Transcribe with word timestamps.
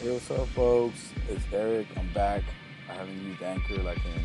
Hey, 0.00 0.12
what's 0.12 0.30
up, 0.30 0.46
folks? 0.50 1.10
It's 1.28 1.44
Eric. 1.52 1.88
I'm 1.96 2.06
back. 2.14 2.44
I 2.88 2.92
haven't 2.92 3.20
used 3.20 3.42
Anchor 3.42 3.82
like 3.82 3.98
in 4.06 4.22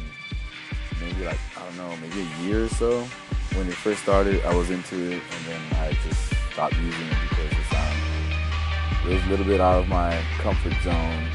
maybe 1.02 1.26
like 1.26 1.40
I 1.58 1.66
don't 1.66 1.78
know, 1.78 1.98
maybe 1.98 2.22
a 2.22 2.44
year 2.44 2.66
or 2.66 2.68
so. 2.68 3.02
When 3.56 3.68
it 3.68 3.74
first 3.74 4.04
started, 4.04 4.46
I 4.46 4.54
was 4.54 4.70
into 4.70 4.96
it, 4.96 5.24
and 5.34 5.46
then 5.48 5.62
I 5.82 5.98
just 6.06 6.32
stopped 6.52 6.76
using 6.76 7.08
it 7.08 7.18
because 7.28 7.52
it's 7.58 7.74
um, 7.74 9.10
it 9.10 9.14
was 9.16 9.26
a 9.26 9.30
little 9.30 9.48
bit 9.48 9.60
out 9.60 9.82
of 9.82 9.88
my 9.88 10.16
comfort 10.38 10.74
zone, 10.84 11.28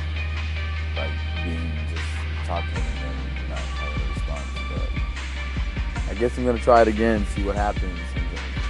like 0.94 1.10
being 1.42 1.72
just 1.90 2.06
talking 2.46 2.70
and 2.78 2.98
then 3.02 3.50
not 3.50 3.58
having 3.58 4.06
a 4.06 4.14
response. 4.14 4.46
But 4.70 6.12
I 6.12 6.14
guess 6.14 6.38
I'm 6.38 6.44
gonna 6.44 6.60
try 6.60 6.82
it 6.82 6.86
again, 6.86 7.26
see 7.34 7.42
what 7.42 7.56
happens, 7.56 7.98
and 8.14 8.24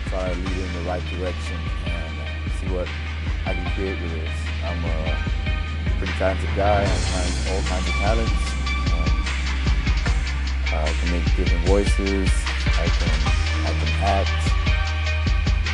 try 0.06 0.32
to 0.32 0.34
lead 0.34 0.48
it 0.48 0.64
in 0.64 0.72
the 0.82 0.88
right 0.88 1.04
direction, 1.10 1.58
and 1.84 2.20
uh, 2.20 2.58
see 2.58 2.72
what 2.72 2.88
I 3.44 3.52
can 3.52 3.70
create 3.74 4.00
with 4.00 4.12
this. 4.12 4.32
I'm 4.64 4.82
a 4.82 5.47
pretty 5.98 6.12
talented 6.12 6.48
guy. 6.54 6.84
I 6.84 7.28
all 7.50 7.62
kinds 7.62 7.88
of 7.88 7.94
talents. 7.94 8.30
Um, 8.94 9.10
I 10.78 10.94
can 11.00 11.10
make 11.10 11.24
different 11.34 11.66
voices. 11.66 12.30
I 12.78 12.86
can 12.86 13.10
I 13.66 13.72
can 13.74 13.90
act. 14.06 14.42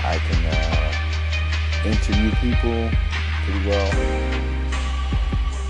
I 0.02 0.16
can 0.18 0.41
uh, 0.46 0.92
interview 1.84 2.30
people 2.41 2.91
pretty 3.45 3.68
well. 3.68 3.91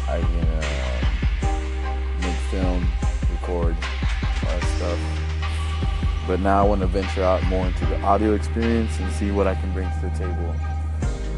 I 0.09 0.21
can 0.21 0.49
uh, 0.63 1.03
make 2.21 2.37
film, 2.53 2.87
record, 3.33 3.77
stuff. 4.77 5.01
But 6.29 6.39
now 6.39 6.65
I 6.65 6.69
want 6.69 6.81
to 6.83 6.87
venture 6.87 7.25
out 7.25 7.43
more 7.47 7.67
into 7.67 7.85
the 7.87 8.01
audio 8.03 8.35
experience 8.35 9.01
and 9.01 9.13
see 9.13 9.33
what 9.33 9.49
I 9.49 9.57
can 9.57 9.73
bring 9.73 9.91
to 9.91 10.01
the 10.01 10.11
table. 10.17 10.55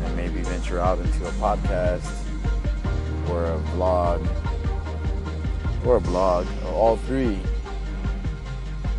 And 0.04 0.16
maybe 0.16 0.42
venture 0.42 0.80
out 0.80 0.98
into 0.98 1.26
a 1.26 1.30
podcast 1.32 2.25
or 3.30 3.44
a 3.44 3.58
vlog 3.74 4.26
or 5.84 5.96
a 5.96 6.00
blog 6.00 6.46
all 6.66 6.96
three. 6.96 7.38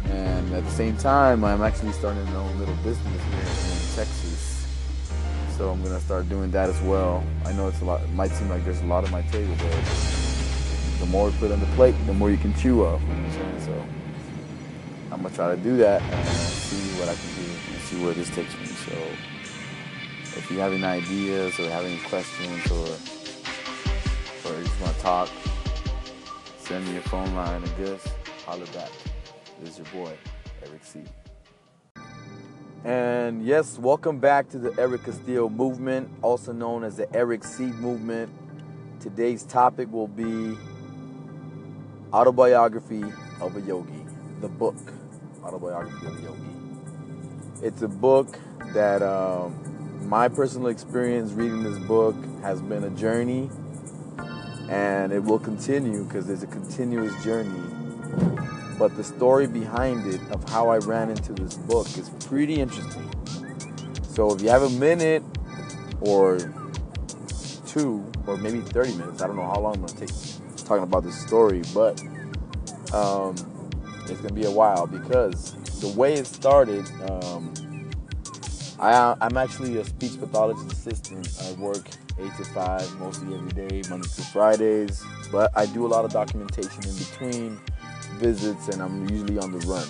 And 0.06 0.54
at 0.54 0.64
the 0.64 0.72
same 0.72 0.96
time, 0.98 1.44
I'm 1.44 1.62
actually 1.62 1.92
starting 1.92 2.24
my 2.26 2.36
own 2.36 2.58
little 2.60 2.76
business 2.76 3.24
here 3.24 3.40
in 3.40 3.96
Texas. 3.96 4.68
So 5.58 5.72
I'm 5.72 5.84
gonna 5.84 6.00
start 6.00 6.30
doing 6.30 6.52
that 6.52 6.70
as 6.70 6.80
well. 6.82 7.24
I 7.46 7.52
know 7.54 7.68
it's 7.68 7.82
a 7.82 7.86
lot. 7.86 8.02
It 8.02 8.14
might 8.14 8.32
seem 8.32 8.50
like 8.50 8.64
there's 8.64 8.82
a 8.82 8.86
lot 8.86 9.04
on 9.04 9.12
my 9.12 9.22
table, 9.24 9.54
but 9.58 11.00
the 11.00 11.06
more 11.08 11.30
we 11.30 11.38
put 11.38 11.52
on 11.52 11.60
the 11.60 11.66
plate, 11.76 11.96
the 12.06 12.14
more 12.14 12.30
you 12.32 12.38
can 12.38 12.54
chew 12.56 12.86
off. 12.86 13.02
You? 13.02 13.66
So 13.66 13.86
I'm 15.12 15.22
gonna 15.22 15.34
try 15.36 15.56
to 15.56 15.62
do 15.62 15.78
that 15.78 16.02
and 16.02 16.28
see 16.28 17.00
what 17.00 17.10
I 17.10 17.16
can 17.16 17.44
do 17.44 17.52
and 17.74 17.82
see 17.82 18.04
where 18.04 18.14
this 18.14 18.30
takes 18.30 18.58
me. 18.60 18.66
So 18.68 18.94
if 20.38 20.50
you 20.52 20.60
have 20.60 20.74
any 20.74 20.84
ideas 20.84 21.60
or 21.60 21.70
have 21.70 21.86
any 21.86 22.00
questions 22.08 22.72
or 22.72 23.17
or 24.48 24.58
you 24.58 24.64
just 24.64 24.82
want 24.82 24.96
to 24.96 25.02
talk, 25.02 25.30
send 26.58 26.86
me 26.86 26.94
your 26.94 27.02
phone 27.04 27.34
line 27.36 27.62
and 27.62 27.78
just 27.78 28.08
holler 28.46 28.66
back. 28.68 28.90
This 29.60 29.72
is 29.72 29.80
your 29.80 30.06
boy, 30.06 30.14
Eric 30.66 30.84
C. 30.84 31.02
And 32.86 33.46
yes, 33.46 33.78
welcome 33.78 34.20
back 34.20 34.48
to 34.50 34.58
the 34.58 34.74
Eric 34.80 35.04
Castillo 35.04 35.50
movement, 35.50 36.10
also 36.22 36.54
known 36.54 36.84
as 36.84 36.96
the 36.96 37.14
Eric 37.14 37.44
C 37.44 37.66
movement. 37.66 38.32
Today's 39.00 39.44
topic 39.44 39.92
will 39.92 40.08
be 40.08 40.58
Autobiography 42.14 43.04
of 43.42 43.58
a 43.58 43.62
Yogi, 43.62 44.06
the 44.40 44.48
book, 44.48 44.78
Autobiography 45.44 46.06
of 46.06 46.18
a 46.20 46.22
Yogi. 46.22 46.42
It's 47.64 47.82
a 47.82 47.88
book 47.88 48.40
that 48.74 49.02
um, 49.02 50.08
my 50.08 50.30
personal 50.30 50.68
experience 50.68 51.34
reading 51.34 51.64
this 51.64 51.80
book 51.80 52.16
has 52.44 52.62
been 52.62 52.86
a 52.86 52.90
journey 52.92 53.50
and 54.70 55.12
it 55.12 55.24
will 55.24 55.40
continue 55.40 56.04
because 56.04 56.28
there's 56.28 56.44
a 56.44 56.48
continuous 56.48 57.24
journey. 57.24 57.62
But 58.78 58.96
the 58.96 59.04
story 59.04 59.48
behind 59.48 60.06
it 60.14 60.22
of 60.32 60.48
how 60.50 60.70
I 60.70 60.78
ran 60.78 61.10
into 61.10 61.34
this 61.34 61.56
book 61.56 61.88
is 61.98 62.10
pretty 62.26 62.60
interesting. 62.62 63.10
So 64.04 64.34
if 64.34 64.42
you 64.42 64.50
have 64.50 64.64
a 64.64 64.70
minute 64.70 65.24
or 66.02 66.38
two 67.66 68.06
or 68.28 68.38
maybe 68.38 68.62
30 68.62 68.96
minutes, 68.96 69.22
I 69.22 69.28
don't 69.28 69.36
know 69.36 69.48
how 69.48 69.60
long 69.60 69.76
I'm 69.76 69.86
gonna 69.86 70.00
take 70.00 70.12
talking 70.66 70.84
about 70.84 71.04
this 71.04 71.20
story, 71.20 71.62
but 71.74 72.02
um, 72.94 73.36
it's 74.04 74.20
gonna 74.22 74.34
be 74.34 74.46
a 74.46 74.52
while 74.52 74.86
because 74.86 75.54
the 75.80 75.88
way 75.90 76.14
it 76.14 76.28
started, 76.28 76.86
um, 77.10 77.54
I, 78.80 79.16
I'm 79.22 79.38
actually 79.38 79.78
a 79.78 79.86
speech 79.86 80.20
pathologist 80.20 80.72
assistant. 80.72 81.30
I 81.42 81.54
work 81.54 81.88
eight 82.20 82.36
to 82.38 82.46
five, 82.46 83.00
mostly 83.00 83.36
every 83.36 83.52
day, 83.52 83.82
Mondays 83.90 84.16
to 84.16 84.22
Fridays. 84.24 85.04
But 85.32 85.52
I 85.56 85.66
do 85.66 85.86
a 85.86 85.90
lot 85.90 86.06
of 86.06 86.12
documentation 86.12 86.84
in 86.84 86.96
between 86.98 87.60
visits, 88.16 88.70
and 88.70 88.82
I'm 88.82 89.10
usually 89.10 89.38
on 89.38 89.52
the 89.52 89.60
run. 89.68 89.88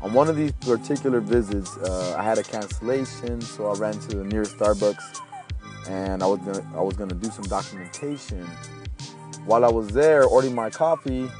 On 0.00 0.12
one 0.12 0.28
of 0.28 0.36
these 0.36 0.52
particular 0.52 1.20
visits, 1.20 1.76
uh, 1.78 2.16
I 2.18 2.22
had 2.24 2.38
a 2.38 2.42
cancellation, 2.42 3.40
so 3.40 3.70
I 3.70 3.74
ran 3.74 3.94
to 3.94 4.16
the 4.16 4.24
nearest 4.24 4.56
Starbucks, 4.56 5.20
and 5.88 6.22
I 6.22 6.26
was 6.26 6.40
gonna 6.40 6.64
I 6.76 6.80
was 6.80 6.96
gonna 6.96 7.14
do 7.14 7.30
some 7.30 7.44
documentation. 7.44 8.44
While 9.44 9.64
I 9.64 9.70
was 9.70 9.88
there 9.88 10.24
ordering 10.24 10.54
my 10.54 10.70
coffee, 10.70 11.30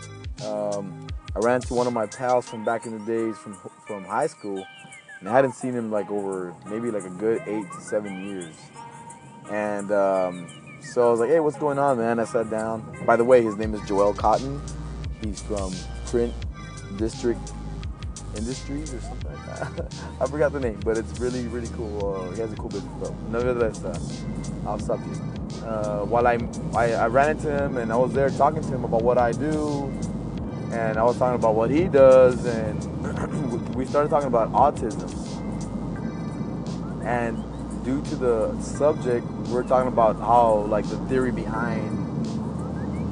um, 0.44 1.06
I 1.34 1.40
ran 1.40 1.60
to 1.62 1.74
one 1.74 1.86
of 1.86 1.92
my 1.92 2.06
pals 2.06 2.48
from 2.48 2.64
back 2.64 2.86
in 2.86 2.98
the 2.98 3.04
days 3.04 3.36
from 3.38 3.56
from 3.86 4.04
high 4.04 4.28
school, 4.28 4.64
and 5.20 5.28
I 5.28 5.32
hadn't 5.32 5.54
seen 5.54 5.72
him 5.72 5.90
like 5.90 6.10
over 6.10 6.54
maybe 6.66 6.90
like 6.90 7.04
a 7.04 7.10
good 7.10 7.42
eight 7.46 7.66
to 7.72 7.80
seven 7.80 8.24
years. 8.24 8.54
And 9.50 9.90
um, 9.90 10.46
so 10.80 11.08
I 11.08 11.10
was 11.10 11.20
like, 11.20 11.30
hey, 11.30 11.40
what's 11.40 11.58
going 11.58 11.78
on, 11.78 11.98
man? 11.98 12.18
I 12.18 12.24
sat 12.24 12.50
down. 12.50 12.84
By 13.06 13.16
the 13.16 13.24
way, 13.24 13.42
his 13.42 13.56
name 13.56 13.74
is 13.74 13.80
Joel 13.88 14.14
Cotton. 14.14 14.60
He's 15.22 15.40
from 15.42 15.72
Print 16.06 16.34
District 16.96 17.40
Industries 18.36 18.92
or 18.94 19.00
something 19.00 19.32
like 19.32 19.76
that. 19.76 19.94
I 20.20 20.26
forgot 20.26 20.52
the 20.52 20.60
name, 20.60 20.80
but 20.84 20.96
it's 20.96 21.18
really, 21.20 21.46
really 21.48 21.68
cool. 21.68 22.14
Uh, 22.14 22.30
he 22.32 22.40
has 22.40 22.52
a 22.52 22.56
cool 22.56 22.68
business, 22.68 22.92
but 23.00 23.14
nevertheless, 23.30 23.84
uh, 23.84 23.98
I'll 24.66 24.78
stop 24.78 25.00
you. 25.00 25.66
Uh, 25.66 26.04
while 26.04 26.26
I, 26.26 26.38
I, 26.74 26.92
I 26.92 27.06
ran 27.06 27.30
into 27.30 27.50
him 27.50 27.76
and 27.76 27.92
I 27.92 27.96
was 27.96 28.12
there 28.12 28.30
talking 28.30 28.62
to 28.62 28.68
him 28.68 28.84
about 28.84 29.02
what 29.02 29.18
I 29.18 29.32
do, 29.32 29.92
and 30.72 30.98
I 30.98 31.04
was 31.04 31.18
talking 31.18 31.34
about 31.38 31.54
what 31.54 31.70
he 31.70 31.84
does, 31.84 32.44
and 32.46 33.74
we 33.74 33.84
started 33.84 34.08
talking 34.08 34.28
about 34.28 34.50
autism. 34.52 35.10
And 37.04 37.51
due 37.84 38.00
to 38.02 38.16
the 38.16 38.60
subject, 38.60 39.26
we're 39.48 39.64
talking 39.64 39.88
about 39.88 40.16
how 40.18 40.66
like 40.68 40.88
the 40.88 40.98
theory 41.08 41.32
behind 41.32 41.98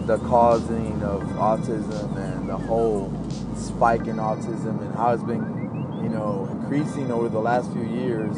the 0.07 0.19
causing 0.19 1.03
of 1.03 1.23
autism 1.35 2.17
and 2.17 2.49
the 2.49 2.57
whole 2.57 3.13
spike 3.57 4.07
in 4.07 4.17
autism 4.17 4.81
and 4.81 4.95
how 4.95 5.13
it's 5.13 5.23
been, 5.23 5.43
you 6.03 6.09
know, 6.09 6.49
increasing 6.53 7.11
over 7.11 7.29
the 7.29 7.39
last 7.39 7.71
few 7.73 7.85
years. 7.85 8.37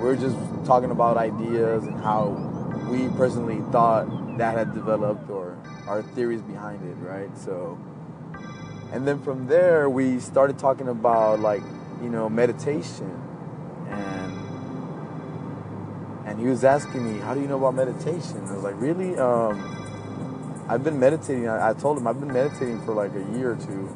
We're 0.00 0.16
just 0.16 0.36
talking 0.64 0.90
about 0.90 1.16
ideas 1.16 1.84
and 1.84 1.98
how 2.00 2.28
we 2.90 3.08
personally 3.16 3.60
thought 3.72 4.38
that 4.38 4.56
had 4.56 4.74
developed 4.74 5.30
or 5.30 5.56
our 5.86 6.02
theories 6.02 6.42
behind 6.42 6.82
it, 6.82 6.96
right? 7.06 7.36
So, 7.38 7.78
and 8.92 9.06
then 9.06 9.22
from 9.22 9.46
there 9.46 9.88
we 9.88 10.18
started 10.18 10.58
talking 10.58 10.88
about 10.88 11.40
like, 11.40 11.62
you 12.02 12.08
know, 12.08 12.28
meditation 12.28 13.20
and 13.88 14.23
and 16.26 16.38
he 16.38 16.46
was 16.46 16.64
asking 16.64 17.04
me, 17.04 17.20
"How 17.20 17.34
do 17.34 17.40
you 17.40 17.46
know 17.46 17.58
about 17.58 17.74
meditation?" 17.74 18.42
I 18.48 18.54
was 18.54 18.64
like, 18.64 18.80
"Really? 18.80 19.16
Um, 19.18 20.64
I've 20.68 20.82
been 20.82 20.98
meditating." 20.98 21.48
I, 21.48 21.70
I 21.70 21.72
told 21.74 21.98
him 21.98 22.06
I've 22.06 22.20
been 22.20 22.32
meditating 22.32 22.80
for 22.84 22.94
like 22.94 23.14
a 23.14 23.38
year 23.38 23.52
or 23.52 23.56
two, 23.56 23.88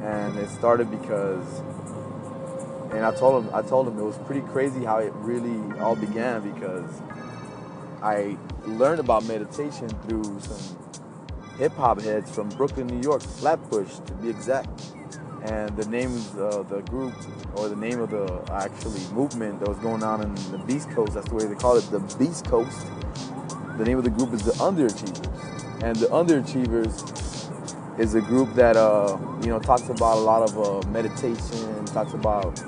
and 0.00 0.38
it 0.38 0.48
started 0.48 0.90
because, 0.90 1.60
and 2.92 3.04
I 3.04 3.14
told 3.14 3.44
him 3.44 3.54
I 3.54 3.62
told 3.62 3.88
him 3.88 3.98
it 3.98 4.04
was 4.04 4.18
pretty 4.18 4.46
crazy 4.48 4.84
how 4.84 4.98
it 4.98 5.12
really 5.16 5.78
all 5.78 5.96
began 5.96 6.40
because 6.52 7.02
I 8.02 8.36
learned 8.64 9.00
about 9.00 9.24
meditation 9.26 9.88
through 10.06 10.40
some 10.40 10.78
hip 11.58 11.72
hop 11.72 12.00
heads 12.00 12.30
from 12.30 12.48
Brooklyn, 12.50 12.86
New 12.86 13.02
York, 13.02 13.22
Flatbush 13.22 13.98
to 14.06 14.14
be 14.14 14.30
exact 14.30 14.92
and 15.42 15.76
the 15.76 15.88
name 15.88 16.14
of 16.38 16.68
the 16.68 16.80
group 16.82 17.14
or 17.54 17.68
the 17.68 17.76
name 17.76 18.00
of 18.00 18.10
the 18.10 18.42
actually 18.52 19.00
movement 19.12 19.60
that 19.60 19.68
was 19.68 19.78
going 19.78 20.02
on 20.02 20.22
in 20.22 20.34
the 20.50 20.58
Beast 20.66 20.90
Coast. 20.90 21.14
That's 21.14 21.28
the 21.28 21.34
way 21.34 21.46
they 21.46 21.54
call 21.54 21.76
it, 21.76 21.82
the 21.90 22.00
Beast 22.18 22.46
Coast. 22.46 22.86
The 23.76 23.84
name 23.84 23.98
of 23.98 24.04
the 24.04 24.10
group 24.10 24.32
is 24.32 24.42
the 24.42 24.52
Underachievers, 24.52 25.82
and 25.82 25.96
the 25.96 26.06
Underachievers 26.06 27.98
is 28.00 28.14
a 28.14 28.20
group 28.20 28.52
that 28.54 28.76
uh, 28.76 29.16
you 29.42 29.48
know 29.48 29.58
talks 29.58 29.88
about 29.88 30.18
a 30.18 30.20
lot 30.20 30.42
of 30.42 30.58
uh, 30.58 30.88
meditation, 30.88 31.84
talks 31.86 32.12
about 32.12 32.58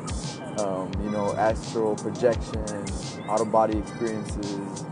um, 0.60 0.90
you 1.02 1.10
know 1.10 1.34
astral 1.36 1.96
projection, 1.96 2.84
out 3.28 3.40
of 3.40 3.50
body 3.50 3.78
experiences. 3.78 4.84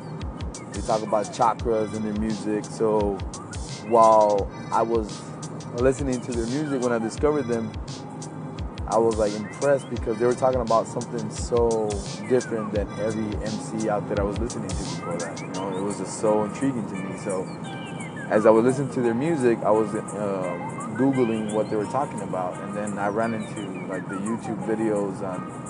They 0.73 0.81
talk 0.81 1.03
about 1.03 1.27
chakras 1.27 1.95
in 1.95 2.03
their 2.03 2.21
music. 2.21 2.65
So 2.65 3.15
while 3.89 4.51
I 4.73 4.83
was 4.83 5.28
listening 5.77 6.21
to 6.23 6.33
their 6.33 6.47
music 6.47 6.83
when 6.83 6.93
I 6.93 6.99
discovered 6.99 7.45
them, 7.45 7.73
I 8.87 8.97
was 8.97 9.17
like 9.19 9.35
impressed 9.35 9.91
because 9.91 10.19
they 10.19 10.25
were 10.25 10.35
talking 10.35 10.61
about 10.61 10.87
something 10.87 11.31
so 11.31 11.91
different 12.29 12.73
than 12.73 12.89
every 13.01 13.37
MC 13.45 13.91
out 13.91 14.09
there 14.09 14.21
I 14.21 14.25
was 14.25 14.39
listening 14.39 14.69
to 14.69 14.77
before 14.77 15.19
that. 15.19 15.41
You 15.41 15.49
know, 15.49 15.77
it 15.77 15.83
was 15.83 15.99
just 15.99 16.21
so 16.21 16.45
intriguing 16.45 16.89
to 16.89 16.95
me. 16.95 17.19
So 17.19 17.45
as 18.31 18.47
I 18.47 18.51
was 18.51 18.65
listening 18.65 18.91
to 18.95 19.03
their 19.03 19.15
music, 19.15 19.59
I 19.63 19.71
was 19.71 19.95
uh, 19.95 20.05
googling 20.97 21.53
what 21.53 21.69
they 21.69 21.77
were 21.77 21.87
talking 21.87 22.23
about, 22.23 22.61
and 22.63 22.75
then 22.75 22.99
I 22.99 23.09
ran 23.09 23.35
into 23.35 23.87
like 23.89 24.09
the 24.09 24.17
YouTube 24.17 24.67
videos 24.67 25.23
on 25.23 25.69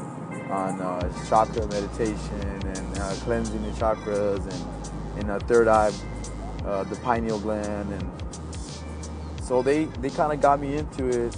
on 0.51 0.81
uh, 0.81 1.13
chakra 1.29 1.67
meditation 1.67 2.41
and 2.41 2.99
uh, 2.99 3.15
cleansing 3.25 3.63
the 3.63 3.71
chakras 3.73 4.41
and 4.47 5.21
in 5.21 5.31
a 5.31 5.41
third 5.41 5.69
eye, 5.69 5.93
uh, 6.65 6.85
the 6.85 6.97
pineal 6.97 7.39
gland, 7.41 7.93
and 7.93 8.28
so 9.49 9.63
they 9.63 9.85
they 10.03 10.11
kind 10.11 10.33
of 10.33 10.41
got 10.41 10.61
me 10.61 10.77
into 10.77 11.09
it 11.09 11.35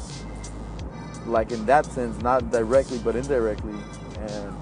like 1.27 1.53
in 1.53 1.65
that 1.67 1.87
sense, 1.87 2.21
not 2.23 2.51
directly 2.51 2.99
but 2.99 3.15
indirectly. 3.15 3.79
And 4.19 4.55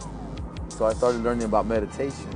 so 0.68 0.84
I 0.84 0.92
started 0.92 1.22
learning 1.22 1.44
about 1.44 1.66
meditation. 1.66 2.30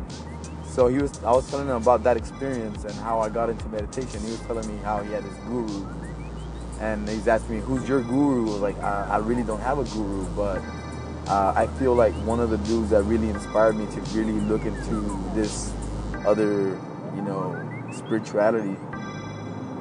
So 0.65 0.89
he 0.89 0.99
was, 0.99 1.23
I 1.23 1.31
was 1.33 1.49
telling 1.51 1.69
him 1.69 1.77
about 1.77 2.03
that 2.05 2.17
experience 2.17 2.85
and 2.85 2.95
how 2.95 3.21
I 3.21 3.29
got 3.29 3.51
into 3.51 3.69
meditation. 3.69 4.21
He 4.23 4.31
was 4.31 4.41
telling 4.41 4.67
me 4.67 4.83
how 4.83 5.03
he 5.03 5.13
had 5.13 5.23
his 5.23 5.37
guru, 5.47 5.87
and 6.81 7.07
he's 7.07 7.29
asking 7.29 7.57
me, 7.57 7.61
"Who's 7.61 7.87
your 7.87 8.01
guru?" 8.01 8.49
I 8.49 8.53
was 8.53 8.61
like, 8.61 8.79
I, 8.83 9.09
I 9.11 9.17
really 9.19 9.43
don't 9.43 9.61
have 9.61 9.79
a 9.79 9.85
guru, 9.85 10.25
but 10.35 10.63
uh, 11.29 11.53
I 11.55 11.67
feel 11.79 11.95
like 11.95 12.15
one 12.25 12.41
of 12.41 12.49
the 12.49 12.57
dudes 12.59 12.89
that 12.91 13.03
really 13.03 13.29
inspired 13.29 13.77
me 13.77 13.85
to 13.95 14.01
really 14.17 14.41
look 14.41 14.65
into 14.65 15.21
this 15.35 15.73
other, 16.25 16.81
you 17.15 17.23
know, 17.23 17.55
spirituality 17.93 18.77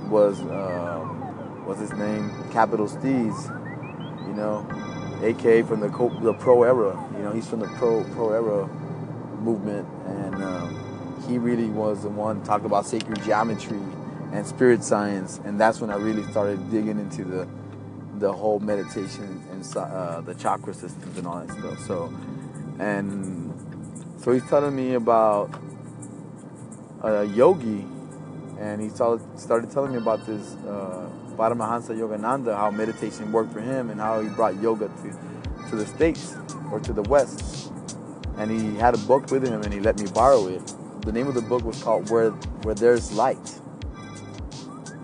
was 0.10 0.42
um, 0.42 1.21
was 1.66 1.80
his 1.80 1.94
name 1.94 2.32
Capital 2.52 2.88
Steez 2.88 3.58
you 4.32 4.38
know, 4.38 4.66
aka 5.22 5.62
from 5.64 5.82
the 5.82 5.90
the 6.22 6.34
pro 6.34 6.64
era. 6.64 6.98
You 7.18 7.24
know, 7.24 7.32
he's 7.32 7.48
from 7.48 7.60
the 7.60 7.68
pro 7.68 8.04
pro 8.14 8.32
era 8.32 8.68
movement, 9.42 9.88
and 10.06 10.36
um, 10.36 11.24
he 11.28 11.38
really 11.38 11.68
was 11.68 12.04
the 12.04 12.10
one 12.10 12.42
talked 12.44 12.66
about 12.66 12.86
sacred 12.86 13.22
geometry 13.24 13.82
and 14.32 14.46
spirit 14.48 14.84
science, 14.84 15.40
and 15.44 15.60
that's 15.60 15.82
when 15.82 15.90
I 15.90 15.96
really 15.96 16.24
started 16.32 16.72
digging 16.72 17.00
into 17.00 17.26
the 17.26 17.48
the 18.20 18.32
whole 18.32 18.60
meditation 18.60 19.44
and 19.52 19.66
uh, 19.76 20.22
the 20.22 20.36
chakra 20.36 20.74
systems 20.74 21.18
and 21.18 21.28
all 21.28 21.44
that 21.44 21.52
stuff. 21.58 21.80
So, 21.80 22.14
and 22.80 23.52
so 24.22 24.32
he's 24.32 24.48
telling 24.48 24.76
me 24.76 24.94
about 24.94 25.50
a 27.02 27.26
yogi, 27.26 27.86
and 28.60 28.82
he 28.82 28.90
started 28.90 29.72
telling 29.72 29.92
me 29.92 29.98
about 29.98 30.26
this. 30.26 30.56
Uh, 30.66 31.10
Paramahansa 31.42 31.98
Yogananda, 31.98 32.56
how 32.56 32.70
meditation 32.70 33.32
worked 33.32 33.52
for 33.52 33.62
him 33.62 33.90
and 33.90 34.00
how 34.00 34.22
he 34.22 34.30
brought 34.30 34.62
yoga 34.62 34.90
to, 34.90 35.70
to 35.72 35.76
the 35.76 35.88
States 35.88 36.36
or 36.72 36.80
to 36.80 36.94
the 36.94 37.02
West. 37.02 37.74
And 38.38 38.52
he 38.52 38.78
had 38.78 38.94
a 38.94 39.00
book 39.00 39.32
with 39.32 39.44
him 39.48 39.64
and 39.64 39.74
he 39.74 39.80
let 39.80 40.00
me 40.00 40.06
borrow 40.12 40.46
it. 40.46 40.62
The 41.02 41.12
name 41.12 41.28
of 41.28 41.34
the 41.34 41.42
book 41.42 41.64
was 41.64 41.82
called 41.82 42.12
Where, 42.12 42.30
Where 42.62 42.76
There's 42.76 43.12
Light. 43.14 43.50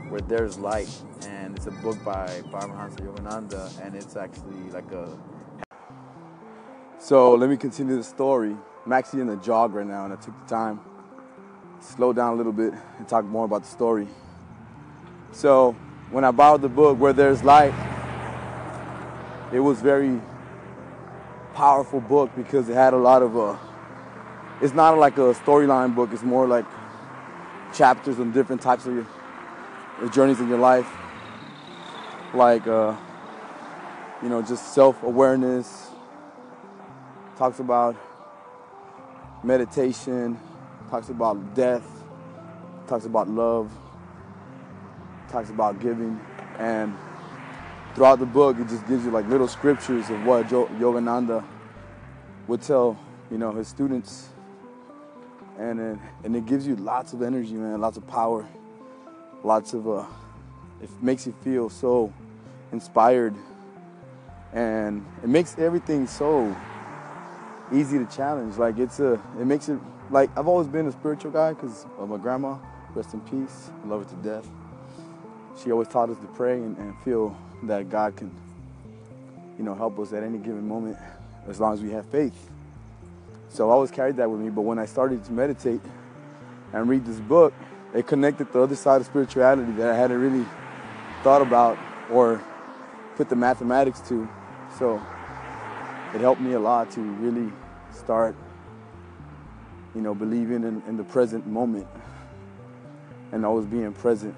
Where 0.09 0.21
There's 0.21 0.59
Light. 0.59 0.95
And 1.27 1.57
it's 1.57 1.65
a 1.65 1.71
book 1.71 1.97
by 2.05 2.27
Paramahansa 2.51 2.99
Yogananda 2.99 3.83
and 3.83 3.95
it's 3.95 4.15
actually 4.15 4.69
like 4.69 4.91
a. 4.91 5.17
So 6.99 7.33
let 7.33 7.49
me 7.49 7.57
continue 7.57 7.95
the 7.95 8.03
story. 8.03 8.55
I'm 8.85 8.93
actually 8.93 9.21
in 9.21 9.27
the 9.27 9.37
jog 9.37 9.73
right 9.73 9.87
now 9.87 10.05
and 10.05 10.13
I 10.13 10.17
took 10.17 10.39
the 10.39 10.55
time 10.55 10.81
slow 11.79 12.13
down 12.13 12.33
a 12.33 12.35
little 12.35 12.53
bit 12.53 12.75
and 12.99 13.07
talk 13.07 13.25
more 13.25 13.45
about 13.45 13.63
the 13.63 13.69
story. 13.69 14.07
So 15.31 15.75
when 16.09 16.23
I 16.23 16.31
borrowed 16.31 16.61
the 16.61 16.69
book, 16.69 16.99
Where 16.99 17.13
There's 17.13 17.43
Light, 17.43 17.73
it 19.51 19.59
was 19.59 19.81
very 19.81 20.21
powerful 21.53 21.99
book 21.99 22.29
because 22.35 22.69
it 22.69 22.75
had 22.75 22.93
a 22.93 22.97
lot 22.97 23.21
of 23.21 23.37
uh, 23.37 23.57
it's 24.61 24.73
not 24.73 24.97
like 24.97 25.17
a 25.17 25.33
storyline 25.33 25.95
book 25.95 26.09
it's 26.11 26.21
more 26.21 26.47
like 26.47 26.65
chapters 27.73 28.19
on 28.19 28.31
different 28.31 28.61
types 28.61 28.85
of 28.85 28.93
your, 28.93 30.09
journeys 30.11 30.39
in 30.39 30.47
your 30.47 30.59
life. 30.59 30.87
Like 32.33 32.67
uh, 32.67 32.95
you 34.21 34.29
know 34.29 34.41
just 34.41 34.73
self-awareness 34.73 35.89
talks 37.37 37.59
about 37.59 37.95
meditation 39.43 40.39
talks 40.89 41.09
about 41.09 41.55
death 41.55 41.85
talks 42.87 43.05
about 43.05 43.29
love 43.29 43.71
talks 45.29 45.49
about 45.49 45.79
giving, 45.79 46.19
and 46.59 46.95
throughout 47.95 48.19
the 48.19 48.25
book, 48.25 48.59
it 48.59 48.67
just 48.67 48.87
gives 48.87 49.03
you 49.03 49.11
like 49.11 49.27
little 49.27 49.47
scriptures 49.47 50.09
of 50.09 50.23
what 50.25 50.47
Yogananda 50.47 51.43
would 52.47 52.61
tell, 52.61 52.97
you 53.31 53.37
know, 53.37 53.51
his 53.51 53.67
students, 53.67 54.29
and 55.57 55.79
it, 55.79 55.99
and 56.23 56.35
it 56.35 56.45
gives 56.45 56.67
you 56.67 56.75
lots 56.75 57.13
of 57.13 57.21
energy, 57.21 57.53
man, 57.53 57.81
lots 57.81 57.97
of 57.97 58.07
power, 58.07 58.47
lots 59.43 59.73
of 59.73 59.87
uh, 59.87 60.05
it 60.81 60.89
makes 61.01 61.25
you 61.25 61.33
feel 61.43 61.69
so 61.69 62.13
inspired, 62.71 63.35
and 64.53 65.05
it 65.23 65.29
makes 65.29 65.57
everything 65.57 66.07
so 66.07 66.55
easy 67.73 67.97
to 67.97 68.05
challenge. 68.05 68.57
Like 68.57 68.77
it's 68.77 68.99
a, 68.99 69.13
it 69.39 69.45
makes 69.45 69.69
it 69.69 69.79
like 70.09 70.29
I've 70.37 70.47
always 70.47 70.67
been 70.67 70.87
a 70.87 70.91
spiritual 70.91 71.31
guy 71.31 71.53
because 71.53 71.85
of 71.97 72.09
my 72.09 72.17
grandma. 72.17 72.57
Rest 72.95 73.13
in 73.13 73.21
peace. 73.21 73.69
Love 73.85 74.03
her 74.03 74.09
to 74.09 74.15
death 74.23 74.49
she 75.63 75.71
always 75.71 75.87
taught 75.87 76.09
us 76.09 76.17
to 76.19 76.27
pray 76.27 76.53
and, 76.53 76.77
and, 76.77 76.95
feel 76.99 77.35
that 77.63 77.89
God 77.89 78.15
can, 78.15 78.31
you 79.57 79.63
know, 79.63 79.73
help 79.73 79.97
us 79.99 80.13
at 80.13 80.23
any 80.23 80.37
given 80.37 80.67
moment 80.67 80.97
as 81.47 81.59
long 81.59 81.73
as 81.73 81.81
we 81.81 81.91
have 81.91 82.05
faith. 82.07 82.49
So 83.49 83.69
I 83.69 83.73
always 83.73 83.91
carried 83.91 84.17
that 84.17 84.29
with 84.29 84.39
me. 84.39 84.49
But 84.49 84.61
when 84.61 84.77
I 84.77 84.85
started 84.85 85.23
to 85.25 85.31
meditate 85.31 85.81
and 86.73 86.87
read 86.87 87.05
this 87.05 87.19
book, 87.19 87.53
it 87.93 88.05
connected 88.05 88.51
the 88.51 88.61
other 88.61 88.75
side 88.75 89.01
of 89.01 89.07
spirituality 89.07 89.71
that 89.73 89.89
I 89.89 89.95
hadn't 89.95 90.19
really 90.19 90.45
thought 91.23 91.41
about 91.41 91.77
or 92.11 92.43
put 93.15 93.29
the 93.29 93.35
mathematics 93.35 94.01
to. 94.09 94.29
So 94.77 95.01
it 96.13 96.21
helped 96.21 96.41
me 96.41 96.53
a 96.53 96.59
lot 96.59 96.91
to 96.91 97.01
really 97.01 97.51
start, 97.91 98.35
you 99.95 100.01
know, 100.01 100.13
believing 100.13 100.63
in, 100.63 100.83
in 100.87 100.97
the 100.97 101.03
present 101.03 101.47
moment 101.47 101.87
and 103.31 103.45
always 103.45 103.65
being 103.65 103.91
present 103.93 104.35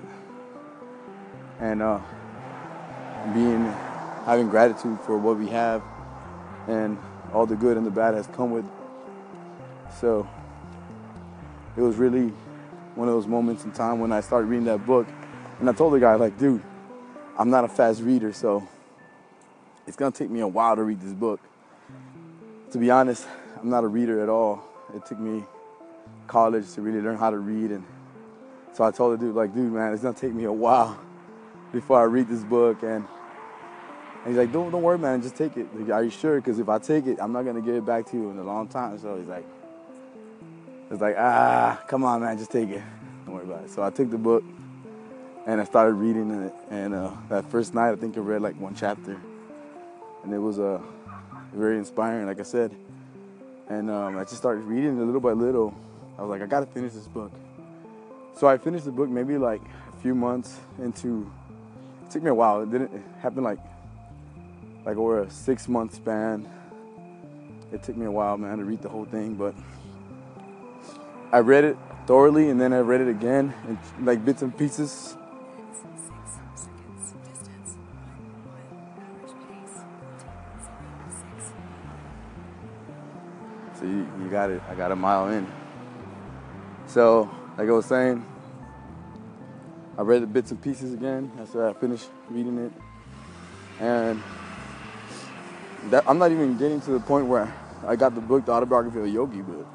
and 1.60 1.82
uh, 1.82 2.00
being 3.34 3.66
having 4.26 4.50
gratitude 4.50 5.00
for 5.02 5.18
what 5.18 5.38
we 5.38 5.48
have 5.48 5.82
and 6.68 6.98
all 7.34 7.46
the 7.46 7.56
good 7.56 7.78
and 7.78 7.86
the 7.86 7.92
bad 7.92 8.14
has 8.14 8.28
come 8.28 8.52
with. 8.52 8.66
So 10.00 10.28
it 11.76 11.82
was 11.82 11.96
really 11.96 12.28
one 12.96 13.08
of 13.08 13.14
those 13.14 13.28
moments 13.28 13.64
in 13.64 13.72
time 13.72 14.00
when 14.00 14.12
I 14.12 14.22
started 14.22 14.48
reading 14.48 14.66
that 14.66 14.86
book, 14.86 15.08
and 15.60 15.70
I 15.70 15.74
told 15.74 15.94
the 15.94 16.00
guy 16.00 16.16
like, 16.16 16.38
dude, 16.38 16.62
I'm 17.38 17.50
not 17.50 17.64
a 17.64 17.68
fast 17.68 18.02
reader, 18.02 18.34
so 18.34 18.68
it's 19.88 19.98
gonna 19.98 20.12
take 20.12 20.30
me 20.30 20.42
a 20.42 20.48
while 20.48 20.76
to 20.76 20.84
read 20.84 21.02
this 21.02 21.14
book. 21.14 21.40
To 22.72 22.78
be 22.78 22.92
honest, 22.92 23.26
I'm 23.60 23.70
not 23.70 23.84
a 23.84 23.88
reader 23.88 24.22
at 24.22 24.30
all. 24.30 24.64
It 24.96 25.06
took 25.06 25.20
me 25.20 25.44
college 26.28 26.72
to 26.74 26.82
really 26.82 27.02
learn 27.02 27.18
how 27.18 27.32
to 27.32 27.38
read, 27.38 27.72
and 27.72 27.84
so 28.74 28.84
I 28.84 28.92
told 28.92 29.20
the 29.20 29.26
dude 29.26 29.36
like, 29.36 29.54
dude, 29.54 29.72
man, 29.72 29.94
it's 29.94 30.04
gonna 30.04 30.18
take 30.18 30.34
me 30.34 30.44
a 30.44 30.52
while 30.52 31.00
before 31.72 32.00
I 32.00 32.04
read 32.04 32.28
this 32.28 32.44
book. 32.44 32.84
And, 32.84 33.06
and 34.24 34.28
he's 34.28 34.38
like, 34.38 34.52
don't, 34.52 34.72
don't 34.72 34.82
worry, 34.82 34.98
man, 34.98 35.22
just 35.22 35.36
take 35.36 35.58
it. 35.58 35.68
Like, 35.76 35.90
Are 35.90 36.04
you 36.04 36.10
sure? 36.10 36.36
Because 36.38 36.60
if 36.60 36.70
I 36.70 36.80
take 36.80 37.08
it, 37.08 37.18
I'm 37.22 37.32
not 37.32 37.44
going 37.44 37.56
to 37.56 37.62
give 37.62 37.76
it 37.76 37.86
back 37.86 38.06
to 38.08 38.18
you 38.18 38.30
in 38.30 38.38
a 38.38 38.44
long 38.44 38.68
time. 38.68 38.98
So 39.00 39.18
he's 39.18 39.28
like, 39.28 39.46
it's 40.92 41.02
like, 41.02 41.16
ah, 41.18 41.82
come 41.88 42.04
on, 42.04 42.22
man, 42.22 42.38
just 42.38 42.52
take 42.52 42.70
it. 42.70 42.82
Don't 43.26 43.36
worry 43.36 43.46
about 43.46 43.64
it. 43.64 43.70
So 43.70 43.84
I 43.84 43.92
took 43.92 44.10
the 44.10 44.18
book 44.18 44.44
and 45.46 45.62
I 45.62 45.64
started 45.64 45.94
reading 45.94 46.32
it. 46.32 46.54
And 46.72 46.94
uh, 46.94 47.12
that 47.30 47.46
first 47.52 47.74
night, 47.74 47.92
I 47.92 47.96
think 47.96 48.18
I 48.18 48.22
read 48.22 48.42
like 48.42 48.60
one 48.60 48.76
chapter. 48.76 49.20
And 50.24 50.34
it 50.34 50.40
was 50.40 50.60
uh, 50.60 50.82
very 51.54 51.78
inspiring, 51.78 52.26
like 52.26 52.40
I 52.40 52.44
said. 52.44 52.76
And 53.70 53.92
um, 53.92 54.18
I 54.18 54.24
just 54.24 54.38
started 54.38 54.62
reading 54.62 55.00
it 55.00 55.06
little 55.06 55.22
by 55.22 55.32
little. 55.32 55.76
I 56.18 56.24
was 56.24 56.30
like, 56.30 56.42
I 56.42 56.48
got 56.48 56.62
to 56.62 56.66
finish 56.66 56.94
this 56.94 57.08
book. 57.08 57.32
So 58.36 58.48
I 58.48 58.58
finished 58.58 58.86
the 58.86 58.92
book 58.92 59.10
maybe 59.10 59.38
like 59.38 59.62
a 59.62 60.02
few 60.02 60.16
months 60.16 60.60
into 60.80 61.32
it 62.10 62.14
took 62.14 62.24
me 62.24 62.32
a 62.32 62.34
while. 62.34 62.64
It 62.64 62.72
didn't 62.72 63.04
happen 63.22 63.44
like 63.44 63.60
like 64.84 64.98
over 64.98 65.22
a 65.22 65.30
six 65.30 65.68
month 65.68 65.94
span. 65.94 66.50
It 67.72 67.84
took 67.84 67.96
me 67.96 68.08
a 68.08 68.12
while, 68.12 68.36
man, 68.36 68.58
to 68.58 68.66
read 68.66 68.82
the 68.82 68.90
whole 68.90 69.06
thing, 69.06 69.36
but 69.36 69.54
I 71.32 71.38
read 71.40 71.66
it 71.66 71.78
thoroughly 72.08 72.50
and 72.50 72.60
then 72.60 72.74
I 72.74 72.80
read 72.80 73.02
it 73.02 73.08
again 73.08 73.54
in 73.68 74.06
like 74.06 74.26
bits 74.26 74.42
and 74.42 74.58
pieces. 74.58 75.16
So 83.76 83.86
you, 83.86 84.08
you 84.20 84.30
got 84.32 84.50
it. 84.50 84.64
I 84.68 84.74
got 84.74 84.92
a 84.92 84.96
mile 84.96 85.28
in. 85.28 85.46
So, 86.88 87.30
like 87.56 87.70
I 87.70 87.72
was 87.72 87.86
saying, 87.86 88.26
I 90.00 90.02
read 90.02 90.24
the 90.24 90.28
bits 90.28 90.50
and 90.52 90.62
pieces 90.62 90.94
again 90.94 91.30
after 91.42 91.68
I 91.68 91.74
finished 91.74 92.08
reading 92.30 92.58
it. 92.58 92.72
And 93.82 94.24
that 95.90 96.06
I'm 96.08 96.18
not 96.18 96.32
even 96.32 96.58
getting 96.58 96.80
to 96.82 96.92
the 96.92 97.02
point 97.02 97.28
where 97.28 97.54
I 97.86 97.98
got 97.98 98.16
the 98.16 98.22
book, 98.22 98.46
The 98.46 98.54
Autobiography 98.54 99.02
of 99.02 99.08
Yogi, 99.10 99.42
but 99.42 99.68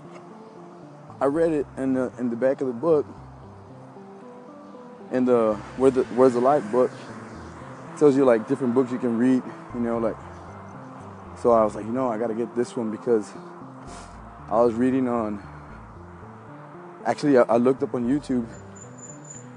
I 1.20 1.26
read 1.26 1.52
it 1.52 1.66
in 1.76 1.92
the 1.92 2.10
in 2.18 2.30
the 2.30 2.36
back 2.36 2.62
of 2.62 2.68
the 2.68 2.72
book, 2.72 3.04
in 5.12 5.26
the 5.26 5.58
the 5.76 6.04
Where's 6.16 6.32
the 6.32 6.40
Light 6.40 6.72
book, 6.72 6.90
tells 7.98 8.16
you 8.16 8.24
like 8.24 8.48
different 8.48 8.72
books 8.72 8.90
you 8.92 8.98
can 8.98 9.18
read, 9.18 9.42
you 9.74 9.80
know, 9.80 9.98
like. 9.98 10.16
So 11.42 11.50
I 11.50 11.64
was 11.64 11.74
like, 11.74 11.84
you 11.84 11.92
know, 11.92 12.08
I 12.08 12.16
got 12.16 12.28
to 12.28 12.34
get 12.34 12.56
this 12.56 12.74
one 12.74 12.90
because 12.90 13.30
I 14.48 14.58
was 14.62 14.72
reading 14.72 15.06
on. 15.06 15.42
Actually, 17.04 17.36
I, 17.36 17.42
I 17.42 17.56
looked 17.58 17.82
up 17.82 17.94
on 17.94 18.08
YouTube, 18.08 18.46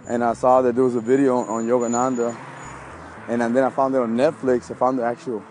and 0.07 0.23
I 0.23 0.33
saw 0.33 0.61
that 0.61 0.73
there 0.73 0.83
was 0.83 0.95
a 0.95 1.01
video 1.01 1.37
on, 1.37 1.65
Yogananda, 1.65 2.35
and, 3.27 3.41
and 3.41 3.55
then 3.55 3.63
I 3.63 3.69
found 3.69 3.93
it 3.93 3.99
on 3.99 4.15
Netflix. 4.15 4.71
I 4.71 4.73
found 4.73 4.99
the 4.99 5.03
actual. 5.03 5.43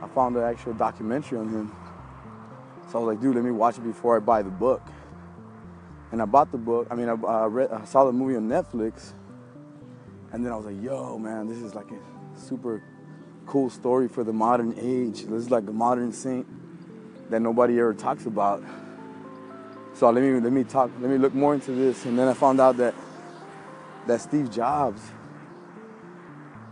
I 0.00 0.06
found 0.08 0.36
the 0.36 0.42
actual 0.42 0.72
documentary 0.72 1.38
on 1.38 1.48
him. 1.48 1.72
So 2.90 2.98
I 2.98 3.02
was 3.02 3.14
like, 3.14 3.20
dude, 3.20 3.34
let 3.34 3.44
me 3.44 3.50
watch 3.50 3.76
it 3.76 3.82
before 3.82 4.16
I 4.16 4.20
buy 4.20 4.42
the 4.42 4.50
book. 4.50 4.82
And 6.12 6.22
I 6.22 6.24
bought 6.24 6.50
the 6.52 6.58
book. 6.58 6.86
I 6.90 6.94
mean, 6.94 7.08
I, 7.08 7.14
I 7.14 7.46
read, 7.46 7.70
I 7.70 7.84
saw 7.84 8.04
the 8.04 8.12
movie 8.12 8.36
on 8.36 8.48
Netflix, 8.48 9.12
and 10.32 10.44
then 10.44 10.52
I 10.52 10.56
was 10.56 10.66
like, 10.66 10.80
yo, 10.82 11.18
man, 11.18 11.48
this 11.48 11.58
is 11.58 11.74
like 11.74 11.90
a 11.90 12.38
super 12.38 12.82
cool 13.46 13.68
story 13.68 14.08
for 14.08 14.22
the 14.22 14.32
modern 14.32 14.74
age. 14.78 15.22
This 15.24 15.42
is 15.42 15.50
like 15.50 15.68
a 15.68 15.72
modern 15.72 16.12
saint 16.12 16.46
that 17.30 17.40
nobody 17.40 17.78
ever 17.80 17.94
talks 17.94 18.26
about. 18.26 18.62
So 19.94 20.08
let 20.08 20.22
me 20.22 20.38
let 20.38 20.52
me 20.52 20.62
talk. 20.62 20.90
Let 21.00 21.10
me 21.10 21.18
look 21.18 21.34
more 21.34 21.54
into 21.54 21.72
this, 21.72 22.06
and 22.06 22.16
then 22.16 22.28
I 22.28 22.34
found 22.34 22.60
out 22.60 22.76
that 22.76 22.94
that 24.10 24.20
Steve 24.20 24.50
Jobs, 24.50 25.00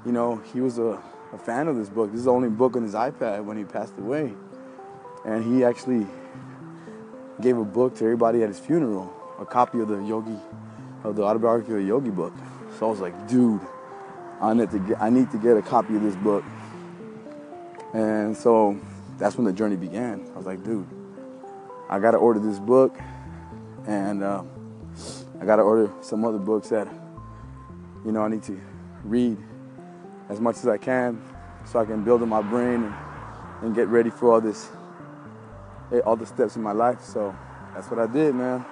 you 0.05 0.11
know, 0.11 0.43
he 0.53 0.61
was 0.61 0.79
a, 0.81 1.01
a 1.33 1.39
fan 1.39 1.69
of 1.69 1.77
this 1.77 1.89
book. 1.89 2.11
This 2.11 2.19
is 2.19 2.25
the 2.25 2.33
only 2.33 2.49
book 2.49 2.75
on 2.75 2.83
his 2.83 2.95
iPad 2.95 3.45
when 3.45 3.57
he 3.57 3.63
passed 3.63 3.97
away, 3.97 4.35
and 5.25 5.45
he 5.45 5.63
actually 5.65 6.05
gave 7.41 7.57
a 7.57 7.65
book 7.65 7.95
to 7.99 8.05
everybody 8.05 8.43
at 8.43 8.49
his 8.49 8.59
funeral, 8.59 9.15
a 9.39 9.47
copy 9.47 9.79
of 9.79 9.87
the 9.87 10.03
Yogi, 10.03 10.37
of 11.05 11.15
the 11.15 11.23
autobiography 11.23 11.75
of 11.75 11.79
the 11.79 11.85
Yogi 11.85 12.11
book. 12.11 12.33
So 12.77 12.89
I 12.89 12.91
was 12.91 12.99
like, 12.99 13.29
dude, 13.29 13.61
I 14.41 14.53
need 14.53 14.71
to 14.73 14.81
get, 14.81 15.01
I 15.01 15.09
need 15.09 15.31
to 15.31 15.39
get 15.39 15.57
a 15.57 15.63
copy 15.63 15.95
of 15.95 16.03
this 16.03 16.17
book. 16.17 16.43
And 17.95 18.37
so 18.37 18.77
that's 19.17 19.37
when 19.37 19.45
the 19.45 19.53
journey 19.53 19.77
began. 19.77 20.29
I 20.35 20.37
was 20.37 20.47
like, 20.47 20.65
dude, 20.65 20.89
I 21.89 22.01
gotta 22.01 22.17
order 22.19 22.41
this 22.41 22.59
book, 22.59 22.99
and 23.87 24.25
uh, 24.25 24.43
I 25.41 25.45
gotta 25.45 25.63
order 25.63 25.93
some 26.01 26.25
other 26.25 26.39
books 26.39 26.71
that, 26.71 26.89
you 28.05 28.13
know, 28.13 28.23
I 28.23 28.29
need 28.29 28.43
to 28.45 28.61
read 29.05 29.37
as 30.29 30.41
much 30.41 30.57
as 30.59 30.67
I 30.67 30.79
can, 30.79 31.21
so 31.65 31.79
I 31.79 31.85
can 31.85 32.05
build 32.05 32.23
in 32.23 32.29
my 32.29 32.43
brain 32.43 32.85
and, 32.85 32.95
and 33.63 33.75
get 33.75 33.89
ready 33.89 34.11
for 34.11 34.33
all 34.33 34.41
this, 34.41 34.69
eh, 35.93 36.01
all 36.01 36.17
the 36.17 36.27
steps 36.27 36.57
in 36.57 36.63
my 36.63 36.73
life. 36.73 37.03
So 37.03 37.35
that's 37.75 37.91
what 37.91 37.99
I 37.99 38.07
did, 38.07 38.35
man. 38.35 38.65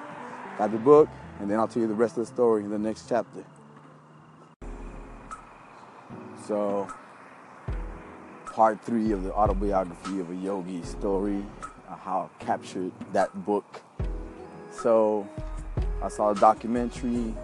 Got 0.58 0.72
the 0.72 0.78
book, 0.78 1.08
and 1.40 1.50
then 1.50 1.58
I'll 1.58 1.68
tell 1.68 1.82
you 1.82 1.88
the 1.88 1.94
rest 1.94 2.16
of 2.16 2.26
the 2.26 2.32
story 2.32 2.64
in 2.64 2.70
the 2.70 2.78
next 2.78 3.08
chapter. 3.08 3.44
So, 6.46 6.88
part 8.46 8.80
three 8.82 9.12
of 9.12 9.24
the 9.24 9.34
autobiography 9.34 10.20
of 10.20 10.30
a 10.30 10.34
yogi 10.34 10.82
story, 10.82 11.44
uh, 11.88 11.96
how 11.96 12.30
I 12.30 12.44
captured 12.44 12.92
that 13.12 13.44
book. 13.44 13.82
So, 14.70 15.28
I 16.00 16.08
saw 16.08 16.30
a 16.30 16.34
documentary, 16.34 17.34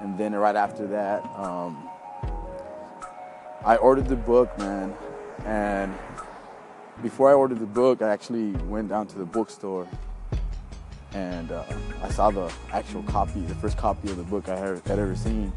and 0.00 0.16
then 0.18 0.34
right 0.34 0.56
after 0.56 0.86
that, 0.86 1.24
um, 1.36 1.88
I 3.64 3.76
ordered 3.76 4.06
the 4.06 4.16
book, 4.16 4.56
man. 4.58 4.94
And 5.44 5.94
before 7.02 7.30
I 7.30 7.34
ordered 7.34 7.58
the 7.58 7.66
book, 7.66 8.02
I 8.02 8.08
actually 8.08 8.52
went 8.66 8.88
down 8.88 9.06
to 9.08 9.18
the 9.18 9.24
bookstore 9.24 9.86
and 11.12 11.50
uh, 11.50 11.64
I 12.02 12.10
saw 12.10 12.30
the 12.30 12.52
actual 12.72 13.02
copy, 13.04 13.40
the 13.40 13.54
first 13.56 13.76
copy 13.76 14.10
of 14.10 14.16
the 14.16 14.22
book 14.24 14.48
I 14.48 14.56
had, 14.56 14.80
had 14.86 14.98
ever 14.98 15.16
seen. 15.16 15.52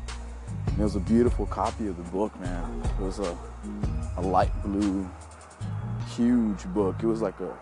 And 0.67 0.79
it 0.79 0.83
was 0.83 0.95
a 0.95 0.99
beautiful 0.99 1.45
copy 1.45 1.87
of 1.87 1.97
the 1.97 2.09
book, 2.11 2.37
man. 2.39 2.81
It 2.99 3.03
was 3.03 3.19
a, 3.19 3.37
a 4.17 4.21
light 4.21 4.51
blue, 4.63 5.09
huge 6.15 6.65
book. 6.73 6.95
It 7.01 7.05
was 7.05 7.21
like 7.21 7.39
a, 7.41 7.53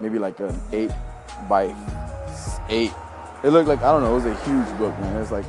maybe 0.00 0.18
like 0.18 0.38
an 0.40 0.60
eight 0.72 0.90
by 1.48 1.74
eight. 2.68 2.92
It 3.42 3.50
looked 3.50 3.68
like, 3.68 3.82
I 3.82 3.92
don't 3.92 4.02
know, 4.02 4.12
it 4.12 4.24
was 4.24 4.26
a 4.26 4.44
huge 4.44 4.78
book, 4.78 4.98
man. 5.00 5.16
It 5.16 5.20
was 5.20 5.32
like, 5.32 5.46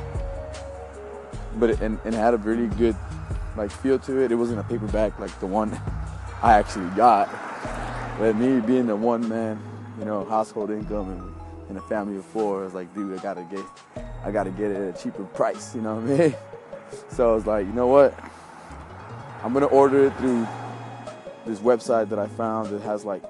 but 1.56 1.70
it, 1.70 1.80
and, 1.80 1.98
and 2.04 2.14
it 2.14 2.18
had 2.18 2.34
a 2.34 2.38
really 2.38 2.68
good 2.76 2.96
like 3.56 3.70
feel 3.70 3.98
to 4.00 4.20
it. 4.20 4.32
It 4.32 4.36
wasn't 4.36 4.60
a 4.60 4.64
paperback 4.64 5.18
like 5.18 5.38
the 5.40 5.46
one 5.46 5.78
I 6.42 6.54
actually 6.54 6.90
got. 6.90 7.28
But 8.18 8.36
me 8.36 8.60
being 8.60 8.86
the 8.86 8.96
one 8.96 9.28
man, 9.28 9.60
you 9.98 10.04
know, 10.04 10.24
household 10.24 10.70
income 10.70 11.10
and 11.10 11.70
in 11.70 11.76
a 11.76 11.80
family 11.82 12.16
of 12.16 12.24
four, 12.24 12.62
I 12.62 12.64
was 12.64 12.74
like, 12.74 12.94
dude, 12.94 13.18
I 13.18 13.22
gotta 13.22 13.46
get, 13.50 13.64
I 14.24 14.30
gotta 14.30 14.50
get 14.50 14.70
it 14.70 14.76
at 14.76 14.98
a 14.98 15.02
cheaper 15.02 15.24
price. 15.24 15.74
You 15.74 15.82
know 15.82 15.96
what 15.96 16.12
I 16.12 16.18
mean? 16.18 16.34
So 17.08 17.32
I 17.32 17.34
was 17.34 17.46
like, 17.46 17.66
you 17.66 17.72
know 17.72 17.88
what? 17.88 18.14
I'm 19.42 19.52
gonna 19.52 19.66
order 19.66 20.06
it 20.06 20.16
through 20.18 20.46
this 21.44 21.58
website 21.58 22.08
that 22.10 22.18
I 22.18 22.28
found 22.28 22.70
that 22.70 22.80
has 22.82 23.04
like 23.04 23.22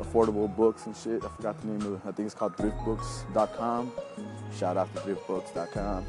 affordable 0.00 0.54
books 0.54 0.86
and 0.86 0.96
shit. 0.96 1.24
I 1.24 1.28
forgot 1.28 1.60
the 1.60 1.66
name 1.66 1.82
of 1.82 1.94
it. 1.94 2.00
I 2.06 2.12
think 2.12 2.26
it's 2.26 2.34
called 2.34 2.56
thriftbooks.com. 2.56 3.92
Shout 4.56 4.76
out 4.76 4.94
to 4.94 5.00
thriftbooks.com. 5.00 6.06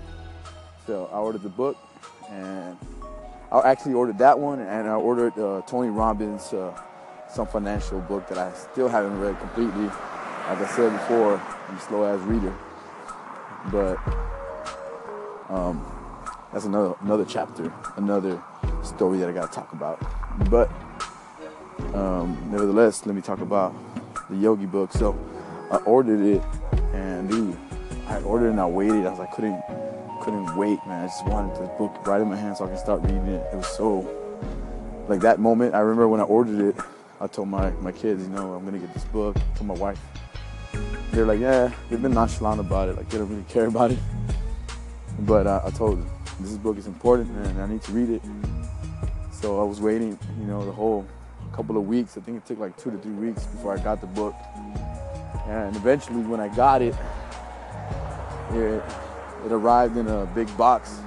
So 0.88 1.10
I 1.12 1.18
ordered 1.18 1.44
the 1.44 1.50
book 1.50 1.76
and 2.30 2.78
I 3.52 3.60
actually 3.70 3.94
ordered 3.94 4.20
that 4.20 4.40
one 4.40 4.62
and 4.62 4.88
I 4.88 4.94
ordered 4.94 5.38
uh, 5.38 5.62
Tony 5.68 5.90
Robbins' 5.90 6.54
uh, 6.54 6.80
some 7.30 7.46
financial 7.46 8.00
book 8.00 8.26
that 8.30 8.38
I 8.38 8.54
still 8.54 8.88
haven't 8.88 9.20
read 9.20 9.38
completely. 9.38 9.84
Like 9.84 10.60
I 10.62 10.68
said 10.74 10.94
before, 10.94 11.42
I'm 11.68 11.76
a 11.76 11.82
slow 11.82 12.06
ass 12.06 12.22
reader. 12.22 12.56
But 13.70 13.98
um, 15.54 15.86
that's 16.54 16.64
another 16.64 16.96
another 17.02 17.26
chapter, 17.26 17.74
another 17.98 18.42
story 18.82 19.18
that 19.18 19.28
I 19.28 19.34
gotta 19.34 19.52
talk 19.52 19.74
about. 19.74 20.00
But 20.50 20.72
um, 21.94 22.38
nevertheless, 22.50 23.06
let 23.06 23.14
me 23.14 23.22
talk 23.22 23.42
about 23.42 23.76
the 24.30 24.38
yogi 24.38 24.66
book. 24.66 24.94
So 24.94 25.20
I 25.70 25.78
ordered 25.80 26.22
it, 26.22 26.42
and 26.94 27.30
dude, 27.30 27.58
I 28.08 28.22
ordered 28.22 28.52
and 28.52 28.62
I 28.62 28.68
waited. 28.68 29.06
I 29.06 29.10
was 29.10 29.20
like, 29.20 29.34
couldn't 29.34 29.62
couldn't 30.24 30.56
wait, 30.56 30.80
man. 30.86 31.04
I 31.04 31.08
just 31.08 31.26
wanted 31.26 31.56
the 31.56 31.68
book 31.78 32.06
right 32.06 32.22
in 32.22 32.30
my 32.30 32.36
hand 32.36 32.58
so 32.58 32.66
I 32.66 32.68
can 32.68 32.78
start 32.78 33.02
reading 33.02 33.28
it. 33.28 33.46
It 33.54 33.56
was 33.56 33.68
so 33.68 34.08
like 35.08 35.22
that 35.22 35.40
moment. 35.40 35.74
I 35.74 35.80
remember 35.80 36.08
when 36.08 36.20
I 36.20 36.24
ordered 36.24 36.60
it. 36.60 36.76
I 37.20 37.28
told 37.28 37.48
my 37.48 37.72
my 37.82 37.92
kids, 37.92 38.24
you 38.24 38.30
know, 38.30 38.54
I'm 38.54 38.66
gonna 38.66 38.80
get 38.80 38.94
this 38.94 39.06
book. 39.06 39.38
I 39.38 39.58
told 39.58 39.68
my 39.68 39.76
wife. 39.76 40.00
They're 41.12 41.26
like, 41.26 41.40
yeah, 41.40 41.72
they've 41.90 42.02
been 42.02 42.14
nonchalant 42.14 42.60
about 42.60 42.90
it. 42.90 42.98
Like 42.98 43.10
they 43.10 43.18
don't 43.18 43.30
really 43.30 43.44
care 43.44 43.68
about 43.68 43.92
it. 43.92 44.00
But 45.20 45.48
uh, 45.48 45.62
I 45.66 45.72
told 45.72 46.00
them 46.00 46.10
this 46.40 46.58
book 46.58 46.78
is 46.78 46.88
important 46.88 47.30
and 47.46 47.62
I 47.62 47.68
need 47.68 47.82
to 47.84 47.92
read 47.92 48.10
it. 48.10 48.22
So 49.32 49.60
I 49.62 49.64
was 49.64 49.82
waiting, 49.82 50.18
you 50.40 50.46
know, 50.46 50.66
the 50.66 50.72
whole 50.72 51.06
couple 51.54 51.78
of 51.78 51.88
weeks. 51.88 52.18
I 52.18 52.22
think 52.22 52.38
it 52.38 52.46
took 52.46 52.60
like 52.60 52.78
two 52.78 52.92
to 52.92 52.98
three 52.98 53.14
weeks 53.14 53.46
before 53.46 53.74
I 53.74 53.82
got 53.82 54.02
the 54.02 54.08
book. 54.08 54.36
And 55.48 55.76
eventually, 55.76 56.22
when 56.22 56.40
I 56.40 56.50
got 56.50 56.82
it, 56.82 56.94
it, 58.52 58.84
it 59.48 59.54
arrived 59.54 59.96
in 59.96 60.08
a 60.08 60.26
big 60.28 60.56
box. 60.58 61.00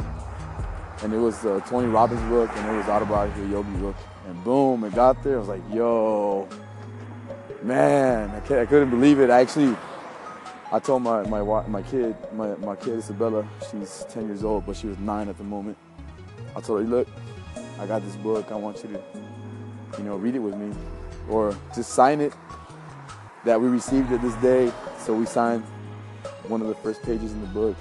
And 1.03 1.13
it 1.13 1.19
was 1.19 1.45
a 1.45 1.63
Tony 1.69 1.89
Robbins 1.89 2.23
book 2.23 2.51
and 2.55 2.71
it 2.71 2.77
was 2.77 2.89
Autobiography 2.89 3.43
of 3.43 3.51
Yogi 3.51 3.71
book. 3.73 3.97
And 4.27 4.45
boom, 4.45 4.85
it 4.85 4.95
got 4.95 5.23
there. 5.23 5.37
I 5.37 5.39
was 5.39 5.49
like, 5.49 5.63
yo, 5.73 6.49
man, 7.63 8.31
I, 8.31 8.37
I 8.37 8.67
couldn't 8.67 8.91
believe 8.91 9.21
it. 9.21 9.29
I 9.31 9.41
actually, 9.41 9.77
I 10.73 10.79
told 10.79 11.03
my, 11.03 11.23
my, 11.25 11.43
my 11.67 11.83
kid, 11.83 12.17
my, 12.33 12.55
my 12.57 12.77
kid 12.77 12.99
Isabella, 12.99 13.47
she's 13.71 14.07
10 14.11 14.27
years 14.27 14.43
old, 14.43 14.65
but 14.67 14.77
she 14.77 14.87
was 14.87 14.99
nine 14.99 15.29
at 15.29 15.37
the 15.37 15.45
moment. 15.45 15.77
I 16.57 16.61
told 16.61 16.81
her, 16.81 16.87
look, 16.87 17.09
I 17.79 17.87
got 17.87 18.03
this 18.03 18.17
book. 18.17 18.51
I 18.51 18.57
want 18.57 18.83
you 18.83 18.91
to, 18.91 19.03
you 19.99 20.05
know, 20.05 20.17
read 20.17 20.35
it 20.35 20.41
with 20.41 20.57
me 20.57 20.75
or 21.29 21.57
just 21.75 21.91
sign 21.91 22.23
it 22.23 22.33
that 23.45 23.61
we 23.61 23.69
received 23.69 24.13
it 24.13 24.23
this 24.23 24.35
day. 24.37 24.73
So 24.99 25.15
we 25.15 25.27
signed 25.27 25.63
one 26.49 26.63
of 26.63 26.69
the 26.69 26.75
first 26.77 27.03
pages 27.03 27.33
in 27.33 27.41
the 27.43 27.47
book. 27.49 27.77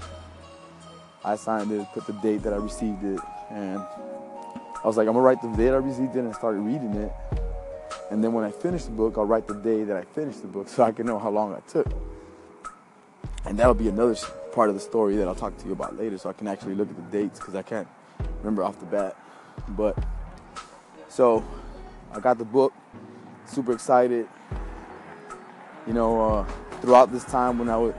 I 1.30 1.36
signed 1.36 1.72
it, 1.72 1.86
put 1.94 2.08
the 2.08 2.14
date 2.14 2.42
that 2.42 2.54
I 2.54 2.56
received 2.56 3.04
it, 3.04 3.20
and 3.52 3.78
I 3.78 4.88
was 4.88 4.98
like, 4.98 5.08
I'm 5.08 5.14
gonna 5.14 5.22
write 5.22 5.42
the 5.44 5.50
date 5.50 5.70
I 5.70 5.76
received 5.76 6.16
it 6.16 6.20
and 6.20 6.34
started 6.34 6.62
reading 6.62 6.96
it. 6.96 7.12
And 8.10 8.24
then 8.24 8.34
when 8.34 8.44
I 8.44 8.52
finish 8.52 8.86
the 8.86 8.92
book, 8.92 9.16
I'll 9.18 9.26
write 9.26 9.46
the 9.46 9.54
day 9.54 9.84
that 9.84 9.96
I 9.96 10.02
finished 10.02 10.42
the 10.42 10.48
book 10.48 10.68
so 10.76 10.84
I 10.84 10.92
can 10.92 11.06
know 11.06 11.20
how 11.20 11.30
long 11.30 11.54
I 11.54 11.60
took. 11.70 11.88
And 13.46 13.60
that'll 13.60 13.76
be 13.76 13.90
another 13.90 14.16
part 14.54 14.70
of 14.70 14.76
the 14.76 14.82
story 14.82 15.18
that 15.18 15.28
I'll 15.28 15.36
talk 15.36 15.56
to 15.60 15.66
you 15.68 15.74
about 15.74 15.98
later 15.98 16.18
so 16.18 16.30
I 16.30 16.34
can 16.34 16.48
actually 16.48 16.74
look 16.74 16.90
at 16.90 16.96
the 16.96 17.18
dates 17.18 17.40
because 17.40 17.56
I 17.56 17.62
can't 17.62 17.88
remember 18.40 18.64
off 18.64 18.80
the 18.80 18.86
bat. 18.88 19.16
But 19.70 19.98
so 21.10 21.46
I 22.12 22.20
got 22.20 22.40
the 22.40 22.46
book, 22.46 22.74
super 23.46 23.74
excited. 23.74 24.28
You 25.86 25.94
know, 25.94 26.22
uh, 26.22 26.44
throughout 26.82 27.12
this 27.12 27.24
time 27.26 27.60
when 27.60 27.70
I 27.70 27.78
would, 27.78 27.96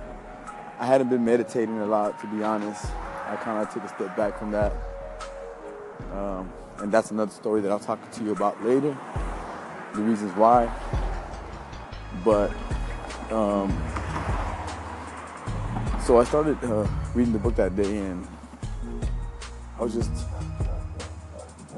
I 0.80 0.86
hadn't 0.86 1.10
been 1.10 1.24
meditating 1.24 1.78
a 1.78 1.86
lot 1.86 2.20
to 2.20 2.26
be 2.26 2.42
honest. 2.42 2.86
I 3.30 3.36
kind 3.36 3.62
of 3.62 3.72
took 3.72 3.84
a 3.84 3.88
step 3.88 4.16
back 4.16 4.36
from 4.36 4.50
that. 4.50 4.72
Um, 6.12 6.52
and 6.78 6.90
that's 6.90 7.12
another 7.12 7.30
story 7.30 7.60
that 7.60 7.70
I'll 7.70 7.78
talk 7.78 8.10
to 8.10 8.24
you 8.24 8.32
about 8.32 8.60
later. 8.64 8.96
the 9.94 10.02
reasons 10.02 10.32
why. 10.36 10.68
But 12.24 12.50
um, 13.30 13.70
so 16.04 16.18
I 16.18 16.24
started 16.24 16.58
uh, 16.64 16.88
reading 17.14 17.32
the 17.32 17.38
book 17.38 17.54
that 17.54 17.76
day, 17.76 17.98
and 17.98 18.26
I 19.78 19.84
was 19.84 19.94
just, 19.94 20.10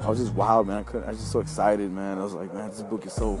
I 0.01 0.09
was 0.09 0.17
just 0.17 0.33
wild, 0.33 0.65
man. 0.65 0.77
I 0.77 0.83
couldn't. 0.83 1.05
I 1.05 1.11
was 1.11 1.19
just 1.19 1.31
so 1.31 1.39
excited, 1.39 1.91
man. 1.91 2.17
I 2.17 2.23
was 2.23 2.33
like, 2.33 2.51
man, 2.51 2.71
this 2.71 2.81
book 2.81 3.05
is 3.05 3.13
so. 3.13 3.39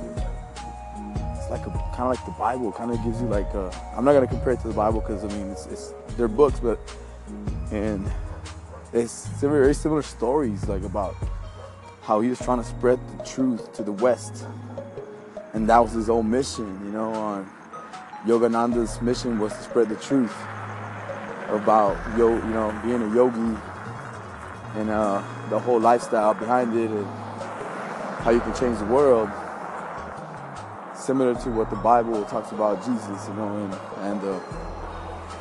It's 1.35 1.49
like 1.49 1.65
a 1.65 1.71
kind 1.95 2.03
of 2.03 2.09
like 2.09 2.25
the 2.25 2.35
Bible. 2.37 2.71
Kind 2.71 2.91
of 2.91 3.03
gives 3.03 3.19
you 3.19 3.27
like. 3.27 3.47
i 3.55 3.71
I'm 3.97 4.05
not 4.05 4.13
gonna 4.13 4.27
compare 4.27 4.53
it 4.53 4.59
to 4.61 4.67
the 4.67 4.75
Bible 4.75 5.01
because 5.01 5.23
I 5.23 5.27
mean 5.29 5.49
it's, 5.49 5.65
it's 5.65 5.95
they're 6.15 6.27
books, 6.27 6.59
but 6.59 6.79
and 7.73 8.11
it's 8.93 9.25
very 9.41 9.73
similar 9.73 10.03
stories 10.03 10.67
like 10.67 10.83
about 10.83 11.15
how 12.03 12.21
he 12.21 12.29
was 12.29 12.37
trying 12.37 12.59
to 12.59 12.63
spread 12.63 12.99
the 13.17 13.23
truth 13.23 13.73
to 13.73 13.83
the 13.83 13.91
West, 13.91 14.45
and 15.53 15.67
that 15.67 15.79
was 15.79 15.93
his 15.93 16.09
own 16.09 16.29
mission. 16.29 16.79
You 16.85 16.91
know, 16.91 17.11
on 17.13 17.49
Yogananda's 18.27 19.01
mission 19.01 19.39
was 19.39 19.53
to 19.53 19.63
spread 19.63 19.89
the 19.89 19.95
truth 19.95 20.35
about 21.49 21.97
yo, 22.17 22.35
you 22.35 22.53
know, 22.53 22.79
being 22.83 23.01
a 23.01 23.15
yogi 23.15 23.59
and 24.75 24.89
uh, 24.89 25.23
the 25.49 25.59
whole 25.59 25.79
lifestyle 25.79 26.33
behind 26.35 26.77
it 26.77 26.91
and 26.91 27.05
how 28.21 28.29
you 28.29 28.39
can 28.39 28.53
change 28.53 28.77
the 28.77 28.85
world. 28.85 29.29
Similar 30.95 31.35
to 31.41 31.49
what 31.49 31.69
the 31.71 31.75
Bible 31.77 32.23
talks 32.25 32.51
about 32.51 32.85
Jesus, 32.85 33.27
you 33.27 33.33
know, 33.33 33.57
and, 33.57 33.73
and 34.11 34.23
uh, 34.23 34.39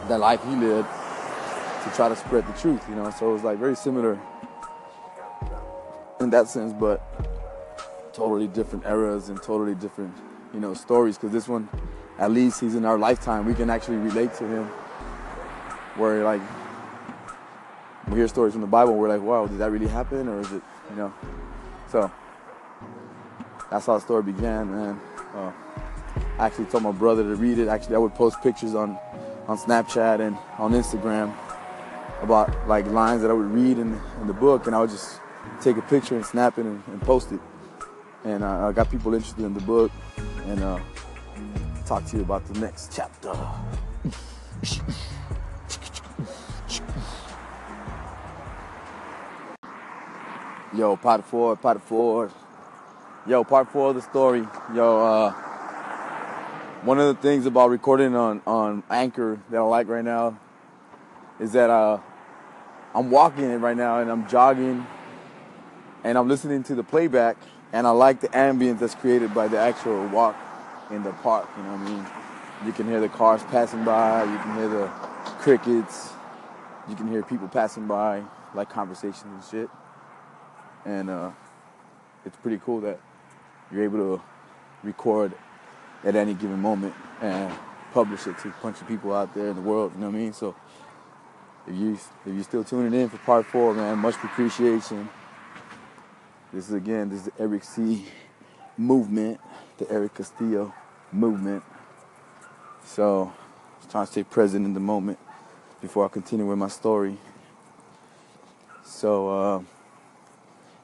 that 0.09 0.19
life 0.19 0.43
he 0.45 0.57
lived 0.57 0.89
to 1.85 1.91
try 1.91 2.09
to 2.09 2.17
spread 2.17 2.47
the 2.47 2.53
truth, 2.53 2.83
you 2.89 2.95
know. 2.95 3.11
So 3.11 3.31
it 3.31 3.33
was 3.35 3.45
like 3.45 3.59
very 3.59 3.77
similar 3.77 4.19
in 6.21 6.31
that 6.31 6.49
sense, 6.49 6.73
but 6.73 7.03
totally 8.13 8.47
different 8.47 8.85
eras 8.87 9.29
and 9.29 9.43
totally 9.43 9.75
different, 9.75 10.17
you 10.55 10.61
know, 10.61 10.75
stories. 10.75 11.17
Because 11.17 11.33
this 11.33 11.49
one, 11.49 11.69
at 12.19 12.31
least, 12.31 12.61
he's 12.61 12.75
in 12.75 12.85
our 12.85 12.99
lifetime. 12.99 13.45
We 13.47 13.55
can 13.55 13.71
actually 13.71 13.97
relate 13.97 14.35
to 14.35 14.47
him. 14.47 14.65
Where 15.97 16.25
like 16.25 16.41
we 18.09 18.17
hear 18.17 18.29
stories 18.29 18.53
from 18.53 18.63
the 18.63 18.67
Bible, 18.67 18.95
we're 18.95 19.09
like, 19.09 19.23
wow, 19.23 19.47
did 19.47 19.59
that 19.59 19.71
really 19.71 19.89
happen, 19.89 20.29
or 20.29 20.41
is 20.41 20.53
it, 20.53 20.63
you 20.91 20.97
know? 20.97 21.13
So 21.91 22.11
that's 23.71 23.87
how 23.87 23.95
the 23.95 24.01
story 24.01 24.23
began, 24.23 24.71
man. 24.71 25.01
Uh, 25.35 25.53
I 26.39 26.47
actually 26.47 26.67
told 26.67 26.83
my 26.83 26.93
brother 26.93 27.23
to 27.23 27.35
read 27.37 27.59
it. 27.59 27.69
Actually, 27.69 27.97
I 27.97 27.99
would 27.99 28.15
post 28.15 28.41
pictures 28.43 28.75
on 28.75 28.99
on 29.49 29.59
Snapchat 29.59 30.21
and 30.21 30.37
on 30.59 30.73
Instagram 30.73 31.35
about 32.23 32.69
like 32.69 32.87
lines 32.87 33.23
that 33.23 33.31
I 33.31 33.35
would 33.35 33.51
read 33.51 33.79
in, 33.79 34.01
in 34.21 34.27
the 34.27 34.33
book, 34.33 34.67
and 34.67 34.75
I 34.75 34.81
would 34.81 34.91
just 34.91 35.21
take 35.61 35.77
a 35.77 35.83
picture 35.83 36.15
and 36.15 36.25
snap 36.25 36.59
it 36.59 36.65
and, 36.65 36.83
and 36.87 37.03
post 37.03 37.33
it. 37.33 37.41
And 38.25 38.45
uh, 38.45 38.69
I 38.69 38.73
got 38.73 38.91
people 38.91 39.13
interested 39.15 39.45
in 39.45 39.55
the 39.55 39.61
book 39.61 39.91
and 40.47 40.63
uh, 40.63 40.79
talk 41.85 42.05
to 42.07 42.17
you 42.17 42.23
about 42.23 42.47
the 42.47 42.61
next 42.61 42.93
chapter. 42.95 43.33
Yo, 50.75 50.97
part 50.97 51.25
four, 51.25 51.57
part 51.57 51.83
four. 51.83 52.31
Yo, 53.27 53.45
part 53.45 53.69
four 53.71 53.91
of 53.91 53.97
the 53.97 54.03
story. 54.03 54.47
Yo, 54.75 55.05
uh, 55.05 55.33
one 56.83 56.99
of 56.99 57.07
the 57.15 57.21
things 57.21 57.45
about 57.45 57.71
recording 57.71 58.17
on, 58.17 58.41
on 58.47 58.83
Anchor 58.89 59.39
that 59.51 59.59
I 59.59 59.63
like 59.63 59.89
right 59.89 60.05
now 60.05 60.39
is 61.39 61.53
that 61.53 61.69
uh, 61.69 61.99
I'm 62.95 63.11
walking 63.11 63.45
it 63.45 63.57
right 63.57 63.77
now 63.77 64.01
and 64.01 64.11
I'm 64.11 64.29
jogging 64.29 64.87
and 66.05 66.19
I'm 66.19 66.29
listening 66.29 66.63
to 66.65 66.75
the 66.75 66.83
playback 66.83 67.39
and 67.73 67.87
I 67.87 67.91
like 67.91 68.21
the 68.21 68.29
ambience 68.29 68.81
that's 68.81 68.95
created 68.95 69.33
by 69.33 69.49
the 69.49 69.59
actual 69.59 70.07
walk 70.09 70.37
in 70.91 71.03
the 71.03 71.13
park. 71.13 71.49
You 71.57 71.63
know 71.63 71.73
what 71.73 71.81
I 71.81 71.91
mean? 71.91 72.07
You 72.67 72.73
can 72.73 72.87
hear 72.87 73.01
the 73.01 73.09
cars 73.09 73.43
passing 73.45 73.83
by, 73.85 74.25
you 74.25 74.39
can 74.39 74.57
hear 74.57 74.69
the 74.69 74.87
crickets, 75.39 76.11
you 76.89 76.95
can 76.95 77.09
hear 77.09 77.23
people 77.23 77.49
passing 77.49 77.87
by, 77.87 78.23
like 78.55 78.69
conversations 78.69 79.25
and 79.25 79.45
shit. 79.51 79.71
And 80.85 81.09
uh, 81.09 81.31
it's 82.27 82.37
pretty 82.37 82.59
cool 82.59 82.83
that 82.83 83.01
you're 83.73 83.85
able 83.85 84.19
to 84.19 84.23
record 84.83 85.33
at 86.05 86.15
any 86.15 86.35
given 86.35 86.61
moment 86.61 86.95
and 87.23 87.53
publish 87.93 88.27
it 88.27 88.39
to 88.39 88.49
a 88.49 88.55
bunch 88.63 88.81
of 88.81 88.89
people 88.89 89.15
out 89.15 89.35
there 89.35 89.49
in 89.49 89.57
the 89.57 89.63
world. 89.63 89.93
You 89.95 90.01
know 90.01 90.09
what 90.09 90.17
I 90.17 90.19
mean? 90.19 90.33
So 90.33 90.55
if 91.67 91.75
you 91.75 91.93
if 91.93 92.35
you're 92.35 92.43
still 92.45 92.65
tuning 92.65 92.99
in 93.01 93.09
for 93.09 93.19
part 93.19 93.47
four, 93.47 93.75
man, 93.75 93.99
much 93.99 94.17
appreciation. 94.17 95.09
This 96.53 96.69
is 96.69 96.75
again, 96.75 97.09
this 97.09 97.21
is 97.21 97.25
the 97.27 97.43
Eric 97.43 97.65
C 97.65 98.05
movement, 98.77 99.41
the 99.79 99.91
Eric 99.91 100.15
Castillo 100.15 100.75
movement. 101.11 101.63
So 102.85 103.33
I'm 103.83 103.89
trying 103.91 104.07
to 104.07 104.13
stay 104.13 104.23
present 104.25 104.67
in 104.67 104.75
the 104.75 104.81
moment 104.81 105.19
before 105.81 106.05
I 106.05 106.09
continue 106.09 106.47
with 106.47 106.59
my 106.59 106.69
story. 106.69 107.17
So 108.85 109.29
uh, 109.31 109.63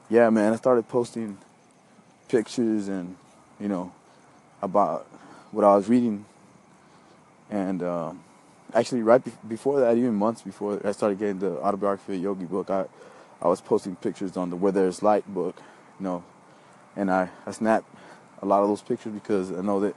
yeah, 0.09 0.29
man, 0.29 0.53
I 0.53 0.55
started 0.55 0.87
posting 0.87 1.37
pictures 2.27 2.87
and 2.87 3.15
you 3.59 3.67
know 3.67 3.91
about 4.61 5.05
what 5.51 5.65
I 5.65 5.75
was 5.75 5.89
reading, 5.89 6.25
and 7.49 7.83
uh, 7.83 8.13
actually 8.73 9.01
right 9.03 9.23
be- 9.23 9.31
before 9.47 9.79
that, 9.79 9.97
even 9.97 10.15
months 10.15 10.41
before 10.41 10.79
I 10.85 10.91
started 10.91 11.19
getting 11.19 11.39
the 11.39 11.59
autobiography 11.59 12.15
of 12.15 12.21
Yogi 12.21 12.45
book, 12.45 12.69
I 12.69 12.85
I 13.41 13.47
was 13.47 13.61
posting 13.61 13.95
pictures 13.95 14.35
on 14.35 14.49
the 14.49 14.55
Where 14.55 14.71
There's 14.71 15.01
Light 15.01 15.25
book, 15.33 15.55
you 15.99 16.03
know, 16.03 16.23
and 16.95 17.09
I, 17.09 17.29
I 17.45 17.51
snapped 17.51 17.87
a 18.41 18.45
lot 18.45 18.61
of 18.61 18.67
those 18.67 18.81
pictures 18.81 19.13
because 19.13 19.51
I 19.51 19.61
know 19.61 19.79
that 19.79 19.95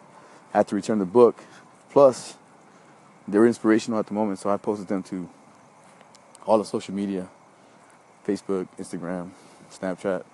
I 0.55 0.59
had 0.59 0.69
to 0.69 0.77
return 0.77 1.01
the 1.01 1.05
book. 1.05 1.43
Plus, 1.91 2.37
they're 3.27 3.47
inspirational 3.47 3.99
at 3.99 4.07
the 4.07 4.15
moment, 4.15 4.39
so 4.39 4.49
I 4.49 4.57
posted 4.57 4.89
them 4.89 5.03
to 5.05 5.29
all 6.47 6.59
the 6.59 6.65
social 6.65 6.95
media 6.95 7.29
Facebook, 8.27 8.69
Instagram, 8.79 9.31
Snapchat. 9.71 10.25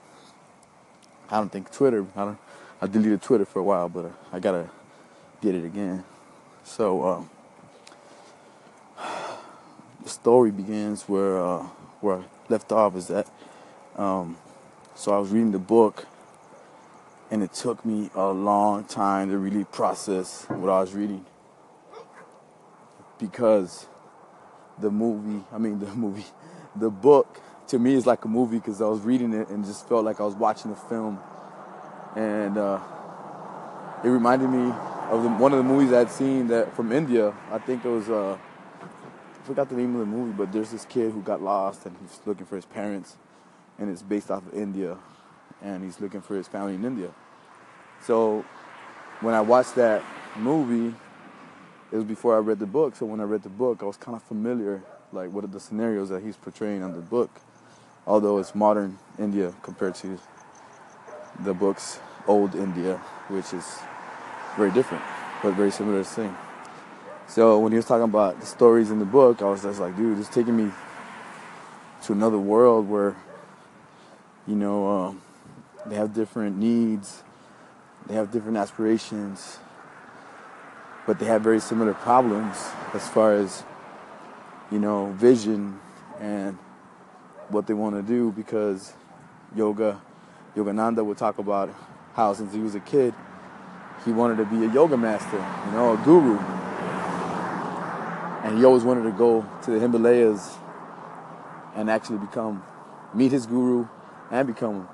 I 1.31 1.37
don't 1.39 1.51
think 1.51 1.71
Twitter. 1.73 2.07
I 2.15 2.25
don't. 2.27 2.39
I 2.81 2.87
deleted 2.87 3.23
Twitter 3.23 3.45
for 3.45 3.59
a 3.59 3.63
while, 3.63 3.89
but 3.89 4.13
I 4.33 4.39
gotta 4.39 4.69
get 5.41 5.55
it 5.55 5.65
again. 5.65 6.05
So 6.65 7.05
um, 7.07 7.31
story 10.09 10.51
begins 10.51 11.03
where 11.09 11.39
uh, 11.39 11.63
where 12.01 12.19
I 12.19 12.25
left 12.49 12.73
off 12.73 12.97
is 12.97 13.09
that 13.09 13.31
um, 13.97 14.37
so 14.95 15.13
I 15.13 15.19
was 15.19 15.31
reading 15.31 15.53
the 15.53 15.59
book 15.59 16.07
and 17.31 17.43
it 17.43 17.53
took 17.53 17.85
me 17.85 18.11
a 18.15 18.29
long 18.29 18.85
time 18.85 19.31
to 19.31 19.39
really 19.39 19.65
process 19.65 20.45
what 20.49 20.71
I 20.71 20.81
was 20.81 20.95
reading. 20.95 21.25
Because 23.19 23.87
the 24.79 24.91
movie 24.91 25.45
I 25.53 25.59
mean 25.59 25.79
the 25.79 25.87
movie 25.95 26.27
the 26.75 26.91
book 26.91 27.41
to 27.69 27.79
me 27.79 27.95
is 27.95 28.07
like 28.07 28.25
a 28.25 28.29
movie 28.29 28.59
because 28.59 28.81
I 28.81 28.87
was 28.87 29.01
reading 29.01 29.35
it 29.35 29.49
and 29.49 29.65
just 29.65 29.89
felt 29.89 30.05
like 30.05 30.21
I 30.21 30.25
was 30.25 30.35
watching 30.35 30.71
a 30.71 30.77
film. 30.77 31.19
And 32.17 32.57
uh, 32.57 32.81
it 34.03 34.09
reminded 34.09 34.49
me 34.49 34.73
of 35.11 35.23
the, 35.23 35.29
one 35.29 35.53
of 35.53 35.59
the 35.59 35.65
movies 35.65 35.93
I'd 35.93 36.11
seen 36.11 36.49
that 36.49 36.75
from 36.75 36.93
India. 36.93 37.35
I 37.51 37.59
think 37.59 37.85
it 37.85 37.89
was 37.89 38.09
uh, 38.09 38.39
forgot 39.49 39.71
the 39.71 39.75
name 39.75 39.95
of 39.95 40.01
the 40.01 40.07
movie, 40.07 40.33
but 40.37 40.53
there's 40.53 40.71
this 40.71 40.85
kid 40.85 41.11
who 41.11 41.23
got 41.23 41.41
lost 41.41 41.87
and 41.87 41.97
he's 42.03 42.21
looking 42.27 42.45
for 42.45 42.57
his 42.57 42.67
parents, 42.67 43.17
and 43.79 43.89
it's 43.89 44.03
based 44.03 44.31
off 44.31 44.47
of 44.47 44.53
India, 44.53 44.99
and 45.63 45.83
he's 45.83 46.03
looking 46.03 46.21
for 46.21 46.37
his 46.37 46.47
family 46.47 46.75
in 46.75 46.85
India. 46.85 47.11
So 48.05 48.45
when 49.23 49.35
I 49.35 49.41
watched 49.41 49.75
that 49.77 50.03
movie, 50.37 50.95
it 51.91 51.97
was 51.97 52.05
before 52.05 52.37
I 52.37 52.41
read 52.41 52.59
the 52.59 52.67
book. 52.67 52.95
So 52.95 53.07
when 53.07 53.21
I 53.21 53.23
read 53.23 53.43
the 53.43 53.49
book, 53.49 53.83
I 53.83 53.87
was 53.87 53.97
kind 53.97 54.15
of 54.15 54.23
familiar, 54.23 54.83
like 55.15 55.31
what 55.33 55.45
are 55.45 55.47
the 55.47 55.61
scenarios 55.61 56.11
that 56.11 56.23
he's 56.23 56.37
portraying 56.37 56.83
on 56.83 56.93
the 56.93 57.01
book, 57.01 57.31
although 58.07 58.37
it's 58.37 58.55
modern 58.55 58.99
India 59.19 59.55
compared 59.63 59.95
to 59.95 60.19
the 61.43 61.55
book's 61.55 62.01
old 62.27 62.55
India, 62.55 62.99
which 63.29 63.55
is 63.55 63.79
very 64.59 64.73
different, 64.73 65.03
but 65.43 65.55
very 65.55 65.71
similar 65.71 66.05
thing. 66.05 66.37
So 67.29 67.59
when 67.59 67.73
he 67.73 67.77
was 67.77 67.85
talking 67.85 68.05
about 68.05 68.41
the 68.41 68.47
stories 68.47 68.91
in 68.91 68.99
the 68.99 69.05
book, 69.05 69.43
I 69.43 69.45
was 69.45 69.63
just 69.63 69.79
like, 69.81 69.95
dude, 69.99 70.19
it's 70.19 70.31
taking 70.31 70.57
me 70.57 70.73
to 72.05 72.13
another 72.13 72.39
world 72.39 72.89
where, 72.89 73.15
you 74.47 74.57
know, 74.57 74.89
um, 74.89 75.23
they 75.85 75.95
have 75.97 76.15
different 76.15 76.57
needs, 76.57 77.23
they 78.07 78.15
have 78.15 78.33
different 78.33 78.57
aspirations, 78.57 79.59
but 81.07 81.19
they 81.19 81.27
have 81.27 81.43
very 81.43 81.61
similar 81.61 81.93
problems 81.93 82.57
as 82.95 83.07
far 83.11 83.35
as, 83.35 83.63
you 84.73 84.79
know, 84.79 85.13
vision 85.13 85.79
and 86.21 86.57
what 87.51 87.67
they 87.67 87.75
want 87.75 87.95
to 87.95 88.03
do 88.03 88.33
because 88.33 88.95
yoga, 89.55 90.01
Yogananda 90.57 91.05
would 91.05 91.19
talk 91.19 91.37
about 91.37 91.69
how 92.15 92.33
since 92.33 92.55
he 92.55 92.61
was 92.61 92.75
a 92.75 92.81
kid, 92.81 93.13
he 94.07 94.13
wanted 94.13 94.39
to 94.39 94.47
be 94.47 94.65
a 94.65 94.73
yoga 94.73 94.97
master, 94.97 95.37
you 95.67 95.73
know, 95.73 95.93
a 95.93 95.97
guru 95.99 96.39
and 98.45 98.59
he 98.59 98.65
always 98.65 98.85
wanted 98.85 99.05
to 99.05 99.13
go 99.13 99.47
to 99.63 99.71
the 99.71 99.81
Himalayas 99.81 100.57
and 101.75 101.91
actually 101.91 102.19
become, 102.19 102.63
meet 103.15 103.33
his 103.33 103.47
guru 103.47 103.87
and 104.31 104.47
become 104.47 104.89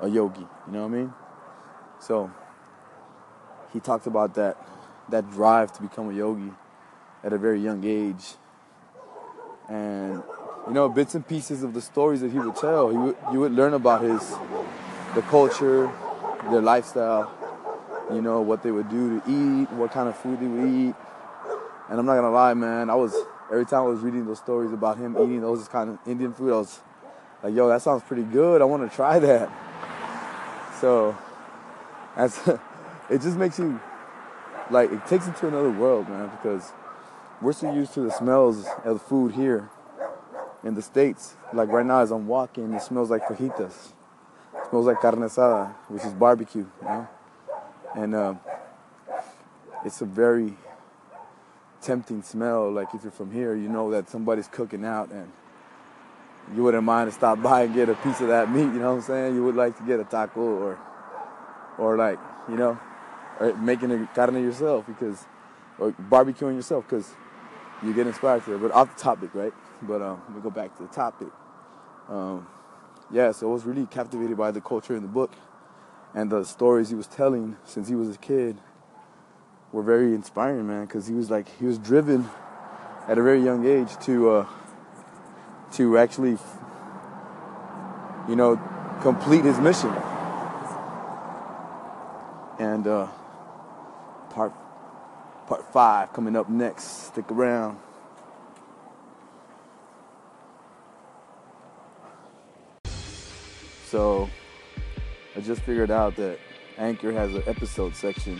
a 0.00 0.08
yogi. 0.08 0.40
You 0.66 0.72
know 0.72 0.86
what 0.86 0.94
I 0.94 0.98
mean? 0.98 1.14
So 2.00 2.30
he 3.72 3.80
talked 3.80 4.06
about 4.06 4.34
that 4.34 4.56
that 5.10 5.30
drive 5.30 5.72
to 5.72 5.82
become 5.82 6.10
a 6.10 6.12
yogi 6.12 6.52
at 7.24 7.32
a 7.32 7.38
very 7.38 7.60
young 7.60 7.84
age. 7.84 8.34
And 9.68 10.22
you 10.66 10.74
know, 10.74 10.88
bits 10.88 11.14
and 11.14 11.26
pieces 11.26 11.62
of 11.62 11.72
the 11.74 11.80
stories 11.80 12.20
that 12.20 12.30
he 12.30 12.38
would 12.38 12.56
tell, 12.56 12.90
he 12.90 12.96
would, 12.96 13.16
you 13.32 13.40
would 13.40 13.52
learn 13.52 13.74
about 13.74 14.02
his 14.02 14.20
the 15.14 15.22
culture, 15.22 15.90
their 16.50 16.60
lifestyle, 16.60 17.32
you 18.12 18.20
know, 18.20 18.40
what 18.40 18.62
they 18.62 18.70
would 18.70 18.88
do 18.90 19.20
to 19.20 19.30
eat, 19.30 19.70
what 19.72 19.90
kind 19.92 20.08
of 20.08 20.16
food 20.16 20.40
they 20.40 20.46
would 20.46 20.68
eat. 20.68 20.94
And 21.88 21.98
I'm 21.98 22.06
not 22.06 22.16
gonna 22.16 22.30
lie, 22.30 22.54
man, 22.54 22.90
I 22.90 22.94
was 22.94 23.14
every 23.50 23.64
time 23.64 23.80
I 23.80 23.88
was 23.88 24.00
reading 24.00 24.26
those 24.26 24.38
stories 24.38 24.72
about 24.72 24.98
him 24.98 25.16
eating 25.16 25.40
those 25.40 25.68
kind 25.68 25.90
of 25.90 25.98
Indian 26.06 26.34
food, 26.34 26.52
I 26.52 26.58
was 26.58 26.80
like, 27.42 27.54
yo, 27.54 27.68
that 27.68 27.80
sounds 27.80 28.02
pretty 28.02 28.24
good. 28.24 28.60
I 28.60 28.64
want 28.64 28.88
to 28.88 28.94
try 28.94 29.18
that. 29.18 29.50
So, 30.80 31.16
as 32.16 32.38
it 33.10 33.22
just 33.22 33.36
makes 33.36 33.58
you 33.58 33.80
like 34.70 34.92
it 34.92 35.06
takes 35.06 35.26
you 35.26 35.32
to 35.32 35.48
another 35.48 35.70
world, 35.70 36.08
man, 36.08 36.30
because 36.36 36.72
we're 37.40 37.52
so 37.52 37.72
used 37.72 37.94
to 37.94 38.00
the 38.00 38.10
smells 38.10 38.66
of 38.84 39.00
food 39.00 39.32
here 39.32 39.70
in 40.64 40.74
the 40.74 40.82
states. 40.82 41.36
Like 41.52 41.70
right 41.70 41.86
now, 41.86 42.00
as 42.00 42.10
I'm 42.10 42.26
walking, 42.26 42.74
it 42.74 42.82
smells 42.82 43.10
like 43.10 43.22
fajitas. 43.24 43.92
It 44.54 44.68
smells 44.68 44.86
like 44.86 45.00
carne 45.00 45.20
asada, 45.20 45.74
which 45.88 46.04
is 46.04 46.12
barbecue, 46.12 46.66
you 46.82 46.88
know. 46.88 47.08
And 47.96 48.14
um, 48.14 48.40
it's 49.84 50.02
a 50.02 50.04
very 50.04 50.54
tempting 51.82 52.22
smell. 52.22 52.70
Like 52.70 52.94
if 52.94 53.02
you're 53.02 53.12
from 53.12 53.30
here, 53.30 53.54
you 53.54 53.68
know 53.68 53.90
that 53.90 54.08
somebody's 54.10 54.48
cooking 54.48 54.84
out, 54.84 55.10
and 55.10 55.30
you 56.54 56.62
wouldn't 56.62 56.84
mind 56.84 57.10
to 57.10 57.14
stop 57.14 57.42
by 57.42 57.62
and 57.62 57.74
get 57.74 57.88
a 57.88 57.94
piece 57.96 58.20
of 58.20 58.28
that 58.28 58.50
meat. 58.50 58.62
You 58.62 58.80
know 58.80 58.90
what 58.90 58.96
I'm 58.96 59.02
saying? 59.02 59.34
You 59.34 59.44
would 59.44 59.56
like 59.56 59.76
to 59.78 59.82
get 59.84 60.00
a 60.00 60.04
taco 60.04 60.40
or, 60.40 60.78
or 61.78 61.96
like 61.96 62.18
you 62.48 62.56
know, 62.56 62.78
or 63.40 63.54
making 63.54 63.90
a 63.92 64.08
carne 64.14 64.42
yourself 64.42 64.86
because, 64.86 65.26
or 65.78 65.92
barbecuing 65.92 66.56
yourself 66.56 66.84
because 66.88 67.14
you 67.82 67.92
get 67.92 68.06
inspired 68.06 68.44
to 68.44 68.54
it. 68.54 68.58
But 68.58 68.72
off 68.72 68.96
the 68.96 69.02
topic, 69.02 69.30
right? 69.34 69.52
But 69.82 70.02
um, 70.02 70.22
we 70.34 70.40
go 70.40 70.50
back 70.50 70.76
to 70.76 70.82
the 70.82 70.88
topic. 70.88 71.28
Um, 72.08 72.46
yeah, 73.10 73.32
so 73.32 73.48
I 73.48 73.52
was 73.52 73.64
really 73.64 73.86
captivated 73.86 74.36
by 74.36 74.50
the 74.50 74.60
culture 74.60 74.96
in 74.96 75.02
the 75.02 75.08
book 75.08 75.32
and 76.14 76.30
the 76.30 76.44
stories 76.44 76.88
he 76.88 76.94
was 76.94 77.06
telling 77.06 77.56
since 77.64 77.88
he 77.88 77.94
was 77.94 78.14
a 78.14 78.18
kid 78.18 78.58
were 79.72 79.82
very 79.82 80.14
inspiring, 80.14 80.66
man. 80.66 80.86
Because 80.86 81.06
he 81.06 81.14
was 81.14 81.30
like 81.30 81.48
he 81.58 81.66
was 81.66 81.78
driven 81.78 82.28
at 83.06 83.18
a 83.18 83.22
very 83.22 83.42
young 83.42 83.66
age 83.66 83.96
to 84.04 84.30
uh, 84.30 84.46
to 85.72 85.98
actually, 85.98 86.38
you 88.28 88.36
know, 88.36 88.60
complete 89.02 89.44
his 89.44 89.58
mission. 89.58 89.94
And 92.58 92.86
uh, 92.86 93.08
part 94.30 94.52
part 95.46 95.72
five 95.72 96.12
coming 96.12 96.36
up 96.36 96.48
next. 96.48 97.06
Stick 97.08 97.30
around. 97.30 97.78
So 103.86 104.28
I 105.34 105.40
just 105.40 105.62
figured 105.62 105.90
out 105.90 106.16
that 106.16 106.38
Anchor 106.76 107.10
has 107.12 107.34
an 107.34 107.42
episode 107.46 107.96
section 107.96 108.38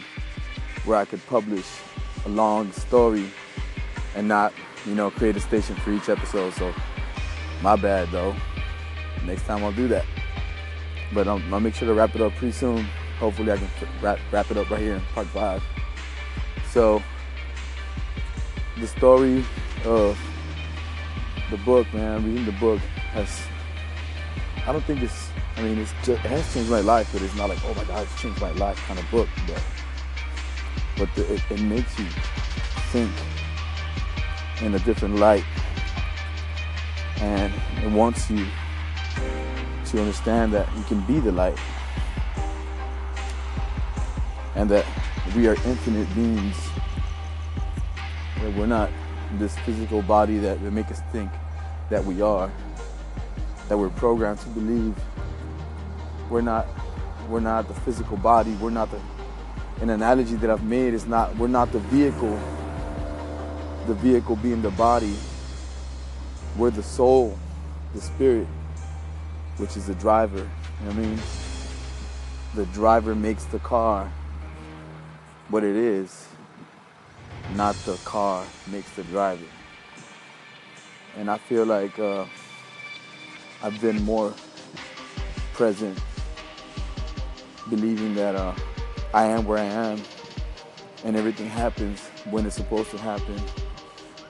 where 0.84 0.98
I 0.98 1.04
could 1.04 1.24
publish 1.26 1.66
a 2.24 2.28
long 2.28 2.72
story 2.72 3.26
and 4.14 4.28
not, 4.28 4.52
you 4.86 4.94
know, 4.94 5.10
create 5.10 5.36
a 5.36 5.40
station 5.40 5.76
for 5.76 5.92
each 5.92 6.08
episode. 6.08 6.52
So 6.54 6.74
my 7.62 7.76
bad 7.76 8.10
though. 8.10 8.34
Next 9.24 9.44
time 9.44 9.64
I'll 9.64 9.72
do 9.72 9.88
that. 9.88 10.04
But 11.12 11.26
um, 11.26 11.42
I'll 11.52 11.60
make 11.60 11.74
sure 11.74 11.88
to 11.88 11.94
wrap 11.94 12.14
it 12.14 12.20
up 12.20 12.32
pretty 12.34 12.52
soon. 12.52 12.84
Hopefully 13.18 13.52
I 13.52 13.56
can 13.56 13.68
wrap, 14.00 14.18
wrap 14.30 14.50
it 14.50 14.56
up 14.56 14.70
right 14.70 14.80
here 14.80 14.94
in 14.94 15.00
part 15.14 15.26
five. 15.28 15.62
So 16.70 17.02
the 18.78 18.86
story 18.86 19.44
of 19.84 20.18
the 21.50 21.56
book, 21.58 21.92
man, 21.92 22.24
reading 22.24 22.44
the 22.44 22.52
book 22.52 22.78
has 23.12 23.42
I 24.66 24.72
don't 24.72 24.84
think 24.84 25.02
it's 25.02 25.30
I 25.56 25.62
mean 25.62 25.78
it's 25.78 25.92
just, 26.04 26.10
it 26.10 26.18
has 26.18 26.54
changed 26.54 26.70
my 26.70 26.80
life, 26.80 27.08
but 27.12 27.22
it's 27.22 27.34
not 27.34 27.48
like, 27.48 27.58
oh 27.64 27.74
my 27.74 27.84
god, 27.84 28.04
it's 28.04 28.20
changed 28.20 28.40
my 28.40 28.52
life 28.52 28.76
kind 28.86 29.00
of 29.00 29.10
book. 29.10 29.28
But 29.46 29.62
but 30.98 31.14
the, 31.14 31.32
it, 31.32 31.42
it 31.50 31.60
makes 31.62 31.98
you 31.98 32.06
think 32.90 33.10
in 34.62 34.74
a 34.74 34.78
different 34.80 35.16
light. 35.16 35.44
And 37.20 37.52
it 37.82 37.90
wants 37.90 38.30
you 38.30 38.46
to 39.86 40.00
understand 40.00 40.52
that 40.52 40.68
you 40.76 40.82
can 40.84 41.00
be 41.02 41.20
the 41.20 41.32
light. 41.32 41.58
And 44.54 44.68
that 44.70 44.84
we 45.36 45.46
are 45.46 45.54
infinite 45.64 46.12
beings. 46.14 46.56
That 48.40 48.54
we're 48.56 48.66
not 48.66 48.90
this 49.34 49.56
physical 49.58 50.02
body 50.02 50.38
that 50.38 50.60
will 50.60 50.70
make 50.70 50.90
us 50.90 51.00
think 51.12 51.30
that 51.90 52.04
we 52.04 52.20
are. 52.20 52.50
That 53.68 53.78
we're 53.78 53.90
programmed 53.90 54.40
to 54.40 54.48
believe. 54.48 54.94
We're 56.30 56.40
not 56.40 56.66
we're 57.28 57.40
not 57.40 57.68
the 57.68 57.74
physical 57.74 58.16
body. 58.16 58.52
We're 58.54 58.70
not 58.70 58.90
the 58.90 59.00
an 59.80 59.90
analogy 59.90 60.34
that 60.36 60.50
I've 60.50 60.64
made 60.64 60.94
is 60.94 61.06
not 61.06 61.36
we're 61.36 61.48
not 61.48 61.72
the 61.72 61.78
vehicle 61.78 62.38
the 63.86 63.94
vehicle 63.94 64.36
being 64.36 64.60
the 64.60 64.70
body. 64.70 65.14
We're 66.56 66.70
the 66.70 66.82
soul 66.82 67.38
the 67.94 68.00
spirit 68.00 68.46
which 69.56 69.76
is 69.76 69.86
the 69.86 69.94
driver. 69.94 70.38
You 70.38 70.44
know 70.44 70.90
what 70.90 70.96
I 70.96 71.00
mean? 71.00 71.18
The 72.54 72.66
driver 72.66 73.14
makes 73.14 73.44
the 73.44 73.58
car 73.60 74.12
what 75.48 75.64
it 75.64 75.76
is 75.76 76.28
not 77.54 77.74
the 77.86 77.96
car 78.04 78.44
makes 78.70 78.90
the 78.92 79.04
driver. 79.04 79.44
And 81.16 81.30
I 81.30 81.38
feel 81.38 81.64
like 81.64 81.98
uh, 81.98 82.26
I've 83.62 83.80
been 83.80 84.02
more 84.04 84.34
present 85.54 85.98
believing 87.70 88.14
that 88.14 88.34
uh, 88.34 88.54
I 89.14 89.24
am 89.26 89.44
where 89.44 89.58
I 89.58 89.64
am, 89.64 90.02
and 91.04 91.16
everything 91.16 91.46
happens 91.48 92.06
when 92.30 92.44
it's 92.44 92.56
supposed 92.56 92.90
to 92.90 92.98
happen 92.98 93.40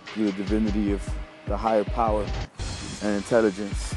through 0.07 0.27
the 0.27 0.33
divinity 0.33 0.93
of 0.93 1.09
the 1.47 1.57
higher 1.57 1.85
power 1.85 2.25
and 3.03 3.17
intelligence. 3.17 3.95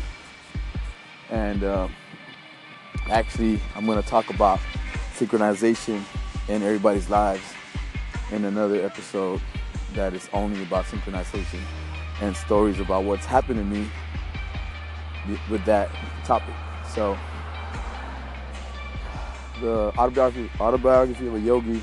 And 1.30 1.64
uh, 1.64 1.88
actually, 3.10 3.60
I'm 3.76 3.86
going 3.86 4.02
to 4.02 4.08
talk 4.08 4.30
about 4.30 4.60
synchronization 5.16 6.02
in 6.48 6.64
everybody's 6.64 7.10
lives 7.10 7.44
in 8.32 8.46
another 8.46 8.84
episode 8.84 9.42
that 9.94 10.14
is 10.14 10.30
only 10.34 10.62
about 10.64 10.86
synchronization 10.86 11.62
and 12.22 12.36
stories 12.36 12.80
about 12.80 13.04
what's 13.04 13.26
happened 13.26 13.60
to 13.60 13.66
me 13.66 13.88
with 15.50 15.64
that 15.66 15.90
topic. 16.26 16.56
So 16.94 17.18
the 19.62 19.94
autobiography 19.98 20.50
autobiography 20.60 21.28
of 21.28 21.36
a 21.36 21.40
yogi. 21.40 21.82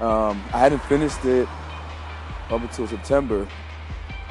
Um, 0.00 0.42
I 0.52 0.58
hadn't 0.58 0.82
finished 0.84 1.24
it 1.24 1.48
up 2.50 2.60
until 2.60 2.86
September, 2.86 3.46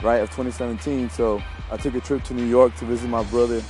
right, 0.03 0.17
of 0.17 0.29
2017. 0.29 1.09
So 1.09 1.41
I 1.71 1.77
took 1.77 1.95
a 1.95 2.01
trip 2.01 2.23
to 2.25 2.33
New 2.33 2.45
York 2.45 2.75
to 2.77 2.85
visit 2.85 3.09
my 3.09 3.23
brother. 3.23 3.61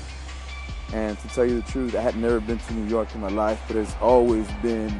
And 0.94 1.18
to 1.20 1.28
tell 1.30 1.46
you 1.46 1.62
the 1.62 1.72
truth, 1.72 1.96
I 1.96 2.02
had 2.02 2.16
never 2.16 2.40
been 2.40 2.60
to 2.60 2.74
New 2.74 2.88
York 2.90 3.14
in 3.16 3.22
my 3.22 3.30
life, 3.30 3.62
but 3.68 3.76
it's 3.76 3.96
always 4.02 4.48
been 4.62 4.92